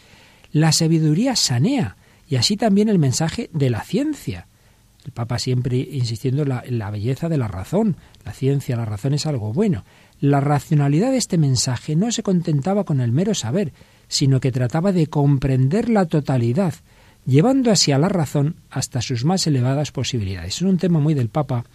La 0.54 0.72
sabiduría 0.72 1.36
sanea 1.36 1.97
y 2.30 2.38
así 2.38 2.56
también 2.56 2.88
el 2.88 2.99
mensaje 2.99 3.49
de 3.52 3.70
la 3.70 3.84
ciencia. 3.84 4.47
El 5.06 5.12
Papa 5.12 5.39
siempre 5.39 5.78
insistiendo 5.78 6.43
en 6.43 6.49
la, 6.49 6.64
en 6.66 6.78
la 6.78 6.91
belleza 6.91 7.28
de 7.28 7.38
la 7.38 7.47
razón. 7.47 7.97
La 8.24 8.34
ciencia, 8.34 8.78
la 8.78 8.86
razón 8.86 9.14
es 9.14 9.26
algo 9.26 9.52
bueno. 9.52 9.84
La 10.22 10.40
racionalidad 10.40 11.10
de 11.10 11.18
este 11.18 11.40
mensaje 11.40 11.96
no 11.96 12.12
se 12.12 12.22
contentaba 12.22 12.84
con 12.84 13.02
el 13.02 13.12
mero 13.12 13.34
saber, 13.34 13.74
sino 14.08 14.40
que 14.40 14.52
trataba 14.52 14.92
de 14.92 15.08
comprender 15.08 15.90
la 15.90 16.06
totalidad, 16.06 16.76
llevando 17.26 17.72
así 17.72 17.92
a 17.92 17.98
la 17.98 18.08
razón 18.08 18.56
hasta 18.70 19.02
sus 19.02 19.26
más 19.26 19.48
elevadas 19.48 19.92
posibilidades. 19.92 20.58
Es 20.58 20.62
un 20.62 20.78
tema 20.78 21.00
muy 21.00 21.16
del 21.16 21.30
Papa 21.30 21.66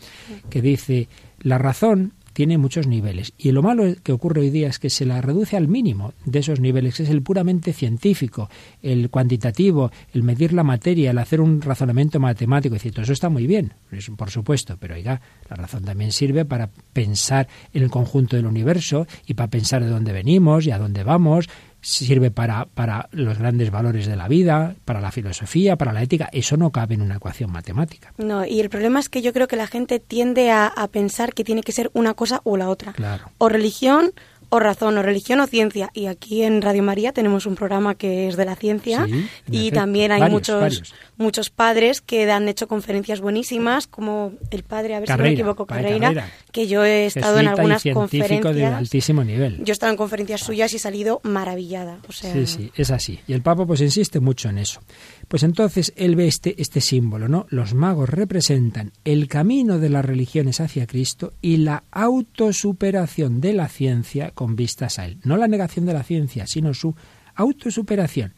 que 0.49 0.63
dice, 0.63 1.09
la 1.41 1.59
razón 1.59 2.13
tiene 2.37 2.59
muchos 2.59 2.87
niveles. 2.87 3.32
Y 3.39 3.51
lo 3.53 3.62
malo 3.62 3.84
que 4.03 4.12
ocurre 4.12 4.43
hoy 4.43 4.51
día 4.51 4.68
es 4.68 4.78
que 4.78 4.91
se 4.91 5.07
la 5.07 5.22
reduce 5.22 5.57
al 5.57 5.68
mínimo 5.68 6.12
de 6.26 6.41
esos 6.41 6.61
niveles, 6.61 6.95
que 6.95 7.05
es 7.05 7.09
el 7.09 7.22
puramente 7.22 7.72
científico, 7.72 8.51
el 8.82 9.09
cuantitativo, 9.09 9.91
el 10.12 10.22
medir 10.22 10.53
la 10.53 10.62
materia, 10.62 11.12
el 11.12 11.18
hacer 11.18 11.41
un 11.41 11.62
razonamiento 11.62 12.20
matemático, 12.20 12.76
y 12.76 12.91
todo 12.91 13.05
eso 13.05 13.14
está 13.14 13.30
muy 13.30 13.47
bien, 13.47 13.72
por 14.18 14.30
supuesto, 14.30 14.76
pero 14.78 14.97
oiga, 14.97 15.22
la 15.49 15.57
razón 15.57 15.84
también 15.84 16.12
sirve 16.12 16.45
para 16.45 16.68
pensar 16.93 17.49
en 17.72 17.84
el 17.84 17.91
conjunto 17.91 18.37
del 18.37 18.45
universo 18.45 19.07
y 19.26 19.32
para 19.32 19.49
pensar 19.49 19.82
de 19.82 19.89
dónde 19.89 20.12
venimos 20.12 20.66
y 20.66 20.72
a 20.72 20.78
dónde 20.78 21.05
vamos, 21.05 21.49
sirve 21.81 22.31
para, 22.31 22.66
para 22.66 23.09
los 23.12 23.39
grandes 23.39 23.70
valores 23.70 24.07
de 24.07 24.16
la 24.16 24.29
vida, 24.29 24.74
para 24.85 25.01
la 25.01 25.12
filosofía, 25.12 25.77
para 25.77 25.93
la 25.93 26.03
ética. 26.03 26.29
Eso 26.33 26.57
no 26.57 26.70
cabe 26.70 26.95
en 26.95 27.03
una 27.03 27.16
ecuación 27.16 27.53
matemática. 27.53 28.12
No, 28.18 28.45
y 28.45 28.61
el 28.61 28.68
problema 28.70 28.99
es 29.01 29.09
que 29.09 29.22
yo 29.22 29.33
creo 29.33 29.49
que 29.49 29.57
la 29.57 29.66
gente 29.66 30.01
tiende 30.01 30.51
a, 30.51 30.66
a 30.66 30.89
pensar 30.89 31.33
que 31.33 31.45
tiene 31.45 31.62
que 31.62 31.72
ser 31.72 31.91
una 31.95 32.14
cosa 32.14 32.41
o 32.45 32.57
la 32.57 32.68
otra. 32.68 32.93
Claro. 32.93 33.31
O 33.39 33.49
religión 33.49 34.12
o 34.49 34.59
razón, 34.61 34.97
o 34.99 35.03
religión 35.03 35.41
o 35.41 35.47
ciencia. 35.47 35.91
Y 35.93 36.07
aquí 36.07 36.43
en 36.43 36.63
Radio 36.63 36.83
María 36.83 37.13
tenemos 37.13 37.47
un 37.47 37.55
programa 37.57 37.95
que 37.95 38.29
es 38.29 38.37
de 38.37 38.45
la 38.45 38.55
ciencia 38.57 39.05
Sí, 39.07 39.25
y 39.51 39.59
efecto. 39.69 39.81
también 39.81 40.13
hay 40.13 40.21
Varios, 40.21 40.33
muchos 40.35 40.61
varios. 40.61 40.95
muchos 41.17 41.51
padres 41.51 42.01
que 42.01 42.31
han 42.31 42.49
hecho 42.49 42.69
conferencias 42.69 43.21
buenísimas, 43.21 43.87
como 43.87 44.33
el 44.51 44.63
padre, 44.63 44.95
a 44.95 45.01
ver 45.01 45.09
si 45.09 45.15
no 45.17 45.23
me 45.23 45.31
equivoco, 45.31 45.67
Carreira, 45.67 45.99
Carreira. 46.09 46.31
que 46.53 46.67
yo 46.67 46.85
he 46.85 47.07
estado 47.07 47.39
en 47.39 47.47
y 47.47 47.49
algunas 47.49 47.83
científico 47.83 48.19
de 48.23 48.29
conferencias. 48.39 48.75
altísimo 48.75 49.25
nivel. 49.25 49.59
Yo 49.65 49.71
he 49.71 49.73
estado 49.73 49.91
en 49.93 49.97
conferencias 49.99 50.41
suyas 50.43 50.73
y 50.73 50.77
he 50.77 50.79
salido 50.79 51.21
maravillada. 51.25 51.99
O 52.09 52.13
sea, 52.13 52.33
Sí, 52.33 52.47
sí, 52.47 52.73
es 52.77 52.91
así. 52.91 53.19
Y 53.27 53.33
el 53.33 53.43
Papa 53.43 53.67
pues 53.67 53.81
insiste 53.81 54.21
mucho 54.21 54.49
en 54.49 54.59
eso. 54.59 54.81
Pues 55.29 55.43
entonces 55.43 55.93
él 55.97 56.14
ve 56.14 56.29
este, 56.29 56.61
este 56.62 56.81
símbolo, 56.81 57.29
¿no? 57.29 57.47
Los 57.49 57.74
magos 57.74 58.09
representan 58.09 58.93
el 59.05 59.27
camino 59.27 59.79
de 59.79 59.89
las 59.89 60.05
religiones 60.05 60.61
hacia 60.61 60.87
Cristo 60.87 61.33
y 61.43 61.57
la 61.57 61.83
autosuperación 61.91 63.41
de 63.41 63.53
la 63.53 63.68
ciencia 63.68 64.31
con 64.31 64.55
vistas 64.55 65.01
a 65.01 65.07
él. 65.07 65.18
No 65.24 65.37
la 65.37 65.49
negación 65.49 65.85
de 65.85 65.95
la 65.95 66.05
ciencia, 66.05 66.47
sino 66.47 66.74
su 66.74 66.95
autosuperación. 67.35 68.35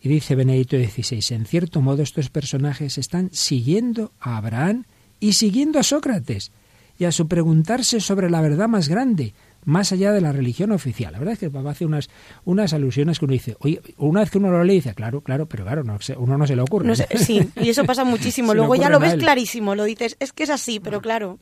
Y 0.00 0.08
dice 0.08 0.34
Benedicto 0.34 0.76
XVI, 0.76 1.34
en 1.34 1.46
cierto 1.46 1.80
modo 1.80 2.02
estos 2.02 2.30
personajes 2.30 2.98
están 2.98 3.30
siguiendo 3.32 4.12
a 4.20 4.36
Abraham 4.36 4.84
y 5.20 5.34
siguiendo 5.34 5.78
a 5.78 5.84
Sócrates 5.84 6.50
y 6.98 7.04
a 7.04 7.12
su 7.12 7.28
preguntarse 7.28 8.00
sobre 8.00 8.28
la 8.28 8.40
verdad 8.40 8.68
más 8.68 8.88
grande, 8.88 9.34
más 9.64 9.92
allá 9.92 10.12
de 10.12 10.20
la 10.20 10.32
religión 10.32 10.72
oficial. 10.72 11.12
La 11.12 11.18
verdad 11.18 11.32
es 11.34 11.38
que 11.38 11.46
el 11.46 11.52
Papa 11.52 11.70
hace 11.70 11.84
unas, 11.86 12.10
unas 12.44 12.72
alusiones 12.72 13.18
que 13.18 13.24
uno 13.24 13.32
dice, 13.32 13.56
oye, 13.60 13.80
una 13.98 14.20
vez 14.20 14.30
que 14.30 14.38
uno 14.38 14.50
lo 14.50 14.62
lee, 14.64 14.74
dice, 14.74 14.94
claro, 14.94 15.20
claro, 15.20 15.46
pero 15.46 15.64
claro, 15.64 15.84
no, 15.84 16.00
se- 16.00 16.16
uno 16.16 16.36
no 16.38 16.46
se 16.46 16.56
le 16.56 16.62
ocurre. 16.62 16.86
no 16.86 16.94
sé, 16.94 17.06
sí, 17.16 17.48
y 17.60 17.68
eso 17.70 17.84
pasa 17.84 18.04
muchísimo. 18.04 18.54
Luego 18.54 18.74
ya 18.76 18.88
lo 18.90 19.00
ves 19.00 19.14
clarísimo, 19.14 19.74
lo 19.74 19.84
dices, 19.84 20.16
es 20.20 20.32
que 20.32 20.42
es 20.44 20.50
así, 20.50 20.80
pero 20.80 21.00
claro. 21.00 21.38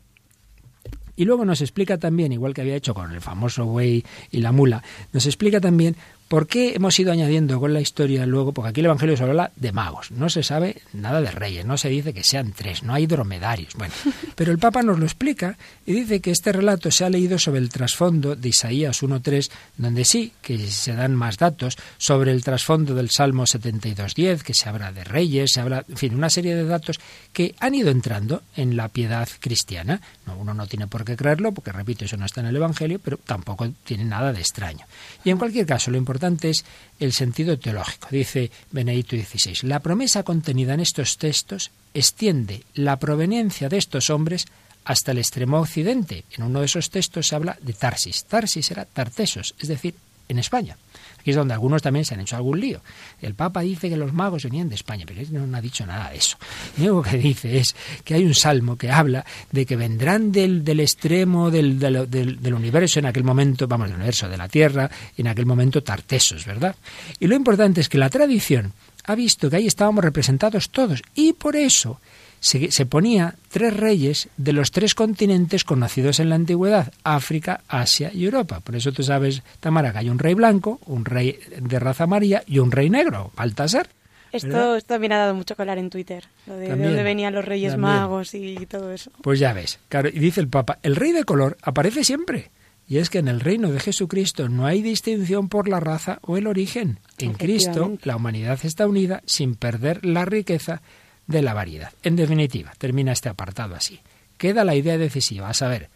Y 1.14 1.26
luego 1.26 1.44
nos 1.44 1.60
explica 1.60 1.98
también, 1.98 2.32
igual 2.32 2.54
que 2.54 2.62
había 2.62 2.74
hecho 2.74 2.94
con 2.94 3.12
el 3.12 3.20
famoso 3.20 3.66
buey 3.66 4.02
y 4.30 4.38
la 4.40 4.50
mula, 4.50 4.82
nos 5.12 5.26
explica 5.26 5.60
también 5.60 5.94
por 6.32 6.46
qué 6.46 6.72
hemos 6.74 6.98
ido 6.98 7.12
añadiendo 7.12 7.60
con 7.60 7.74
la 7.74 7.82
historia 7.82 8.24
luego, 8.24 8.52
porque 8.52 8.70
aquí 8.70 8.80
el 8.80 8.86
Evangelio 8.86 9.18
solo 9.18 9.32
habla 9.32 9.52
de 9.54 9.70
magos, 9.70 10.10
no 10.12 10.30
se 10.30 10.42
sabe 10.42 10.80
nada 10.94 11.20
de 11.20 11.30
reyes, 11.30 11.66
no 11.66 11.76
se 11.76 11.90
dice 11.90 12.14
que 12.14 12.24
sean 12.24 12.52
tres, 12.52 12.82
no 12.82 12.94
hay 12.94 13.06
dromedarios. 13.06 13.74
Bueno, 13.74 13.92
pero 14.34 14.50
el 14.50 14.56
Papa 14.56 14.80
nos 14.80 14.98
lo 14.98 15.04
explica 15.04 15.58
y 15.84 15.92
dice 15.92 16.22
que 16.22 16.30
este 16.30 16.50
relato 16.50 16.90
se 16.90 17.04
ha 17.04 17.10
leído 17.10 17.38
sobre 17.38 17.60
el 17.60 17.68
trasfondo 17.68 18.34
de 18.34 18.48
Isaías 18.48 19.02
1.3, 19.02 19.50
donde 19.76 20.06
sí 20.06 20.32
que 20.40 20.56
se 20.70 20.94
dan 20.94 21.14
más 21.14 21.36
datos 21.36 21.76
sobre 21.98 22.32
el 22.32 22.42
trasfondo 22.42 22.94
del 22.94 23.10
Salmo 23.10 23.42
72.10, 23.44 24.40
que 24.40 24.54
se 24.54 24.70
habla 24.70 24.90
de 24.90 25.04
reyes, 25.04 25.52
se 25.52 25.60
habla, 25.60 25.84
en 25.86 25.98
fin, 25.98 26.14
una 26.14 26.30
serie 26.30 26.54
de 26.54 26.64
datos 26.64 26.98
que 27.34 27.54
han 27.60 27.74
ido 27.74 27.90
entrando 27.90 28.40
en 28.56 28.74
la 28.74 28.88
piedad 28.88 29.28
cristiana. 29.38 30.00
No, 30.24 30.38
uno 30.38 30.54
no 30.54 30.66
tiene 30.66 30.86
por 30.86 31.04
qué 31.04 31.14
creerlo, 31.14 31.52
porque 31.52 31.72
repito, 31.72 32.06
eso 32.06 32.16
no 32.16 32.24
está 32.24 32.40
en 32.40 32.46
el 32.46 32.56
Evangelio, 32.56 32.98
pero 33.04 33.18
tampoco 33.18 33.68
tiene 33.84 34.06
nada 34.06 34.32
de 34.32 34.40
extraño. 34.40 34.86
Y 35.24 35.28
en 35.28 35.36
cualquier 35.36 35.66
caso, 35.66 35.90
lo 35.90 35.98
importante 35.98 36.21
es 36.42 36.64
el 37.00 37.12
sentido 37.12 37.58
teológico. 37.58 38.08
Dice 38.10 38.50
Benedicto 38.70 39.16
XVI, 39.16 39.68
la 39.68 39.80
promesa 39.80 40.22
contenida 40.22 40.74
en 40.74 40.80
estos 40.80 41.18
textos 41.18 41.70
extiende 41.94 42.62
la 42.74 42.98
proveniencia 42.98 43.68
de 43.68 43.78
estos 43.78 44.10
hombres 44.10 44.46
hasta 44.84 45.12
el 45.12 45.18
extremo 45.18 45.60
occidente. 45.60 46.24
En 46.32 46.44
uno 46.44 46.60
de 46.60 46.66
esos 46.66 46.90
textos 46.90 47.28
se 47.28 47.34
habla 47.34 47.58
de 47.60 47.72
Tarsis. 47.72 48.24
Tarsis 48.24 48.70
era 48.70 48.84
Tartesos, 48.84 49.54
es 49.58 49.68
decir, 49.68 49.94
en 50.28 50.38
España. 50.38 50.76
Aquí 51.22 51.30
es 51.30 51.36
donde 51.36 51.54
algunos 51.54 51.82
también 51.82 52.04
se 52.04 52.14
han 52.14 52.20
hecho 52.20 52.34
algún 52.34 52.58
lío. 52.58 52.80
El 53.20 53.34
Papa 53.34 53.60
dice 53.60 53.88
que 53.88 53.96
los 53.96 54.12
magos 54.12 54.42
venían 54.42 54.68
de 54.68 54.74
España, 54.74 55.04
pero 55.06 55.20
él 55.20 55.28
no, 55.30 55.56
ha 55.56 55.60
dicho 55.60 55.86
nada 55.86 56.10
de 56.10 56.16
eso. 56.16 56.36
Lo 56.78 56.96
único 56.96 57.10
que 57.10 57.16
dice 57.16 57.58
es 57.58 57.76
que 58.02 58.14
hay 58.14 58.24
un 58.24 58.34
salmo 58.34 58.76
que 58.76 58.90
habla 58.90 59.24
de 59.52 59.64
que 59.64 59.76
vendrán 59.76 60.32
del, 60.32 60.64
del 60.64 60.80
extremo 60.80 61.52
del, 61.52 61.78
del 61.78 62.54
universo 62.54 62.98
en 62.98 63.06
aquel 63.06 63.22
momento, 63.22 63.68
vamos, 63.68 63.86
del 63.86 63.98
universo, 63.98 64.28
de 64.28 64.36
la 64.36 64.48
Tierra, 64.48 64.90
en 65.16 65.28
aquel 65.28 65.46
momento 65.46 65.80
tartesos, 65.84 66.44
¿verdad? 66.44 66.74
Y 67.20 67.28
lo 67.28 67.36
importante 67.36 67.80
es 67.80 67.88
que 67.88 67.98
la 67.98 68.10
tradición 68.10 68.72
ha 69.04 69.14
visto 69.14 69.48
que 69.48 69.56
ahí 69.56 69.68
estábamos 69.68 70.02
representados 70.02 70.70
todos 70.70 71.02
y 71.14 71.34
por 71.34 71.54
eso 71.54 72.00
se, 72.42 72.72
se, 72.72 72.86
ponía 72.86 73.36
tres 73.50 73.74
reyes 73.76 74.28
de 74.36 74.52
los 74.52 74.72
tres 74.72 74.96
continentes 74.96 75.62
conocidos 75.62 76.18
en 76.18 76.28
la 76.28 76.34
antigüedad, 76.34 76.92
África, 77.04 77.60
Asia 77.68 78.10
y 78.12 78.24
Europa. 78.24 78.58
Por 78.58 78.74
eso 78.74 78.90
tú 78.90 79.04
sabes, 79.04 79.44
Tamara, 79.60 79.92
que 79.92 79.98
hay 79.98 80.10
un 80.10 80.18
rey 80.18 80.34
blanco, 80.34 80.80
un 80.86 81.04
rey 81.04 81.38
de 81.56 81.78
raza 81.78 82.04
amarilla 82.04 82.42
y 82.44 82.58
un 82.58 82.72
rey 82.72 82.90
negro, 82.90 83.30
Baltasar. 83.36 83.88
Esto, 84.32 84.74
esto, 84.74 84.88
también 84.88 85.12
ha 85.12 85.18
dado 85.18 85.34
mucho 85.34 85.54
hablar 85.56 85.78
en 85.78 85.88
Twitter, 85.88 86.24
lo 86.46 86.56
de, 86.56 86.66
también, 86.66 86.80
de 86.80 86.96
dónde 86.96 87.02
venían 87.04 87.32
los 87.32 87.44
reyes 87.44 87.72
también. 87.72 87.92
magos 87.92 88.34
y 88.34 88.66
todo 88.66 88.90
eso. 88.90 89.12
Pues 89.22 89.38
ya 89.38 89.52
ves, 89.52 89.78
claro, 89.88 90.08
y 90.08 90.18
dice 90.18 90.40
el 90.40 90.48
Papa, 90.48 90.78
el 90.82 90.96
rey 90.96 91.12
de 91.12 91.22
color 91.22 91.56
aparece 91.62 92.02
siempre. 92.02 92.50
Y 92.88 92.98
es 92.98 93.08
que 93.08 93.18
en 93.18 93.28
el 93.28 93.40
reino 93.40 93.70
de 93.70 93.78
Jesucristo 93.78 94.48
no 94.48 94.66
hay 94.66 94.82
distinción 94.82 95.48
por 95.48 95.68
la 95.68 95.80
raza 95.80 96.18
o 96.22 96.36
el 96.36 96.48
origen. 96.48 96.98
En 97.18 97.34
Cristo 97.34 97.96
la 98.02 98.16
humanidad 98.16 98.58
está 98.64 98.86
unida 98.86 99.22
sin 99.24 99.54
perder 99.54 100.04
la 100.04 100.24
riqueza 100.24 100.82
de 101.26 101.42
la 101.42 101.54
variedad. 101.54 101.92
En 102.02 102.16
definitiva, 102.16 102.72
termina 102.78 103.12
este 103.12 103.28
apartado 103.28 103.74
así. 103.74 104.00
Queda 104.38 104.64
la 104.64 104.74
idea 104.74 104.98
decisiva, 104.98 105.48
a 105.48 105.54
saber, 105.54 105.88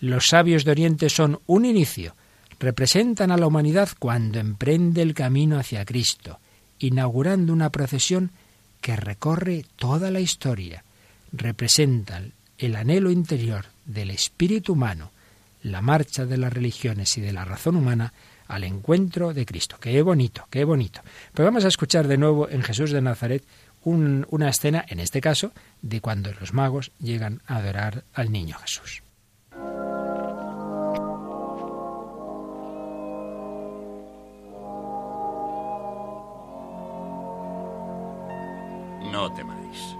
los 0.00 0.26
sabios 0.26 0.64
de 0.64 0.72
Oriente 0.72 1.08
son 1.08 1.40
un 1.46 1.64
inicio, 1.64 2.16
representan 2.58 3.30
a 3.30 3.36
la 3.36 3.46
humanidad 3.46 3.88
cuando 3.98 4.40
emprende 4.40 5.02
el 5.02 5.14
camino 5.14 5.58
hacia 5.58 5.84
Cristo, 5.84 6.40
inaugurando 6.80 7.52
una 7.52 7.70
procesión 7.70 8.32
que 8.80 8.96
recorre 8.96 9.64
toda 9.76 10.10
la 10.10 10.20
historia, 10.20 10.82
representan 11.32 12.32
el 12.58 12.74
anhelo 12.76 13.10
interior 13.10 13.66
del 13.84 14.10
espíritu 14.10 14.72
humano, 14.72 15.12
la 15.62 15.80
marcha 15.80 16.26
de 16.26 16.36
las 16.36 16.52
religiones 16.52 17.16
y 17.18 17.20
de 17.20 17.32
la 17.32 17.44
razón 17.44 17.76
humana 17.76 18.12
al 18.48 18.64
encuentro 18.64 19.32
de 19.32 19.46
Cristo. 19.46 19.76
Qué 19.80 20.02
bonito, 20.02 20.46
qué 20.50 20.64
bonito. 20.64 21.00
Pero 21.32 21.46
vamos 21.46 21.64
a 21.64 21.68
escuchar 21.68 22.08
de 22.08 22.18
nuevo 22.18 22.48
en 22.48 22.62
Jesús 22.62 22.90
de 22.90 23.00
Nazaret 23.00 23.44
un, 23.84 24.26
una 24.30 24.48
escena, 24.48 24.84
en 24.88 25.00
este 25.00 25.20
caso, 25.20 25.52
de 25.80 26.00
cuando 26.00 26.32
los 26.40 26.52
magos 26.52 26.92
llegan 26.98 27.42
a 27.46 27.56
adorar 27.56 28.04
al 28.14 28.30
niño 28.30 28.56
Jesús. 28.58 29.02
No 39.10 39.32
temáis. 39.34 39.96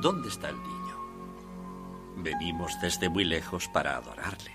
¿Dónde 0.00 0.28
está 0.28 0.48
el 0.48 0.56
niño? 0.56 0.84
Venimos 2.16 2.72
desde 2.80 3.08
muy 3.08 3.24
lejos 3.24 3.68
para 3.68 3.96
adorarle. 3.96 4.52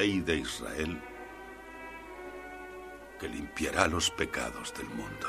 Rey 0.00 0.20
de 0.20 0.36
Israel 0.36 0.98
que 3.18 3.28
limpiará 3.28 3.86
los 3.86 4.10
pecados 4.10 4.72
del 4.72 4.88
mundo. 4.88 5.28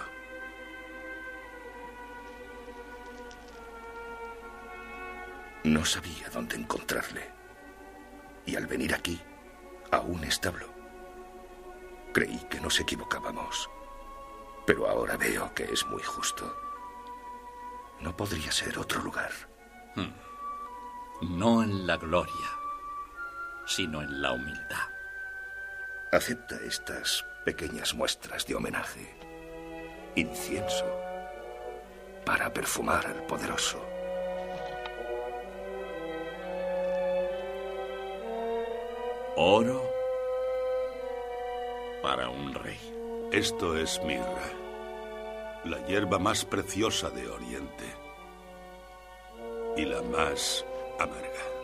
No 5.65 5.83
sabía 5.83 6.29
dónde 6.29 6.55
encontrarle. 6.55 7.29
Y 8.45 8.55
al 8.55 8.65
venir 8.65 8.93
aquí, 8.93 9.19
a 9.91 9.99
un 9.99 10.23
establo, 10.23 10.67
creí 12.13 12.39
que 12.49 12.61
nos 12.61 12.79
equivocábamos. 12.79 13.69
Pero 14.65 14.87
ahora 14.87 15.17
veo 15.17 15.53
que 15.53 15.65
es 15.65 15.85
muy 15.87 16.01
justo. 16.01 16.55
No 17.99 18.15
podría 18.15 18.53
ser 18.53 18.79
otro 18.79 19.01
lugar. 19.01 19.31
Hmm. 19.97 20.13
No 21.37 21.61
en 21.61 21.85
la 21.85 21.97
gloria, 21.97 22.60
sino 23.75 24.01
en 24.01 24.21
la 24.21 24.33
humildad. 24.33 24.89
Acepta 26.11 26.57
estas 26.67 27.25
pequeñas 27.45 27.93
muestras 27.93 28.45
de 28.45 28.55
homenaje. 28.55 29.15
Incienso 30.15 30.85
para 32.25 32.51
perfumar 32.51 33.05
al 33.07 33.23
poderoso. 33.27 33.81
Oro 39.37 39.89
para 42.01 42.29
un 42.29 42.53
rey. 42.53 43.29
Esto 43.31 43.77
es 43.77 44.01
mirra, 44.03 44.49
la 45.63 45.77
hierba 45.87 46.19
más 46.19 46.43
preciosa 46.43 47.09
de 47.09 47.29
Oriente 47.29 47.85
y 49.77 49.85
la 49.85 50.01
más 50.01 50.65
amarga. 50.99 51.60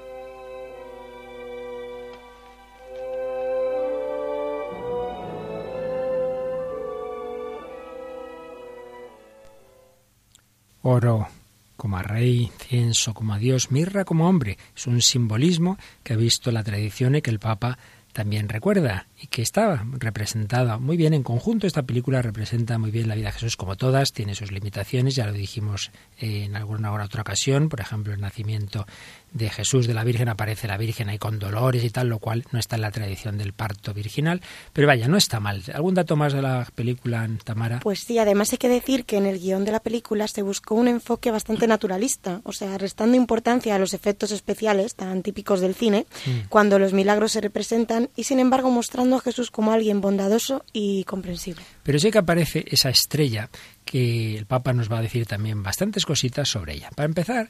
Oro 10.81 11.27
como 11.75 11.97
a 11.97 12.03
rey, 12.03 12.51
incienso 12.53 13.13
como 13.13 13.33
a 13.33 13.37
Dios, 13.37 13.71
mirra 13.71 14.03
como 14.03 14.27
hombre. 14.27 14.57
Es 14.75 14.87
un 14.87 15.01
simbolismo 15.01 15.77
que 16.03 16.13
ha 16.13 16.17
visto 16.17 16.51
la 16.51 16.63
tradición 16.63 17.15
y 17.15 17.21
que 17.21 17.29
el 17.29 17.39
Papa 17.39 17.77
también 18.13 18.49
recuerda 18.49 19.07
y 19.19 19.27
que 19.27 19.41
estaba 19.41 19.83
representada 19.93 20.77
muy 20.77 20.95
bien 20.95 21.13
en 21.13 21.23
conjunto. 21.23 21.65
Esta 21.65 21.83
película 21.83 22.21
representa 22.21 22.77
muy 22.77 22.91
bien 22.91 23.07
la 23.07 23.15
vida 23.15 23.27
de 23.27 23.33
Jesús 23.33 23.57
como 23.57 23.75
todas, 23.75 24.13
tiene 24.13 24.35
sus 24.35 24.51
limitaciones, 24.51 25.15
ya 25.15 25.25
lo 25.25 25.33
dijimos 25.33 25.91
en 26.19 26.55
alguna 26.55 26.91
otra 26.91 27.21
ocasión, 27.21 27.69
por 27.69 27.81
ejemplo, 27.81 28.13
el 28.13 28.21
nacimiento 28.21 28.85
de 29.33 29.49
Jesús 29.49 29.87
de 29.87 29.93
la 29.93 30.03
Virgen 30.03 30.29
aparece 30.29 30.67
la 30.67 30.77
Virgen 30.77 31.09
ahí 31.09 31.17
con 31.17 31.39
dolores 31.39 31.83
y 31.83 31.89
tal, 31.89 32.09
lo 32.09 32.19
cual 32.19 32.45
no 32.51 32.59
está 32.59 32.75
en 32.75 32.81
la 32.81 32.91
tradición 32.91 33.37
del 33.37 33.53
parto 33.53 33.93
virginal, 33.93 34.41
pero 34.73 34.87
vaya, 34.87 35.07
no 35.07 35.17
está 35.17 35.39
mal. 35.39 35.63
¿Algún 35.73 35.95
dato 35.95 36.15
más 36.15 36.33
de 36.33 36.41
la 36.41 36.67
película, 36.75 37.27
Tamara? 37.43 37.79
Pues 37.81 37.99
sí, 37.99 38.17
además 38.19 38.51
hay 38.51 38.57
que 38.57 38.69
decir 38.69 39.05
que 39.05 39.17
en 39.17 39.25
el 39.25 39.39
guion 39.39 39.65
de 39.65 39.71
la 39.71 39.79
película 39.79 40.27
se 40.27 40.41
buscó 40.41 40.75
un 40.75 40.87
enfoque 40.87 41.31
bastante 41.31 41.67
naturalista, 41.67 42.41
o 42.43 42.53
sea, 42.53 42.77
restando 42.77 43.17
importancia 43.17 43.75
a 43.75 43.79
los 43.79 43.93
efectos 43.93 44.31
especiales 44.31 44.95
tan 44.95 45.23
típicos 45.23 45.59
del 45.59 45.75
cine, 45.75 46.05
mm. 46.25 46.47
cuando 46.49 46.79
los 46.79 46.93
milagros 46.93 47.33
se 47.33 47.41
representan 47.41 48.09
y 48.15 48.23
sin 48.23 48.39
embargo 48.39 48.69
mostrando 48.69 49.06
a 49.15 49.21
Jesús 49.21 49.49
como 49.49 49.71
alguien 49.71 50.01
bondadoso 50.01 50.65
y 50.73 51.05
comprensible. 51.05 51.63
Pero 51.83 51.97
sí 51.97 52.11
que 52.11 52.17
aparece 52.17 52.65
esa 52.67 52.89
estrella 52.89 53.49
que 53.85 54.37
el 54.37 54.45
Papa 54.45 54.73
nos 54.73 54.91
va 54.91 54.99
a 54.99 55.01
decir 55.01 55.25
también 55.25 55.63
bastantes 55.63 56.05
cositas 56.05 56.49
sobre 56.49 56.73
ella. 56.73 56.89
Para 56.93 57.05
empezar, 57.07 57.49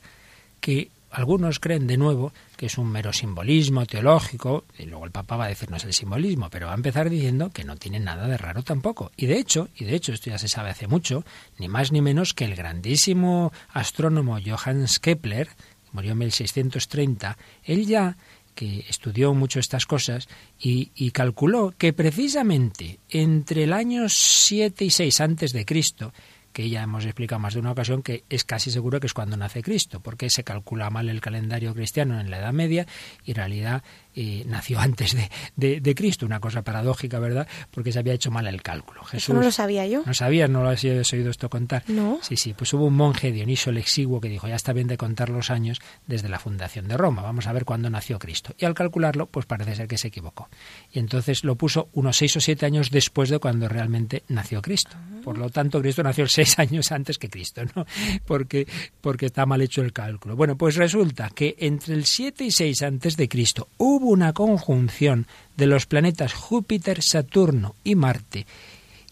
que 0.60 0.92
algunos 1.12 1.60
creen 1.60 1.88
de 1.88 1.98
nuevo 1.98 2.34
que 2.58 2.66
es 2.66 2.78
un 2.78 2.92
mero 2.92 3.14
simbolismo 3.14 3.86
teológico, 3.86 4.66
y 4.78 4.86
luego 4.86 5.06
el 5.06 5.12
Papa 5.12 5.38
va 5.38 5.46
a 5.46 5.50
decirnos 5.50 5.84
el 5.84 5.94
simbolismo, 5.94 6.50
pero 6.50 6.68
va 6.68 6.74
a 6.74 6.76
empezar 6.76 7.10
diciendo 7.10 7.52
que 7.52 7.64
no 7.64 7.76
tiene 7.78 8.00
nada 8.00 8.28
de 8.28 8.38
raro 8.38 8.64
tampoco. 8.64 9.12
Y 9.16 9.28
de 9.28 9.38
hecho, 9.38 9.70
y 9.76 9.86
de 9.86 9.96
hecho 9.96 10.12
esto 10.12 10.30
ya 10.30 10.38
se 10.38 10.48
sabe 10.48 10.72
hace 10.72 10.88
mucho, 10.88 11.24
ni 11.58 11.68
más 11.68 11.92
ni 11.92 12.02
menos 12.02 12.34
que 12.34 12.46
el 12.46 12.56
grandísimo 12.56 13.52
astrónomo 13.70 14.38
Johannes 14.44 15.00
Kepler, 15.00 15.48
que 15.48 15.92
murió 15.94 16.12
en 16.14 16.18
1630, 16.18 17.38
él 17.64 17.86
ya 17.86 18.18
que 18.58 18.84
estudió 18.90 19.36
mucho 19.36 19.60
estas 19.60 19.86
cosas 19.86 20.28
y, 20.60 21.12
calculó 21.12 21.76
que 21.78 21.94
precisamente 21.94 23.00
entre 23.10 23.66
el 23.66 23.72
año 23.72 24.10
7 24.10 24.84
y 24.84 24.90
6 24.90 25.22
antes 25.22 25.54
de 25.54 25.64
Cristo 25.64 26.12
que 26.52 26.70
ya 26.72 26.82
hemos 26.82 27.06
explicado 27.06 27.40
más 27.40 27.54
de 27.54 27.60
una 27.60 27.72
ocasión 27.72 28.02
que 28.02 28.24
es 28.30 28.44
casi 28.44 28.72
seguro 28.72 29.00
que 29.00 29.06
es 29.06 29.14
cuando 29.14 29.38
nace 29.38 29.62
Cristo, 29.62 30.00
porque 30.00 30.32
se 30.32 30.44
calcula 30.44 30.90
mal 30.90 31.08
el 31.08 31.22
calendario 31.22 31.76
cristiano 31.76 32.20
en 32.20 32.32
la 32.32 32.40
Edad 32.40 32.52
Media 32.52 32.88
y 33.24 33.32
en 33.32 33.36
realidad 33.36 33.84
eh, 34.20 34.44
nació 34.48 34.80
antes 34.80 35.16
de, 35.56 35.80
de, 35.80 35.96
Cristo, 35.96 36.26
una 36.26 36.40
cosa 36.40 36.64
paradójica, 36.64 37.20
¿verdad? 37.20 37.48
Porque 37.70 37.92
se 37.92 38.00
había 38.00 38.14
hecho 38.14 38.32
mal 38.32 38.48
el 38.48 38.64
cálculo. 38.64 39.04
Jesús, 39.04 39.36
no 39.36 39.42
lo 39.44 39.52
sabía 39.52 39.86
yo. 39.86 40.02
¿No 40.08 40.14
sabías? 40.16 40.50
¿No 40.50 40.64
lo 40.64 40.70
has 40.70 40.84
oído 40.84 41.30
esto 41.30 41.52
contar? 41.52 41.84
No. 41.88 42.18
Sí, 42.24 42.36
sí, 42.36 42.56
pues 42.58 42.74
hubo 42.74 42.86
un 42.86 42.96
monje, 42.96 43.32
Dionisio 43.32 43.70
el 43.70 43.78
Exiguo, 43.78 44.20
que 44.20 44.28
dijo, 44.28 44.48
ya 44.48 44.56
está 44.56 44.74
bien 44.74 44.88
de 44.88 44.98
contar 44.98 45.30
los 45.30 45.52
años 45.52 45.80
desde 46.08 46.30
la 46.30 46.40
fundación 46.40 46.88
de 46.88 46.98
Roma, 46.98 47.22
vamos 47.22 47.46
a 47.46 47.54
ver 47.54 47.64
cuándo 47.64 47.92
nació 47.92 48.18
Cristo. 48.18 48.56
Y 48.58 48.66
al 48.66 48.74
calcularlo, 48.74 49.28
pues 49.28 49.46
parece 49.46 49.76
ser 49.76 49.88
que 49.88 50.00
se 50.00 50.08
equivocó. 50.08 50.50
Y 50.92 50.98
entonces 50.98 51.44
lo 51.44 51.56
puso 51.56 51.90
unos 51.94 52.18
seis 52.18 52.36
o 52.38 52.42
siete 52.42 52.66
años 52.66 52.90
después 52.90 53.30
de 53.30 53.38
cuando 53.38 53.70
realmente 53.70 54.24
nació 54.30 54.64
Cristo. 54.64 54.98
Por 55.24 55.38
lo 55.38 55.52
tanto, 55.52 55.80
Cristo 55.80 56.02
nació 56.02 56.28
seis 56.28 56.58
años 56.58 56.92
antes 56.92 57.20
que 57.20 57.30
Cristo, 57.30 57.62
¿no? 57.76 57.86
Porque, 58.26 58.68
porque 59.00 59.28
está 59.28 59.46
mal 59.46 59.62
hecho 59.62 59.84
el 59.84 59.94
cálculo. 59.94 60.36
Bueno, 60.36 60.58
pues 60.58 60.76
resulta 60.76 61.30
que 61.30 61.56
entre 61.60 61.94
el 61.94 62.06
7 62.06 62.46
y 62.46 62.52
6 62.52 62.82
antes 62.82 63.18
de 63.18 63.30
Cristo 63.30 63.68
hubo 63.78 64.07
una 64.08 64.34
conjunción 64.34 65.28
de 65.56 65.68
los 65.68 65.86
planetas 65.86 66.34
Júpiter, 66.34 67.04
Saturno 67.04 67.76
y 67.84 67.96
Marte 67.96 68.46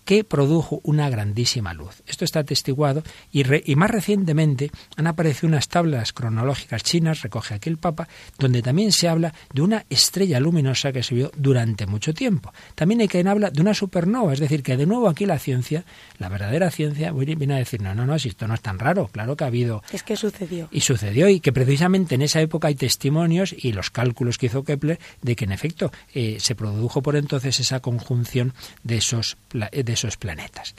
que 0.05 0.23
produjo 0.23 0.79
una 0.83 1.09
grandísima 1.09 1.73
luz. 1.73 2.03
Esto 2.07 2.23
está 2.23 2.39
atestiguado 2.41 3.03
y, 3.31 3.43
y, 3.71 3.75
más 3.75 3.89
recientemente 3.89 4.71
han 4.95 5.07
aparecido 5.07 5.49
unas 5.49 5.67
tablas 5.67 6.13
cronológicas 6.13 6.83
chinas, 6.83 7.23
recoge 7.23 7.55
aquí 7.55 7.69
el 7.69 7.77
Papa, 7.77 8.07
donde 8.37 8.61
también 8.61 8.91
se 8.91 9.09
habla 9.09 9.33
de 9.53 9.61
una 9.61 9.85
estrella 9.89 10.39
luminosa 10.39 10.91
que 10.91 11.03
se 11.03 11.15
vio 11.15 11.31
durante 11.35 11.87
mucho 11.87 12.13
tiempo. 12.13 12.53
También 12.75 13.01
hay 13.01 13.07
quien 13.07 13.27
habla 13.27 13.49
de 13.49 13.61
una 13.61 13.73
supernova, 13.73 14.33
es 14.33 14.39
decir, 14.39 14.63
que 14.63 14.77
de 14.77 14.85
nuevo 14.85 15.09
aquí 15.09 15.25
la 15.25 15.39
ciencia, 15.39 15.85
la 16.19 16.29
verdadera 16.29 16.69
ciencia, 16.71 17.11
viene 17.11 17.55
a 17.55 17.57
decir, 17.57 17.81
no, 17.81 17.95
no, 17.95 18.05
no, 18.05 18.17
si 18.19 18.29
esto 18.29 18.47
no 18.47 18.53
es 18.53 18.61
tan 18.61 18.79
raro, 18.79 19.07
claro 19.07 19.35
que 19.35 19.43
ha 19.43 19.47
habido... 19.47 19.81
Es 19.91 20.03
que 20.03 20.15
sucedió. 20.15 20.69
Y 20.71 20.81
sucedió 20.81 21.27
y 21.29 21.39
que 21.39 21.51
precisamente 21.51 22.15
en 22.15 22.21
esa 22.21 22.41
época 22.41 22.67
hay 22.67 22.75
testimonios 22.75 23.55
y 23.57 23.71
los 23.71 23.89
cálculos 23.89 24.37
que 24.37 24.45
hizo 24.47 24.63
Kepler 24.63 24.99
de 25.21 25.35
que 25.35 25.45
en 25.45 25.51
efecto 25.51 25.91
eh, 26.13 26.37
se 26.39 26.55
produjo 26.55 27.01
por 27.01 27.15
entonces 27.15 27.59
esa 27.59 27.79
conjunción 27.79 28.53
de 28.83 28.97
esos, 28.97 29.37
de 29.51 29.94
esos 29.95 30.17
planetas. 30.17 30.75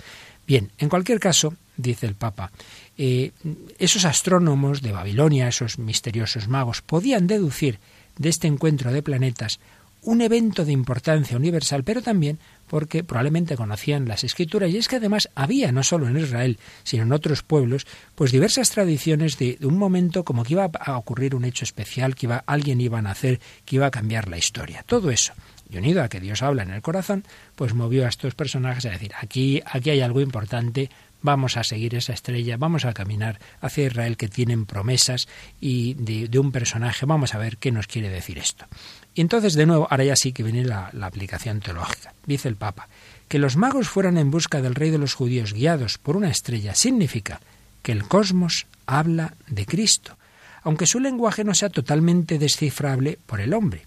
Bien, 0.46 0.70
en 0.78 0.88
cualquier 0.88 1.18
caso, 1.18 1.54
dice 1.76 2.06
el 2.06 2.14
Papa, 2.14 2.52
eh, 2.96 3.32
esos 3.78 4.04
astrónomos 4.04 4.80
de 4.80 4.92
Babilonia, 4.92 5.48
esos 5.48 5.78
misteriosos 5.78 6.46
magos, 6.46 6.82
podían 6.82 7.26
deducir 7.26 7.80
de 8.16 8.28
este 8.28 8.46
encuentro 8.46 8.92
de 8.92 9.02
planetas 9.02 9.58
un 10.02 10.20
evento 10.20 10.64
de 10.64 10.70
importancia 10.70 11.36
universal, 11.36 11.82
pero 11.82 12.00
también 12.00 12.38
porque 12.68 13.02
probablemente 13.02 13.56
conocían 13.56 14.06
las 14.06 14.22
escrituras 14.22 14.70
y 14.70 14.78
es 14.78 14.86
que 14.86 14.96
además 14.96 15.28
había, 15.34 15.72
no 15.72 15.82
solo 15.82 16.08
en 16.08 16.16
Israel, 16.16 16.58
sino 16.84 17.02
en 17.02 17.12
otros 17.12 17.42
pueblos, 17.42 17.86
pues 18.14 18.30
diversas 18.30 18.70
tradiciones 18.70 19.36
de, 19.36 19.58
un 19.62 19.76
momento 19.76 20.24
como 20.24 20.44
que 20.44 20.54
iba 20.54 20.70
a 20.78 20.96
ocurrir 20.96 21.34
un 21.34 21.44
hecho 21.44 21.64
especial, 21.64 22.14
que 22.14 22.26
iba, 22.26 22.44
alguien 22.46 22.80
iba 22.80 22.98
a 22.98 23.02
nacer, 23.02 23.40
que 23.64 23.76
iba 23.76 23.86
a 23.86 23.90
cambiar 23.90 24.28
la 24.28 24.38
historia. 24.38 24.84
Todo 24.86 25.10
eso 25.10 25.32
y 25.70 25.78
unido 25.78 26.02
a 26.02 26.08
que 26.08 26.20
Dios 26.20 26.42
habla 26.42 26.62
en 26.62 26.70
el 26.70 26.82
corazón, 26.82 27.24
pues 27.54 27.74
movió 27.74 28.06
a 28.06 28.08
estos 28.08 28.34
personajes 28.34 28.86
a 28.86 28.90
decir, 28.90 29.12
aquí, 29.20 29.62
aquí 29.66 29.90
hay 29.90 30.00
algo 30.00 30.20
importante, 30.20 30.90
vamos 31.22 31.56
a 31.56 31.64
seguir 31.64 31.94
esa 31.94 32.12
estrella, 32.12 32.56
vamos 32.56 32.84
a 32.84 32.92
caminar 32.92 33.40
hacia 33.60 33.86
Israel 33.86 34.16
que 34.16 34.28
tienen 34.28 34.66
promesas 34.66 35.28
y 35.60 35.94
de, 35.94 36.38
un 36.38 36.52
personaje, 36.52 37.06
vamos 37.06 37.34
a 37.34 37.38
ver 37.38 37.56
qué 37.56 37.72
nos 37.72 37.86
quiere 37.86 38.08
decir 38.08 38.38
esto. 38.38 38.66
Y 39.14 39.22
entonces, 39.22 39.54
de 39.54 39.66
nuevo, 39.66 39.88
ahora 39.90 40.04
ya 40.04 40.16
sí 40.16 40.32
que 40.32 40.42
viene 40.42 40.64
la, 40.64 40.90
la 40.92 41.06
aplicación 41.06 41.60
teológica. 41.60 42.14
Dice 42.26 42.48
el 42.48 42.56
Papa, 42.56 42.88
que 43.28 43.38
los 43.38 43.56
magos 43.56 43.88
fueran 43.88 44.18
en 44.18 44.30
busca 44.30 44.60
del 44.60 44.74
rey 44.74 44.90
de 44.90 44.98
los 44.98 45.14
judíos 45.14 45.52
guiados 45.52 45.98
por 45.98 46.16
una 46.16 46.30
estrella 46.30 46.74
significa 46.74 47.40
que 47.82 47.92
el 47.92 48.04
cosmos 48.04 48.66
habla 48.86 49.34
de 49.48 49.66
Cristo, 49.66 50.16
aunque 50.62 50.86
su 50.86 51.00
lenguaje 51.00 51.44
no 51.44 51.54
sea 51.54 51.70
totalmente 51.70 52.38
descifrable 52.38 53.18
por 53.26 53.40
el 53.40 53.54
hombre 53.54 53.84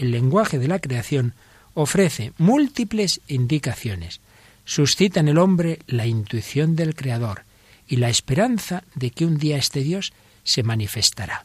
el 0.00 0.10
lenguaje 0.10 0.58
de 0.58 0.66
la 0.66 0.78
creación 0.78 1.34
ofrece 1.74 2.32
múltiples 2.38 3.20
indicaciones, 3.28 4.20
suscita 4.64 5.20
en 5.20 5.28
el 5.28 5.38
hombre 5.38 5.80
la 5.86 6.06
intuición 6.06 6.74
del 6.74 6.94
Creador 6.94 7.44
y 7.86 7.96
la 7.96 8.08
esperanza 8.08 8.82
de 8.94 9.10
que 9.10 9.26
un 9.26 9.36
día 9.36 9.58
este 9.58 9.82
Dios 9.82 10.12
se 10.42 10.62
manifestará. 10.62 11.44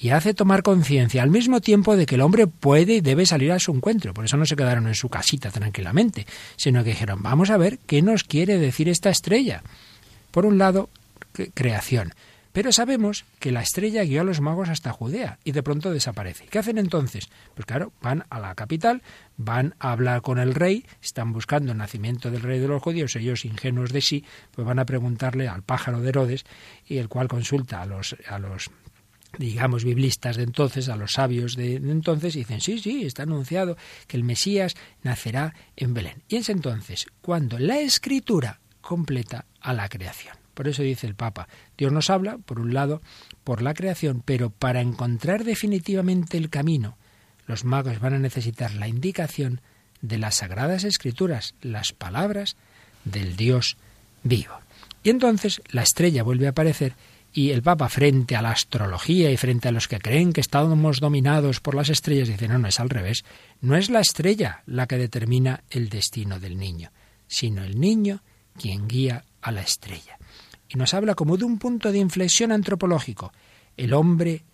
Y 0.00 0.10
hace 0.10 0.34
tomar 0.34 0.64
conciencia 0.64 1.22
al 1.22 1.30
mismo 1.30 1.60
tiempo 1.60 1.96
de 1.96 2.06
que 2.06 2.16
el 2.16 2.22
hombre 2.22 2.48
puede 2.48 2.94
y 2.94 3.00
debe 3.00 3.24
salir 3.24 3.52
a 3.52 3.60
su 3.60 3.72
encuentro. 3.72 4.12
Por 4.12 4.24
eso 4.24 4.36
no 4.36 4.46
se 4.46 4.56
quedaron 4.56 4.88
en 4.88 4.96
su 4.96 5.08
casita 5.08 5.52
tranquilamente, 5.52 6.26
sino 6.56 6.82
que 6.82 6.90
dijeron, 6.90 7.22
vamos 7.22 7.50
a 7.50 7.56
ver 7.56 7.78
qué 7.86 8.02
nos 8.02 8.24
quiere 8.24 8.58
decir 8.58 8.88
esta 8.88 9.10
estrella. 9.10 9.62
Por 10.32 10.44
un 10.44 10.58
lado, 10.58 10.88
creación, 11.54 12.14
Pero 12.52 12.70
sabemos 12.70 13.24
que 13.38 13.50
la 13.50 13.62
estrella 13.62 14.04
guió 14.04 14.20
a 14.20 14.24
los 14.24 14.40
magos 14.40 14.68
hasta 14.68 14.92
Judea 14.92 15.38
y 15.42 15.52
de 15.52 15.62
pronto 15.62 15.90
desaparece. 15.90 16.46
¿Qué 16.46 16.58
hacen 16.58 16.76
entonces? 16.76 17.30
Pues 17.54 17.64
claro, 17.64 17.92
van 18.02 18.24
a 18.28 18.40
la 18.40 18.54
capital, 18.54 19.02
van 19.38 19.74
a 19.78 19.92
hablar 19.92 20.20
con 20.20 20.38
el 20.38 20.54
rey, 20.54 20.84
están 21.02 21.32
buscando 21.32 21.72
el 21.72 21.78
nacimiento 21.78 22.30
del 22.30 22.42
rey 22.42 22.58
de 22.60 22.68
los 22.68 22.82
judíos, 22.82 23.16
ellos 23.16 23.46
ingenuos 23.46 23.92
de 23.92 24.02
sí, 24.02 24.24
pues 24.50 24.66
van 24.66 24.78
a 24.78 24.84
preguntarle 24.84 25.48
al 25.48 25.62
pájaro 25.62 26.00
de 26.00 26.10
Herodes, 26.10 26.44
y 26.86 26.98
el 26.98 27.08
cual 27.08 27.28
consulta 27.28 27.80
a 27.80 27.86
los, 27.86 28.16
a 28.28 28.38
los 28.38 28.70
digamos, 29.38 29.84
biblistas 29.84 30.36
de 30.36 30.42
entonces, 30.42 30.88
a 30.88 30.96
los 30.96 31.12
sabios 31.12 31.56
de, 31.56 31.76
entonces, 31.76 32.36
y 32.36 32.40
dicen, 32.40 32.60
sí, 32.60 32.78
sí, 32.78 33.06
está 33.06 33.22
anunciado 33.22 33.76
que 34.06 34.16
el 34.18 34.24
Mesías 34.24 34.74
nacerá 35.02 35.54
en 35.76 35.94
Belén. 35.94 36.22
Y 36.28 36.36
es 36.36 36.48
entonces 36.48 37.06
cuando 37.22 37.58
la 37.58 37.78
escritura 37.78 38.60
completa 38.80 39.46
a 39.60 39.72
la 39.72 39.88
creación. 39.88 40.41
Por 40.54 40.68
eso 40.68 40.82
dice 40.82 41.06
el 41.06 41.14
Papa, 41.14 41.48
Dios 41.76 41.92
nos 41.92 42.10
habla, 42.10 42.38
por 42.38 42.60
un 42.60 42.74
lado, 42.74 43.00
por 43.44 43.62
la 43.62 43.74
creación, 43.74 44.22
pero 44.24 44.50
para 44.50 44.80
encontrar 44.80 45.44
definitivamente 45.44 46.36
el 46.36 46.50
camino, 46.50 46.96
los 47.46 47.64
magos 47.64 48.00
van 48.00 48.14
a 48.14 48.18
necesitar 48.18 48.74
la 48.74 48.88
indicación 48.88 49.60
de 50.00 50.18
las 50.18 50.36
sagradas 50.36 50.84
escrituras, 50.84 51.54
las 51.62 51.92
palabras 51.92 52.56
del 53.04 53.36
Dios 53.36 53.76
vivo. 54.22 54.54
Y 55.02 55.10
entonces 55.10 55.62
la 55.70 55.82
estrella 55.82 56.22
vuelve 56.22 56.46
a 56.46 56.50
aparecer 56.50 56.94
y 57.34 57.50
el 57.50 57.62
Papa, 57.62 57.88
frente 57.88 58.36
a 58.36 58.42
la 58.42 58.50
astrología 58.50 59.30
y 59.30 59.38
frente 59.38 59.68
a 59.68 59.72
los 59.72 59.88
que 59.88 59.98
creen 59.98 60.34
que 60.34 60.42
estamos 60.42 61.00
dominados 61.00 61.60
por 61.60 61.74
las 61.74 61.88
estrellas, 61.88 62.28
dice, 62.28 62.46
no, 62.46 62.58
no 62.58 62.68
es 62.68 62.78
al 62.78 62.90
revés. 62.90 63.24
No 63.62 63.74
es 63.74 63.88
la 63.88 64.00
estrella 64.00 64.62
la 64.66 64.86
que 64.86 64.98
determina 64.98 65.64
el 65.70 65.88
destino 65.88 66.38
del 66.38 66.58
niño, 66.58 66.90
sino 67.28 67.64
el 67.64 67.80
niño 67.80 68.22
quien 68.60 68.86
guía 68.86 69.24
a 69.40 69.50
la 69.50 69.62
estrella. 69.62 70.18
Y 70.72 70.78
nos 70.78 70.94
habla 70.94 71.14
como 71.14 71.36
de 71.36 71.44
un 71.44 71.58
punto 71.58 71.92
de 71.92 71.98
inflexión 71.98 72.50
antropológico. 72.50 73.32
El 73.76 73.92
hombre, 73.92 74.44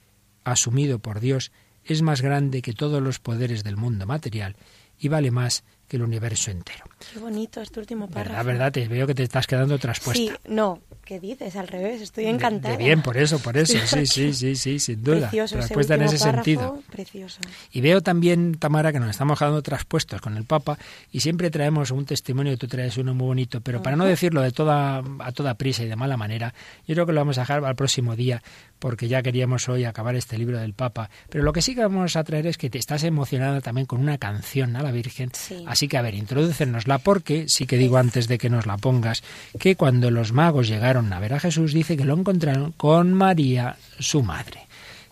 asumido 0.42 0.98
por 0.98 1.20
Dios, 1.20 1.52
es 1.84 2.02
más 2.02 2.22
grande 2.22 2.60
que 2.60 2.72
todos 2.72 3.00
los 3.00 3.20
poderes 3.20 3.62
del 3.62 3.76
mundo 3.76 4.04
material 4.04 4.56
y 4.98 5.08
vale 5.08 5.30
más 5.30 5.62
que 5.88 5.96
el 5.96 6.02
universo 6.02 6.50
entero. 6.50 6.84
Qué 7.12 7.18
bonito 7.18 7.60
este 7.60 7.80
último 7.80 8.08
párrafo. 8.08 8.30
¿Verdad, 8.30 8.44
verdad? 8.44 8.72
Te 8.72 8.88
veo 8.88 9.06
que 9.06 9.14
te 9.14 9.22
estás 9.22 9.46
quedando 9.46 9.78
traspuesta. 9.78 10.22
Sí, 10.22 10.30
no, 10.48 10.80
¿qué 11.04 11.18
dices? 11.18 11.56
Al 11.56 11.66
revés, 11.66 12.02
estoy 12.02 12.26
encantada. 12.26 12.76
bien, 12.76 13.00
por 13.00 13.16
eso, 13.16 13.38
por 13.38 13.56
eso, 13.56 13.78
sí, 13.86 14.06
sí, 14.06 14.34
sí, 14.34 14.54
sí, 14.54 14.78
sin 14.78 15.02
duda. 15.02 15.30
Precioso 15.30 15.56
traspuesta 15.56 15.94
en 15.94 16.02
ese 16.02 16.18
sentido. 16.18 16.82
Precioso. 16.90 17.40
Y 17.72 17.80
veo 17.80 18.02
también, 18.02 18.56
Tamara, 18.56 18.92
que 18.92 19.00
nos 19.00 19.10
estamos 19.10 19.38
quedando 19.38 19.62
traspuestos 19.62 20.20
con 20.20 20.36
el 20.36 20.44
Papa 20.44 20.78
y 21.10 21.20
siempre 21.20 21.50
traemos 21.50 21.90
un 21.90 22.04
testimonio, 22.04 22.58
tú 22.58 22.68
traes 22.68 22.98
uno 22.98 23.14
muy 23.14 23.26
bonito, 23.26 23.60
pero 23.62 23.82
para 23.82 23.96
no 23.96 24.04
decirlo 24.04 24.42
de 24.42 24.52
toda, 24.52 25.02
a 25.20 25.32
toda 25.32 25.54
prisa 25.54 25.84
y 25.84 25.88
de 25.88 25.96
mala 25.96 26.18
manera, 26.18 26.52
yo 26.86 26.94
creo 26.94 27.06
que 27.06 27.12
lo 27.12 27.20
vamos 27.20 27.38
a 27.38 27.42
dejar 27.42 27.64
al 27.64 27.76
próximo 27.76 28.14
día 28.14 28.42
porque 28.78 29.08
ya 29.08 29.22
queríamos 29.22 29.68
hoy 29.68 29.84
acabar 29.84 30.14
este 30.14 30.38
libro 30.38 30.58
del 30.58 30.74
Papa. 30.74 31.10
Pero 31.28 31.44
lo 31.44 31.52
que 31.52 31.62
sí 31.62 31.74
que 31.74 31.80
vamos 31.80 32.16
a 32.16 32.24
traer 32.24 32.46
es 32.46 32.58
que 32.58 32.70
te 32.70 32.78
estás 32.78 33.04
emocionada 33.04 33.60
también 33.60 33.86
con 33.86 34.00
una 34.00 34.18
canción 34.18 34.76
a 34.76 34.82
la 34.82 34.92
Virgen. 34.92 35.30
Así 35.78 35.86
que, 35.86 35.96
a 35.96 36.02
ver, 36.02 36.16
introdúcenosla 36.16 36.98
porque 36.98 37.44
sí 37.46 37.64
que 37.64 37.76
digo 37.76 37.98
antes 37.98 38.26
de 38.26 38.36
que 38.36 38.50
nos 38.50 38.66
la 38.66 38.78
pongas 38.78 39.22
que 39.60 39.76
cuando 39.76 40.10
los 40.10 40.32
magos 40.32 40.66
llegaron 40.66 41.12
a 41.12 41.20
ver 41.20 41.34
a 41.34 41.38
Jesús 41.38 41.72
dice 41.72 41.96
que 41.96 42.04
lo 42.04 42.18
encontraron 42.18 42.72
con 42.72 43.14
María, 43.14 43.76
su 44.00 44.24
madre. 44.24 44.66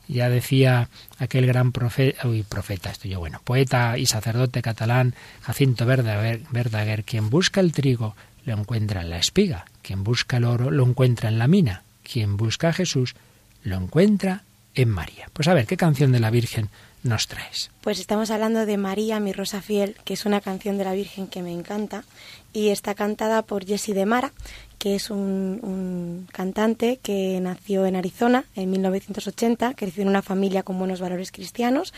Ya 0.08 0.28
decía 0.28 0.88
aquel 1.20 1.46
gran 1.46 1.70
profeta, 1.70 2.26
uy, 2.26 2.42
profeta, 2.42 2.90
estoy 2.90 3.12
yo, 3.12 3.20
bueno, 3.20 3.40
poeta 3.44 3.96
y 3.96 4.06
sacerdote 4.06 4.60
catalán 4.60 5.14
Jacinto 5.40 5.86
Verdaguer, 5.86 6.40
Verdaguer, 6.50 7.04
quien 7.04 7.30
busca 7.30 7.60
el 7.60 7.70
trigo 7.70 8.16
lo 8.44 8.58
encuentra 8.58 9.02
en 9.02 9.10
la 9.10 9.18
espiga, 9.18 9.66
quien 9.82 10.02
busca 10.02 10.38
el 10.38 10.46
oro 10.46 10.72
lo 10.72 10.84
encuentra 10.84 11.28
en 11.28 11.38
la 11.38 11.46
mina, 11.46 11.84
quien 12.02 12.36
busca 12.36 12.70
a 12.70 12.72
Jesús 12.72 13.14
lo 13.62 13.76
encuentra 13.76 14.42
en 14.74 14.88
María. 14.88 15.28
Pues 15.32 15.46
a 15.46 15.54
ver, 15.54 15.66
¿qué 15.66 15.76
canción 15.76 16.10
de 16.10 16.18
la 16.18 16.30
Virgen 16.30 16.70
nos 17.03 17.26
traes? 17.26 17.70
Pues 17.80 18.01
estamos 18.01 18.30
hablando 18.30 18.66
de 18.66 18.76
María, 18.76 19.20
mi 19.20 19.32
rosa 19.32 19.62
fiel, 19.62 19.97
que 20.05 20.14
es 20.14 20.26
una 20.26 20.40
canción 20.40 20.78
de 20.78 20.84
la 20.84 20.92
Virgen 20.92 21.26
que 21.26 21.42
me 21.42 21.53
encanta 21.53 22.05
y 22.53 22.70
está 22.70 22.94
cantada 22.94 23.42
por 23.42 23.66
Jessie 23.66 23.94
de 23.94 24.07
Mara, 24.07 24.32
que 24.87 24.95
es 24.95 25.11
un, 25.11 26.28
cantante 26.30 27.01
que 27.03 27.41
nació 27.41 27.87
en 27.87 27.97
Arizona 27.97 28.45
en 28.55 28.70
1980, 28.70 29.74
creció 29.74 30.03
en 30.03 30.09
una 30.09 30.22
familia 30.22 30.62
con 30.62 30.78
buenos 30.78 31.01
valores 31.01 31.32
cristianos. 31.32 31.93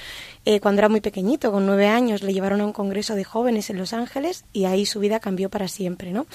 Eh, 0.47 0.59
cuando 0.61 0.81
era 0.81 0.89
muy 0.89 1.03
pequeñito, 1.03 1.53
con 1.53 1.67
nueve 1.67 1.87
años, 1.87 2.23
le 2.23 2.33
llevaron 2.33 2.63
a 2.63 2.65
un 2.65 2.73
congreso 2.73 3.15
de 3.15 3.25
jóvenes 3.25 3.69
en 3.69 3.77
Los 3.77 3.93
Ángeles 3.93 4.47
y 4.55 4.65
ahí 4.65 4.87
su 4.87 5.01
vida 5.01 5.21
cambió 5.21 5.51
para 5.51 5.69
siempre. 5.69 6.13
¿no? 6.13 6.27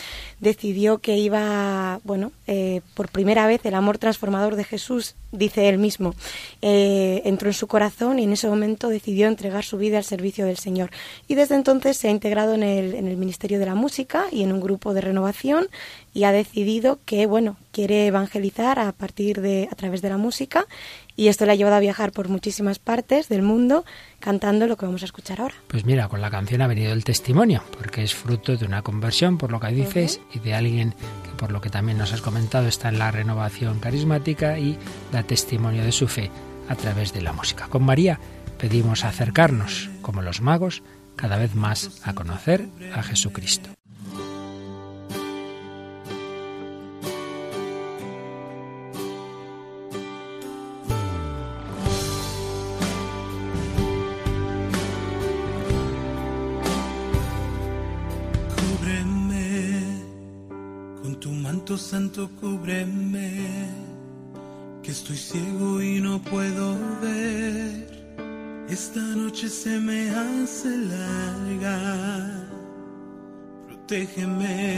Decidió 0.41 0.99
que 0.99 1.17
iba, 1.17 1.99
bueno, 2.03 2.31
eh, 2.45 2.81
por 2.93 3.09
primera 3.09 3.47
vez 3.47 3.65
el 3.65 3.73
amor 3.73 3.97
transformador 3.97 4.55
de 4.55 4.63
Jesús, 4.63 5.15
dice 5.31 5.69
él 5.69 5.79
mismo, 5.79 6.13
eh, 6.61 7.23
entró 7.25 7.49
en 7.49 7.55
su 7.55 7.65
corazón 7.65 8.19
y 8.19 8.25
en 8.25 8.33
ese 8.33 8.47
momento 8.47 8.89
decidió 8.89 9.27
entregar 9.27 9.63
su 9.63 9.79
vida 9.79 9.97
al 9.97 10.03
servicio 10.03 10.45
del 10.45 10.57
Señor. 10.57 10.91
Y 11.27 11.33
desde 11.33 11.55
entonces 11.55 11.97
se 11.97 12.09
ha 12.09 12.11
integrado 12.11 12.53
en 12.53 12.61
el, 12.61 12.93
en 12.93 13.07
el 13.07 13.17
Ministerio 13.17 13.57
de 13.57 13.65
la 13.65 13.73
Música 13.73 14.25
y 14.31 14.43
en 14.43 14.51
un 14.51 14.61
grupo 14.61 14.93
de 14.93 15.01
renovación 15.01 15.67
y 16.13 16.25
ha 16.25 16.31
decidido 16.31 16.99
que 17.05 17.25
bueno 17.25 17.57
quiere 17.71 18.07
evangelizar 18.07 18.79
a 18.79 18.91
partir 18.91 19.41
de 19.41 19.67
a 19.71 19.75
través 19.75 20.01
de 20.01 20.09
la 20.09 20.17
música 20.17 20.67
y 21.15 21.27
esto 21.27 21.45
le 21.45 21.51
ha 21.51 21.55
llevado 21.55 21.75
a 21.75 21.79
viajar 21.79 22.11
por 22.11 22.29
muchísimas 22.29 22.79
partes 22.79 23.29
del 23.29 23.41
mundo 23.41 23.85
cantando 24.19 24.67
lo 24.67 24.77
que 24.77 24.85
vamos 24.85 25.01
a 25.03 25.05
escuchar 25.05 25.41
ahora. 25.41 25.55
Pues 25.67 25.85
mira, 25.85 26.07
con 26.07 26.21
la 26.21 26.31
canción 26.31 26.61
ha 26.61 26.67
venido 26.67 26.93
el 26.93 27.03
testimonio, 27.03 27.63
porque 27.77 28.03
es 28.03 28.15
fruto 28.15 28.55
de 28.55 28.65
una 28.65 28.81
conversión, 28.81 29.37
por 29.37 29.51
lo 29.51 29.59
que 29.59 29.67
dices, 29.67 30.21
y 30.33 30.39
de 30.39 30.53
alguien 30.53 30.95
que 31.23 31.31
por 31.37 31.51
lo 31.51 31.61
que 31.61 31.69
también 31.69 31.97
nos 31.97 32.13
has 32.13 32.21
comentado 32.21 32.67
está 32.67 32.89
en 32.89 32.99
la 32.99 33.11
renovación 33.11 33.79
carismática 33.79 34.57
y 34.57 34.77
da 35.11 35.23
testimonio 35.23 35.83
de 35.83 35.91
su 35.91 36.07
fe 36.07 36.31
a 36.69 36.75
través 36.75 37.13
de 37.13 37.21
la 37.21 37.33
música. 37.33 37.67
Con 37.67 37.83
María 37.83 38.19
pedimos 38.57 39.03
acercarnos, 39.03 39.89
como 40.01 40.21
los 40.21 40.41
magos, 40.41 40.81
cada 41.15 41.37
vez 41.37 41.53
más 41.53 42.01
a 42.03 42.13
conocer 42.13 42.65
a 42.95 43.03
Jesucristo. 43.03 43.69
Santo, 61.93 62.27
cúbreme, 62.41 63.69
que 64.81 64.89
estoy 64.89 65.15
ciego 65.15 65.79
y 65.79 66.01
no 66.01 66.19
puedo 66.19 66.75
ver. 66.99 68.65
Esta 68.67 68.99
noche 68.99 69.47
se 69.47 69.79
me 69.79 70.09
hace 70.09 70.75
larga. 70.75 72.49
Protégeme, 73.67 74.72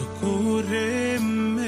socorreme 0.00 1.59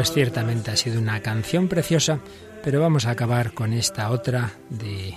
Pues 0.00 0.12
ciertamente 0.12 0.70
ha 0.70 0.76
sido 0.76 0.98
una 0.98 1.20
canción 1.20 1.68
preciosa, 1.68 2.20
pero 2.64 2.80
vamos 2.80 3.04
a 3.04 3.10
acabar 3.10 3.52
con 3.52 3.74
esta 3.74 4.10
otra 4.10 4.50
de 4.70 5.14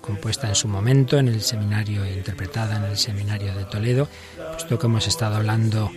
compuesta 0.00 0.48
en 0.48 0.56
su 0.56 0.66
momento 0.66 1.16
en 1.16 1.28
el 1.28 1.42
seminario 1.42 2.04
interpretada 2.04 2.78
en 2.78 2.90
el 2.90 2.96
seminario 2.96 3.54
de 3.54 3.66
Toledo, 3.66 4.08
puesto 4.50 4.80
que 4.80 4.86
hemos 4.86 5.06
estado 5.06 5.36
hablando 5.36 5.92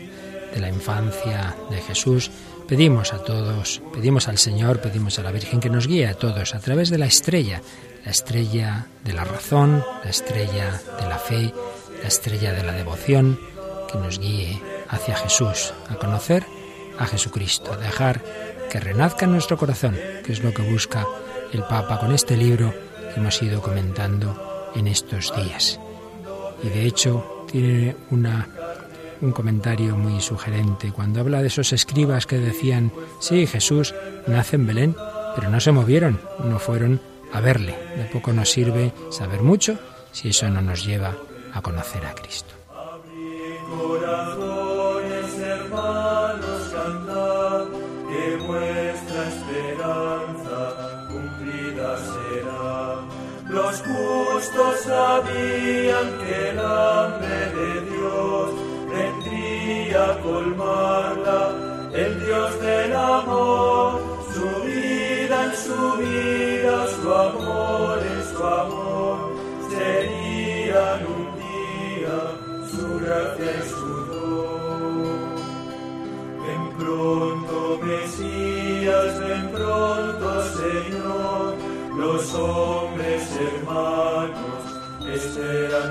de 0.54 0.60
la 0.60 0.70
infancia 0.70 1.56
de 1.72 1.82
Jesús, 1.82 2.30
pedimos 2.68 3.14
a 3.14 3.24
todos, 3.24 3.82
pedimos 3.96 4.28
al 4.28 4.38
Señor, 4.38 4.80
pedimos 4.80 5.18
a 5.18 5.24
la 5.24 5.32
Virgen 5.32 5.60
que 5.60 5.72
nos 5.72 5.88
guíe 5.88 6.06
a 6.06 6.14
todos 6.14 6.54
a 6.54 6.60
través 6.60 6.92
de 6.92 7.00
la 7.00 7.08
estrella, 7.08 7.64
la 8.06 8.12
estrella 8.12 8.86
de 9.06 9.14
la 9.14 9.24
razón, 9.24 9.84
la 10.04 10.10
estrella 10.12 10.80
de 11.02 11.10
la 11.10 11.18
fe, 11.18 11.52
la 12.00 12.08
estrella 12.08 12.54
de 12.54 12.62
la 12.62 12.74
devoción, 12.74 13.40
que 13.92 13.98
nos 13.98 14.20
guíe 14.20 14.62
hacia 14.88 15.16
Jesús, 15.16 15.74
a 15.90 15.96
conocer 15.96 16.46
a 17.00 17.06
Jesucristo, 17.06 17.76
dejar 17.78 18.22
que 18.70 18.80
renazca 18.80 19.26
en 19.26 19.32
nuestro 19.32 19.58
corazón, 19.58 19.98
que 20.24 20.34
es 20.34 20.44
lo 20.44 20.54
que 20.54 20.62
busca 20.62 21.06
el 21.52 21.64
Papa 21.64 22.00
con 22.00 22.14
este 22.14 22.38
libro 22.38 22.74
que 23.14 23.20
hemos 23.20 23.42
ido 23.42 23.62
comentando 23.62 24.70
en 24.76 24.88
estos 24.88 25.34
días. 25.36 25.80
Y 26.62 26.70
de 26.70 26.86
hecho 26.86 27.46
tiene 27.50 27.96
una, 28.12 28.48
un 29.22 29.32
comentario 29.32 29.96
muy 29.96 30.22
sugerente 30.22 30.92
cuando 30.92 31.22
habla 31.22 31.42
de 31.42 31.48
esos 31.48 31.74
escribas 31.74 32.28
que 32.28 32.38
decían, 32.38 32.92
sí, 33.20 33.48
Jesús 33.48 33.96
nace 34.28 34.58
en 34.58 34.68
Belén, 34.68 34.96
pero 35.36 35.50
no 35.50 35.60
se 35.60 35.72
movieron, 35.72 36.20
no 36.44 36.60
fueron 36.60 37.02
a 37.34 37.40
verle. 37.40 37.76
De 37.96 38.06
poco 38.06 38.34
nos 38.34 38.52
sirve 38.52 38.94
saber 39.10 39.42
mucho 39.42 39.80
si 40.12 40.30
eso 40.30 40.50
no 40.50 40.62
nos 40.62 40.86
lleva 40.86 41.16
a 41.54 41.62
conocer 41.62 42.06
a 42.06 42.14
Cristo. 42.14 42.59
Justos 54.50 54.82
sabían 54.82 56.18
que 56.20 56.50
el 56.50 56.60
hambre 56.60 57.52
de 57.56 57.82
Dios 57.82 58.50
vendría 58.90 60.12
a 60.12 60.20
colmarla, 60.20 61.52
el 61.94 62.26
Dios 62.26 62.60
del 62.62 62.96
amor, 62.96 64.02
su 64.34 64.64
vida 64.66 65.46
en 65.46 65.56
su 65.56 65.98
vida, 65.98 66.88
su 66.88 67.14
amor 67.14 68.00
en 68.00 68.24
su 68.24 68.44
amor, 68.44 69.18
serían 69.70 71.06
un 71.06 71.26
día 71.40 72.18
su 72.72 73.00
gracia 73.06 73.52
y 73.58 73.70
su 73.70 74.06
don. 74.06 75.36
Ven 76.46 76.64
pronto, 76.78 77.80
Mesías, 77.84 79.20
ven 79.20 79.50
pronto, 79.52 80.44
Señor, 80.44 81.56
los 81.98 82.34
hombres 82.36 82.89
hermanos 85.42 85.89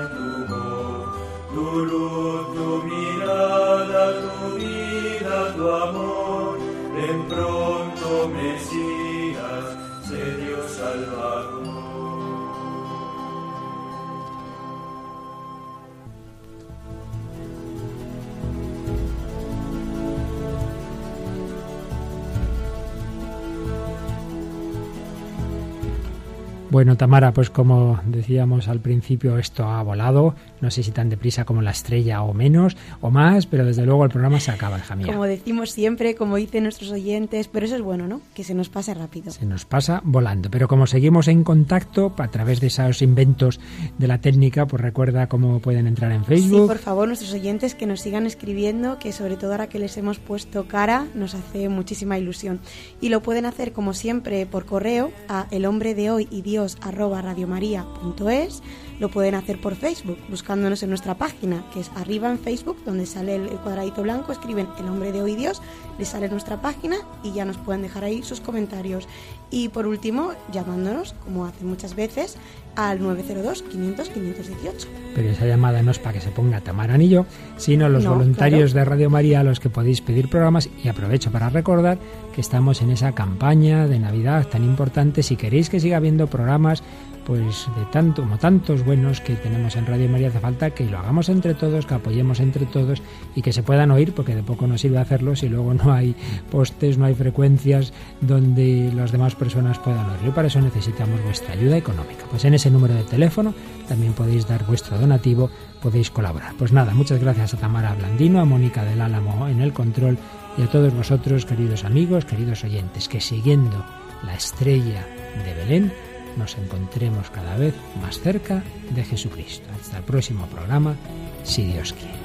Bueno, 26.71 26.95
Tamara, 26.97 27.33
pues 27.33 27.49
como 27.49 27.99
decíamos 28.05 28.67
al 28.67 28.79
principio, 28.79 29.39
esto 29.39 29.65
ha 29.65 29.81
volado. 29.81 30.35
No 30.61 30.69
sé 30.69 30.83
si 30.83 30.91
tan 30.91 31.09
deprisa 31.09 31.43
como 31.43 31.63
la 31.63 31.71
estrella 31.71 32.21
o 32.21 32.33
menos 32.33 32.77
o 33.01 33.09
más, 33.09 33.47
pero 33.47 33.65
desde 33.65 33.85
luego 33.87 34.03
el 34.03 34.11
programa 34.11 34.39
se 34.39 34.51
acaba, 34.51 34.77
hija 34.77 34.95
mía. 34.95 35.07
Como 35.07 35.23
decimos 35.23 35.71
siempre, 35.71 36.13
como 36.13 36.35
dicen 36.35 36.63
nuestros 36.63 36.91
oyentes, 36.91 37.47
pero 37.47 37.65
eso 37.65 37.75
es 37.75 37.81
bueno, 37.81 38.07
¿no? 38.07 38.21
Que 38.35 38.43
se 38.43 38.53
nos 38.53 38.69
pase 38.69 38.93
rápido. 38.93 39.31
Se 39.31 39.47
nos 39.47 39.65
pasa 39.65 40.01
volando. 40.03 40.51
Pero 40.51 40.67
como 40.67 40.85
seguimos 40.85 41.27
en 41.27 41.43
contacto 41.43 42.13
a 42.19 42.27
través 42.27 42.59
de 42.59 42.67
esos 42.67 43.01
inventos 43.01 43.59
de 43.97 44.07
la 44.07 44.19
técnica, 44.21 44.67
pues 44.67 44.79
recuerda 44.83 45.27
cómo 45.27 45.59
pueden 45.61 45.87
entrar 45.87 46.11
en 46.11 46.21
Sí, 46.21 46.27
Facebook. 46.27 46.67
por 46.67 46.77
favor, 46.77 47.07
nuestros 47.07 47.33
oyentes 47.33 47.73
que 47.73 47.87
nos 47.87 48.01
sigan 48.01 48.27
escribiendo, 48.27 48.99
que 48.99 49.11
sobre 49.11 49.37
todo 49.37 49.53
ahora 49.53 49.69
que 49.69 49.79
les 49.79 49.97
hemos 49.97 50.19
puesto 50.19 50.67
cara, 50.67 51.07
nos 51.15 51.33
hace 51.33 51.67
muchísima 51.67 52.19
ilusión. 52.19 52.59
Y 53.01 53.09
lo 53.09 53.21
pueden 53.23 53.45
hacer, 53.47 53.71
como 53.73 53.93
siempre, 53.95 54.45
por 54.45 54.65
correo 54.65 55.11
a 55.29 55.47
el 55.49 55.65
hombre 55.65 55.95
de 55.95 56.11
hoy 56.11 56.27
y 56.29 56.43
Dios 56.43 56.58
Dios 56.59 56.77
arroba 56.81 57.21
radiomaria.es. 57.21 58.61
Lo 58.99 59.09
pueden 59.09 59.35
hacer 59.35 59.61
por 59.61 59.75
Facebook, 59.75 60.17
buscándonos 60.29 60.83
en 60.83 60.89
nuestra 60.89 61.15
página, 61.15 61.63
que 61.73 61.79
es 61.79 61.89
arriba 61.95 62.29
en 62.29 62.37
Facebook, 62.37 62.77
donde 62.85 63.05
sale 63.05 63.35
el 63.35 63.47
cuadradito 63.59 64.03
blanco, 64.03 64.33
escriben 64.33 64.67
El 64.77 64.87
hombre 64.87 65.13
de 65.13 65.21
hoy 65.21 65.35
Dios, 65.35 65.61
les 65.97 66.09
sale 66.09 66.27
nuestra 66.27 66.61
página 66.61 66.97
y 67.23 67.31
ya 67.31 67.45
nos 67.45 67.57
pueden 67.57 67.81
dejar 67.81 68.03
ahí 68.03 68.23
sus 68.23 68.41
comentarios. 68.41 69.07
Y 69.51 69.69
por 69.69 69.87
último, 69.87 70.33
llamándonos, 70.51 71.13
como 71.23 71.45
hacen 71.45 71.67
muchas 71.67 71.95
veces, 71.95 72.37
al 72.75 73.01
902 73.01 73.63
500 73.63 74.09
518. 74.09 74.87
Pero 75.15 75.29
esa 75.29 75.45
llamada 75.45 75.81
no 75.81 75.91
es 75.91 75.99
para 75.99 76.13
que 76.13 76.21
se 76.21 76.29
ponga 76.29 76.61
Tamara 76.61 76.93
Anillo, 76.93 77.25
sino 77.57 77.89
los 77.89 78.05
voluntarios 78.05 78.73
de 78.73 78.85
Radio 78.85 79.09
María 79.09 79.39
a 79.39 79.43
los 79.43 79.59
que 79.59 79.69
podéis 79.69 80.01
pedir 80.01 80.29
programas 80.29 80.69
y 80.83 80.87
aprovecho 80.87 81.31
para 81.31 81.49
recordar 81.49 81.97
que 82.33 82.41
estamos 82.41 82.81
en 82.81 82.91
esa 82.91 83.13
campaña 83.13 83.87
de 83.87 83.99
Navidad 83.99 84.47
tan 84.47 84.63
importante. 84.63 85.23
Si 85.23 85.35
queréis 85.35 85.69
que 85.69 85.79
siga 85.79 85.97
habiendo 85.97 86.27
programas 86.27 86.83
pues 87.29 87.67
de 87.77 87.85
tanto 87.91 88.23
como 88.23 88.39
tantos 88.39 88.83
buenos 88.83 89.21
que 89.21 89.35
tenemos 89.35 89.75
en 89.75 89.85
Radio 89.85 90.09
María 90.09 90.29
hace 90.29 90.39
falta 90.39 90.71
que 90.71 90.85
lo 90.85 90.97
hagamos 90.97 91.29
entre 91.29 91.53
todos, 91.53 91.85
que 91.85 91.93
apoyemos 91.93 92.39
entre 92.39 92.65
todos 92.65 93.03
y 93.35 93.43
que 93.43 93.53
se 93.53 93.61
puedan 93.61 93.91
oír, 93.91 94.15
porque 94.15 94.35
de 94.35 94.41
poco 94.41 94.65
nos 94.65 94.81
sirve 94.81 94.97
hacerlo 94.97 95.35
si 95.35 95.47
luego 95.47 95.75
no 95.75 95.93
hay 95.93 96.15
postes, 96.49 96.97
no 96.97 97.05
hay 97.05 97.13
frecuencias 97.13 97.93
donde 98.19 98.91
las 98.95 99.11
demás 99.11 99.35
personas 99.35 99.77
puedan 99.77 100.09
oír. 100.09 100.29
Y 100.29 100.31
para 100.31 100.47
eso 100.47 100.59
necesitamos 100.59 101.23
vuestra 101.23 101.53
ayuda 101.53 101.77
económica. 101.77 102.25
Pues 102.31 102.45
en 102.45 102.55
ese 102.55 102.71
número 102.71 102.95
de 102.95 103.03
teléfono 103.03 103.53
también 103.87 104.13
podéis 104.13 104.47
dar 104.47 104.65
vuestro 104.65 104.97
donativo, 104.97 105.51
podéis 105.83 106.09
colaborar. 106.09 106.55
Pues 106.57 106.73
nada, 106.73 106.95
muchas 106.95 107.21
gracias 107.21 107.53
a 107.53 107.57
Tamara 107.57 107.93
Blandino, 107.93 108.39
a 108.39 108.45
Mónica 108.45 108.83
del 108.83 109.01
Álamo 109.01 109.47
en 109.47 109.61
el 109.61 109.71
control 109.71 110.17
y 110.57 110.63
a 110.63 110.67
todos 110.67 110.95
vosotros, 110.95 111.45
queridos 111.45 111.83
amigos, 111.85 112.25
queridos 112.25 112.63
oyentes, 112.63 113.07
que 113.07 113.21
siguiendo 113.21 113.85
la 114.23 114.33
estrella 114.33 115.05
de 115.45 115.53
Belén, 115.53 115.93
nos 116.39 116.57
encontremos 116.57 117.29
cada 117.29 117.55
vez 117.57 117.75
más 118.01 118.19
cerca 118.19 118.63
de 118.89 119.03
Jesucristo. 119.03 119.67
Hasta 119.79 119.97
el 119.97 120.03
próximo 120.03 120.47
programa, 120.47 120.95
si 121.43 121.65
Dios 121.65 121.93
quiere. 121.93 122.17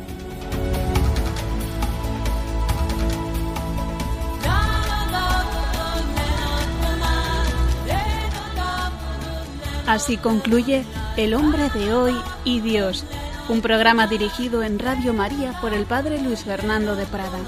Así 9.87 10.17
concluye 10.17 10.83
El 11.19 11.35
hombre 11.35 11.69
de 11.69 11.93
hoy 11.93 12.15
y 12.45 12.61
Dios, 12.61 13.05
un 13.51 13.61
programa 13.61 14.07
dirigido 14.07 14.62
en 14.62 14.79
Radio 14.79 15.12
María 15.12 15.61
por 15.61 15.75
el 15.75 15.85
Padre 15.85 16.23
Luis 16.23 16.45
Fernando 16.45 16.97
de 16.97 17.05
Prada. 17.05 17.39